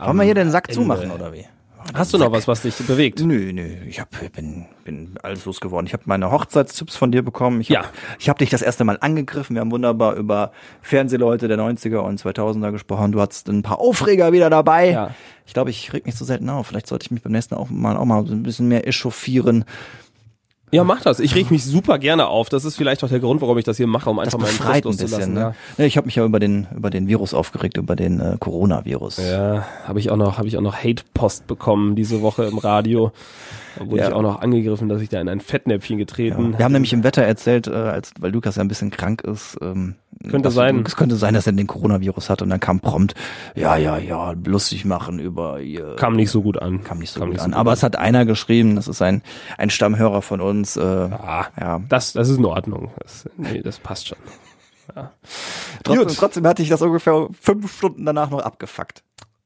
Wollen 0.03 0.17
wir 0.17 0.25
hier 0.25 0.35
den 0.35 0.51
Sack 0.51 0.69
Ende. 0.71 0.81
zumachen, 0.81 1.11
oder 1.13 1.33
wie? 1.35 1.45
Hast 1.95 2.15
du 2.15 2.19
noch 2.19 2.33
was, 2.33 2.49
was 2.49 2.63
dich 2.63 2.77
bewegt? 2.79 3.21
Nö, 3.21 3.53
nö, 3.53 3.67
ich 3.87 4.01
hab, 4.01 4.11
bin, 4.35 4.67
bin 4.85 5.15
alles 5.23 5.45
losgeworden. 5.45 5.87
Ich 5.87 5.93
habe 5.93 6.05
meine 6.07 6.31
Hochzeitstipps 6.31 6.97
von 6.97 7.13
dir 7.13 7.23
bekommen. 7.23 7.61
Ich 7.61 7.71
hab, 7.71 7.85
Ja. 7.85 7.91
Ich 8.19 8.29
habe 8.29 8.39
dich 8.39 8.51
das 8.51 8.63
erste 8.63 8.85
Mal 8.85 8.99
angegriffen. 9.01 9.55
Wir 9.55 9.61
haben 9.61 9.71
wunderbar 9.71 10.15
über 10.15 10.53
Fernsehleute 10.81 11.49
der 11.49 11.59
90er 11.59 11.99
und 11.99 12.21
2000er 12.21 12.73
gesprochen. 12.73 13.13
Du 13.13 13.21
hattest 13.21 13.49
ein 13.49 13.63
paar 13.63 13.81
Aufreger 13.81 14.33
wieder 14.33 14.51
dabei. 14.51 14.91
Ja. 14.91 15.15
Ich 15.47 15.55
glaube, 15.55 15.71
ich 15.71 15.93
reg 15.93 16.07
mich 16.07 16.15
so 16.15 16.25
selten 16.25 16.49
auf. 16.51 16.67
Vielleicht 16.69 16.87
sollte 16.87 17.05
ich 17.07 17.11
mich 17.11 17.23
beim 17.23 17.33
nächsten 17.33 17.55
auch 17.55 17.69
mal, 17.69 17.97
auch 17.97 18.05
mal 18.05 18.27
so 18.27 18.33
ein 18.33 18.43
bisschen 18.43 18.69
mehr 18.69 18.87
echauffieren. 18.87 19.65
Ja, 20.73 20.85
mach 20.85 21.03
das. 21.03 21.21
Ich 21.21 21.35
reg 21.35 21.51
mich 21.51 21.65
super 21.65 21.99
gerne 21.99 22.29
auf. 22.29 22.49
Das 22.49 22.65
ist 22.65 22.77
vielleicht 22.77 23.05
auch 23.05 23.09
der 23.11 23.21
Grund, 23.21 23.43
warum 23.43 23.59
ich 23.59 23.65
das 23.65 23.77
hier 23.77 23.87
mache, 23.87 24.09
um 24.09 24.19
einfach 24.19 24.39
meinen 24.39 24.53
Frust 24.53 24.85
loszulassen. 24.85 25.35
Ne? 25.35 25.55
Ja. 25.77 25.85
Ich 25.85 25.99
habe 25.99 26.07
mich 26.07 26.17
ja 26.17 26.25
über 26.25 26.41
den, 26.41 26.67
über 26.75 26.89
den 26.89 27.09
Virus 27.09 27.35
aufgeregt, 27.35 27.77
über 27.77 27.95
den 27.95 28.21
äh, 28.21 28.37
Coronavirus. 28.41 29.19
Ja, 29.19 29.67
habe 29.85 30.01
ich 30.01 30.11
auch 30.11 30.17
noch, 30.17 30.39
habe 30.39 30.49
ich 30.49 30.57
auch 30.57 30.63
noch 30.63 30.75
Hate-Post 30.75 31.47
bekommen 31.47 31.95
diese 31.95 32.23
Woche 32.23 32.45
im 32.45 32.57
Radio. 32.57 33.13
Da 33.79 33.87
wurde 33.87 33.97
Ja. 34.03 34.09
ich 34.09 34.15
auch 34.15 34.23
noch 34.23 34.41
angegriffen, 34.41 34.89
dass 34.89 35.01
ich 35.01 35.09
da 35.09 35.21
in 35.21 35.29
ein 35.29 35.41
Fettnäpfchen 35.41 35.99
getreten. 35.99 36.57
Wir 36.59 36.65
haben 36.65 36.73
nämlich 36.73 36.93
im 36.93 37.05
Wetter 37.05 37.23
erzählt, 37.23 37.67
äh, 37.67 37.73
als, 37.73 38.13
weil 38.21 38.31
Lukas 38.33 38.57
ja 38.57 38.63
ein 38.63 38.69
bisschen 38.69 38.91
krank 38.91 39.23
ist. 39.23 39.57
Ähm, 39.63 39.95
Könnte 40.23 40.43
dass- 40.43 40.55
sein. 40.55 40.85
Es 40.87 40.95
könnte 40.97 41.17
sein, 41.17 41.35
dass 41.35 41.47
er 41.47 41.53
den 41.53 41.67
Coronavirus 41.67 42.31
hat 42.31 42.43
und 42.43 42.51
dann 42.51 42.61
kam 42.61 42.81
prompt, 42.81 43.15
ja, 43.57 43.77
ja, 43.77 43.99
ja, 43.99 44.35
lustig 44.45 44.85
machen 44.85 45.19
über 45.19 45.61
ihr. 45.61 45.97
Kam 45.97 46.15
nicht 46.15 46.31
so 46.31 46.43
gut 46.43 46.61
an. 46.61 46.85
kam 46.85 46.99
nicht 46.99 47.11
so 47.11 47.25
gut 47.25 47.39
an. 47.41 47.55
Aber 47.55 47.73
es 47.73 47.83
hat 47.83 47.97
einer 47.97 48.25
geschrieben, 48.25 48.77
das 48.77 48.89
ist 48.89 49.03
ein, 49.03 49.23
ein 49.59 49.71
Stammhörer 49.71 50.23
von 50.23 50.41
uns. 50.41 50.77
Äh, 50.77 50.83
Ah, 50.83 51.47
ja. 51.61 51.81
das, 51.89 52.13
das 52.13 52.29
ist 52.29 52.39
in 52.39 52.45
Ordnung. 52.45 52.91
Das, 53.01 53.29
nee, 53.37 53.63
das 53.63 53.79
passt 53.79 54.09
schon. 54.09 54.19
Trotzdem, 55.85 56.07
Gut. 56.07 56.17
trotzdem 56.17 56.47
hatte 56.47 56.63
ich 56.63 56.69
das 56.69 56.83
ungefähr 56.83 57.29
fünf 57.41 57.73
Stunden 57.77 58.05
danach 58.05 58.31
noch 58.31 58.41
abgefuckt. 58.41 59.03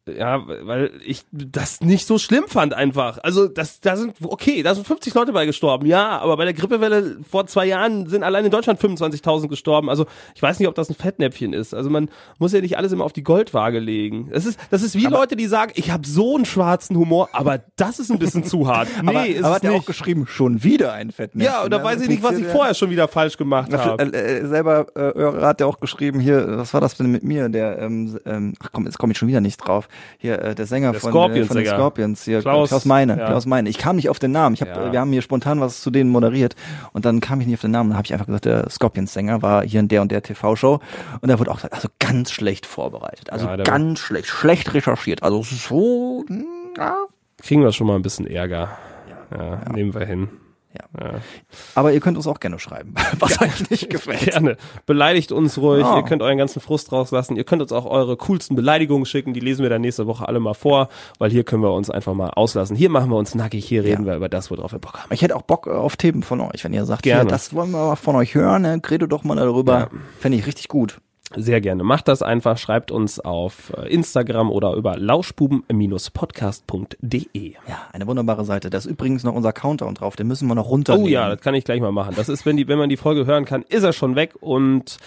Ja, 0.09 0.45
weil 0.47 0.93
ich 1.05 1.25
das 1.33 1.81
nicht 1.81 2.07
so 2.07 2.19
schlimm 2.19 2.45
fand 2.47 2.75
einfach. 2.75 3.19
Also 3.25 3.49
das, 3.49 3.81
da 3.81 3.97
sind, 3.97 4.15
okay, 4.23 4.63
da 4.63 4.73
sind 4.73 4.87
50 4.87 5.13
Leute 5.15 5.33
bei 5.33 5.47
gestorben, 5.47 5.85
ja, 5.85 6.19
aber 6.19 6.37
bei 6.37 6.45
der 6.45 6.55
Grippewelle 6.55 7.19
vor 7.29 7.49
zwei 7.49 7.67
Jahren 7.67 8.07
sind 8.07 8.23
allein 8.23 8.45
in 8.45 8.53
Deutschland 8.53 8.81
25.000 8.81 9.49
gestorben. 9.49 9.91
Also 9.91 10.07
ich 10.37 10.43
weiß 10.43 10.61
nicht, 10.61 10.69
ob 10.69 10.77
das 10.77 10.89
ein 10.89 10.95
Fettnäpfchen 10.95 11.53
ist. 11.53 11.75
Also 11.75 11.91
man 11.91 12.09
muss 12.39 12.53
ja 12.53 12.61
nicht 12.61 12.79
alles 12.79 12.93
immer 12.93 13.05
auf 13.05 13.13
die 13.13 13.25
Goldwaage 13.25 13.81
legen. 13.81 14.31
Das 14.33 14.47
ist, 14.47 14.61
das 14.71 14.83
ist 14.83 14.95
wie 14.95 15.07
Leute, 15.07 15.35
die 15.35 15.47
sagen, 15.47 15.73
ich 15.75 15.91
habe 15.91 16.07
so 16.07 16.37
einen 16.37 16.45
schwarzen 16.45 16.97
Humor, 16.97 17.29
aber 17.33 17.61
das 17.75 17.99
ist 17.99 18.11
ein 18.11 18.21
bisschen 18.21 18.45
zu 18.45 18.69
hart. 18.69 18.89
Nee, 19.07 19.11
aber, 19.11 19.27
ist 19.27 19.45
aber 19.45 19.55
hat 19.55 19.65
er 19.65 19.73
auch 19.73 19.85
geschrieben, 19.85 20.27
schon 20.27 20.65
wieder 20.65 20.93
ein 20.93 21.13
Fettnäpfchen. 21.13 21.53
Ja, 21.53 21.65
oder 21.65 21.79
ne? 21.79 21.85
weiß 21.85 22.01
ich 22.03 22.09
nicht, 22.09 22.23
was 22.23 22.39
ich 22.39 22.47
vorher 22.47 22.75
schon 22.75 22.91
wieder 22.91 23.07
falsch 23.09 23.37
gemacht 23.37 23.73
habe. 23.73 24.03
Äh, 24.03 24.39
äh, 24.39 24.47
selber 24.47 24.87
äh, 24.97 25.43
hat 25.43 25.61
ja 25.61 25.67
auch 25.67 25.79
geschrieben 25.79 26.19
hier, 26.19 26.59
was 26.59 26.75
war 26.75 26.81
das 26.81 26.97
denn 26.97 27.11
mit 27.13 27.23
mir? 27.23 27.49
Der, 27.49 27.79
ähm, 27.79 28.19
ähm, 28.25 28.55
ach 28.59 28.71
komm, 28.73 28.85
jetzt 28.85 28.99
komme 28.99 29.13
ich 29.13 29.19
schon 29.19 29.29
wieder 29.29 29.41
nicht 29.41 29.59
drauf. 29.59 29.89
Hier 30.19 30.41
äh, 30.43 30.55
der 30.55 30.67
Sänger 30.67 30.93
Der 30.93 31.01
von, 31.01 31.11
äh, 31.11 31.13
Scorpions 31.13 31.49
von 31.49 31.57
den. 31.57 31.67
Scorpions 31.67 32.25
hier, 32.25 32.41
Klaus, 32.41 32.69
Klaus, 32.71 32.85
Meine, 32.85 33.19
ja. 33.19 33.27
Klaus 33.27 33.47
Meine. 33.47 33.69
Ich 33.69 33.79
kam 33.79 33.97
nicht 33.97 34.09
auf 34.09 34.19
den 34.19 34.33
Namen. 34.33 34.55
Ich 34.55 34.61
hab, 34.63 34.69
Ja. 34.69 34.89
äh, 34.89 34.93
wir 34.93 35.01
haben 35.01 35.13
hier 35.13 35.23
spontan 35.23 35.61
was 35.61 35.81
zu 35.83 35.91
denen 35.91 36.11
moderiert 36.11 36.55
und 36.93 37.05
dann 37.05 37.21
kam 37.21 37.41
ich 37.41 37.47
nicht 37.47 37.57
auf 37.57 37.61
den 37.63 37.71
Namen. 37.71 37.91
Dann 37.91 37.97
habe 37.99 38.07
ich 38.07 38.13
einfach 38.13 38.27
gesagt, 38.27 38.45
der 38.45 38.69
Scorpions 38.71 39.13
Sänger 39.13 39.43
war 39.43 39.65
hier 39.65 39.81
in 39.81 39.89
der 39.89 40.03
und 40.03 40.11
der 40.13 40.23
TV-Show 40.23 40.81
und 41.21 41.29
da 41.31 41.39
wurde 41.39 41.51
auch 41.51 41.57
gesagt, 41.57 41.75
also 41.75 41.89
ganz 41.99 42.31
schlecht 42.31 42.67
vorbereitet, 42.67 43.31
also 43.31 43.47
Ja, 43.47 43.57
ganz 43.57 44.01
schlecht, 44.01 44.27
schlecht 44.29 44.75
recherchiert. 44.75 45.23
Also 45.23 45.43
so, 45.43 46.25
hm, 46.29 46.47
ja. 46.77 46.97
Kriegen 47.43 47.63
wir 47.63 47.73
schon 47.73 47.87
mal 47.87 47.97
ein 47.97 48.03
bisschen 48.03 48.27
Ärger. 48.27 48.71
Ja, 49.37 49.61
nehmen 49.73 49.93
wir 49.95 50.07
hin. 50.07 50.29
Ja. 51.01 51.21
Aber 51.75 51.93
ihr 51.93 52.01
könnt 52.01 52.17
uns 52.17 52.27
auch 52.27 52.41
gerne 52.41 52.59
schreiben, 52.59 52.95
was 53.19 53.41
euch 53.41 53.71
nicht 53.71 53.91
gefällt. 53.91 54.21
Gerne. 54.31 54.57
Beleidigt 54.87 55.33
uns 55.33 55.59
ruhig. 55.59 55.83
Ja. 55.83 55.97
Ihr 55.97 56.03
könnt 56.05 56.23
euren 56.23 56.39
ganzen 56.39 56.61
Frust 56.61 56.93
rauslassen. 56.93 57.37
Ihr 57.37 57.45
könnt 57.45 57.63
uns 57.63 57.73
auch 57.73 57.87
eure 57.87 58.17
coolsten 58.17 58.57
Beleidigungen 58.57 59.07
schicken. 59.07 59.35
Die 59.35 59.41
lesen 59.41 59.63
wir 59.63 59.71
dann 59.71 59.81
nächste 59.83 60.07
Woche 60.07 60.27
alle 60.29 60.41
mal 60.41 60.55
vor, 60.55 60.89
weil 61.19 61.31
hier 61.31 61.45
können 61.45 61.63
wir 61.63 61.73
uns 61.73 61.91
einfach 61.91 62.15
mal 62.15 62.31
auslassen. 62.31 62.77
Hier 62.77 62.91
machen 62.91 63.11
wir 63.11 63.17
uns 63.17 63.35
nackig. 63.35 63.67
Hier 63.67 63.85
reden 63.85 64.05
Ja. 64.05 64.13
wir 64.13 64.17
über 64.17 64.29
das, 64.29 64.51
worauf 64.51 64.73
wir 64.73 64.79
Bock 64.79 64.95
haben. 65.03 65.13
Ich 65.13 65.23
hätte 65.23 65.37
auch 65.37 65.43
Bock 65.43 65.67
äh, 65.67 65.71
auf 65.71 65.97
Themen 65.97 66.23
von 66.23 66.41
euch, 66.41 66.65
wenn 66.65 66.73
ihr 66.73 66.85
sagt, 66.85 67.03
Gerne. 67.03 67.23
Hier, 67.23 67.29
das 67.31 67.55
wollen 67.55 67.71
wir 67.71 67.97
von 67.97 68.17
euch 68.17 68.35
hören, 68.35 68.63
ne? 68.63 68.81
redet 68.91 69.13
doch 69.13 69.25
mal 69.25 69.37
darüber. 69.37 69.79
Ja. 69.79 69.89
Fände 70.19 70.39
ich 70.39 70.47
richtig 70.47 70.69
gut. 70.69 70.99
Sehr 71.35 71.61
gerne. 71.61 71.83
Macht 71.83 72.07
das 72.09 72.23
einfach. 72.23 72.57
Schreibt 72.57 72.93
uns 72.93 73.19
auf 73.19 73.73
äh, 73.77 73.93
Instagram 73.93 74.49
oder 74.51 74.75
über 74.75 74.97
lauschbuben-podcast.de. 74.97 77.55
Ja, 77.69 77.89
eine 77.93 78.07
wunderbare 78.07 78.45
Seite. 78.45 78.71
Da 78.71 78.79
ist 78.79 78.87
übrigens 78.87 79.25
noch 79.25 79.35
unser 79.35 79.53
Countdown 79.53 79.95
drauf, 79.95 80.15
den 80.15 80.29
müssen 80.29 80.47
wir 80.47 80.55
noch 80.55 80.71
runternehmen. 80.71 81.09
Oh 81.09 81.11
ja, 81.11 81.29
das 81.29 81.41
kann 81.41 81.55
ich 81.55 81.65
gleich 81.65 81.81
mal 81.81 81.91
machen. 81.91 82.15
Das 82.17 82.29
ist, 82.29 82.47
wenn 82.47 82.57
die, 82.57 82.69
wenn 82.69 82.79
man 82.79 82.89
die 82.89 82.97
Folge 82.97 83.27
hören 83.27 83.45
kann, 83.45 83.63
ist 83.63 83.83
er 83.83 83.93
schon 83.93 84.15
weg. 84.15 84.35
Und 84.41 84.99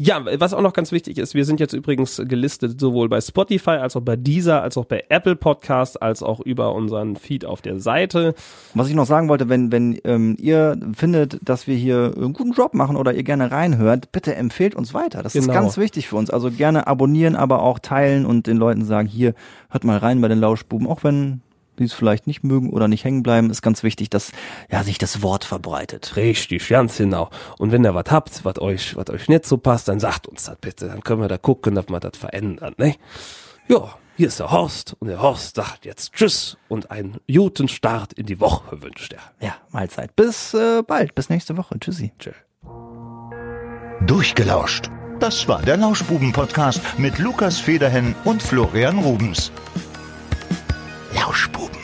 ja, 0.00 0.24
was 0.38 0.54
auch 0.54 0.60
noch 0.62 0.72
ganz 0.72 0.92
wichtig 0.92 1.18
ist, 1.18 1.34
wir 1.34 1.44
sind 1.44 1.58
jetzt 1.58 1.72
übrigens 1.72 2.22
gelistet 2.24 2.80
sowohl 2.80 3.08
bei 3.08 3.20
Spotify 3.20 3.70
als 3.70 3.96
auch 3.96 4.02
bei 4.02 4.14
Deezer, 4.14 4.62
als 4.62 4.76
auch 4.76 4.84
bei 4.84 5.02
Apple 5.08 5.34
Podcasts, 5.34 5.96
als 5.96 6.22
auch 6.22 6.38
über 6.38 6.72
unseren 6.72 7.16
Feed 7.16 7.44
auf 7.44 7.62
der 7.62 7.80
Seite. 7.80 8.34
Was 8.74 8.88
ich 8.88 8.94
noch 8.94 9.06
sagen 9.06 9.28
wollte, 9.28 9.48
wenn, 9.48 9.72
wenn 9.72 9.98
ähm, 10.04 10.36
ihr 10.38 10.78
findet, 10.94 11.40
dass 11.42 11.66
wir 11.66 11.74
hier 11.74 12.12
einen 12.16 12.32
guten 12.32 12.52
Job 12.52 12.74
machen 12.74 12.94
oder 12.96 13.12
ihr 13.12 13.24
gerne 13.24 13.50
reinhört, 13.50 14.12
bitte 14.12 14.36
empfehlt 14.36 14.76
uns 14.76 14.94
weiter. 14.94 15.22
Das 15.24 15.34
ist 15.34 15.46
Genau. 15.48 15.60
ganz 15.60 15.76
wichtig 15.78 16.06
für 16.08 16.14
uns. 16.16 16.30
Also 16.30 16.50
gerne 16.52 16.86
abonnieren, 16.86 17.34
aber 17.34 17.62
auch 17.62 17.80
teilen 17.80 18.24
und 18.24 18.46
den 18.46 18.56
Leuten 18.56 18.84
sagen, 18.84 19.08
hier, 19.08 19.34
hört 19.68 19.82
mal 19.82 19.98
rein 19.98 20.20
bei 20.20 20.28
den 20.28 20.38
Lauschbuben, 20.38 20.86
auch 20.86 21.02
wenn 21.02 21.40
die 21.78 21.84
es 21.84 21.92
vielleicht 21.92 22.26
nicht 22.26 22.44
mögen 22.44 22.70
oder 22.70 22.88
nicht 22.88 23.04
hängen 23.04 23.22
bleiben, 23.22 23.50
ist 23.50 23.62
ganz 23.62 23.82
wichtig, 23.82 24.10
dass 24.10 24.32
ja 24.70 24.82
sich 24.82 24.98
das 24.98 25.22
Wort 25.22 25.44
verbreitet. 25.44 26.16
Richtig, 26.16 26.68
ganz 26.68 26.96
genau. 26.96 27.30
Und 27.58 27.72
wenn 27.72 27.84
ihr 27.84 27.94
was 27.94 28.10
habt, 28.10 28.44
was 28.44 28.58
euch, 28.60 28.96
was 28.96 29.10
euch 29.10 29.28
nicht 29.28 29.46
so 29.46 29.58
passt, 29.58 29.88
dann 29.88 30.00
sagt 30.00 30.26
uns 30.26 30.44
das 30.44 30.56
bitte. 30.60 30.88
Dann 30.88 31.02
können 31.02 31.20
wir 31.20 31.28
da 31.28 31.38
gucken, 31.38 31.78
ob 31.78 31.90
wir 31.90 32.00
das 32.00 32.16
verändern, 32.16 32.74
ne? 32.76 32.96
Ja, 33.68 33.94
hier 34.16 34.28
ist 34.28 34.40
der 34.40 34.50
Horst 34.50 34.96
und 34.98 35.08
der 35.08 35.22
Horst 35.22 35.54
sagt 35.54 35.84
jetzt 35.84 36.12
Tschüss 36.12 36.56
und 36.68 36.90
einen 36.90 37.18
guten 37.32 37.68
Start 37.68 38.12
in 38.14 38.26
die 38.26 38.40
Woche 38.40 38.82
wünscht 38.82 39.12
er. 39.12 39.20
Ja, 39.46 39.54
Mahlzeit. 39.70 40.16
Bis 40.16 40.54
äh, 40.54 40.82
bald, 40.82 41.14
bis 41.14 41.28
nächste 41.28 41.56
Woche. 41.56 41.78
Tschüssi. 41.78 42.12
Tschö. 42.18 42.32
Durchgelauscht. 44.06 44.90
Das 45.20 45.46
war 45.46 45.62
der 45.62 45.76
Lauschbuben-Podcast 45.76 46.80
mit 46.98 47.18
Lukas 47.18 47.58
Federhen 47.58 48.14
und 48.24 48.42
Florian 48.42 48.98
Rubens. 48.98 49.52
Lauschbuben. 51.18 51.77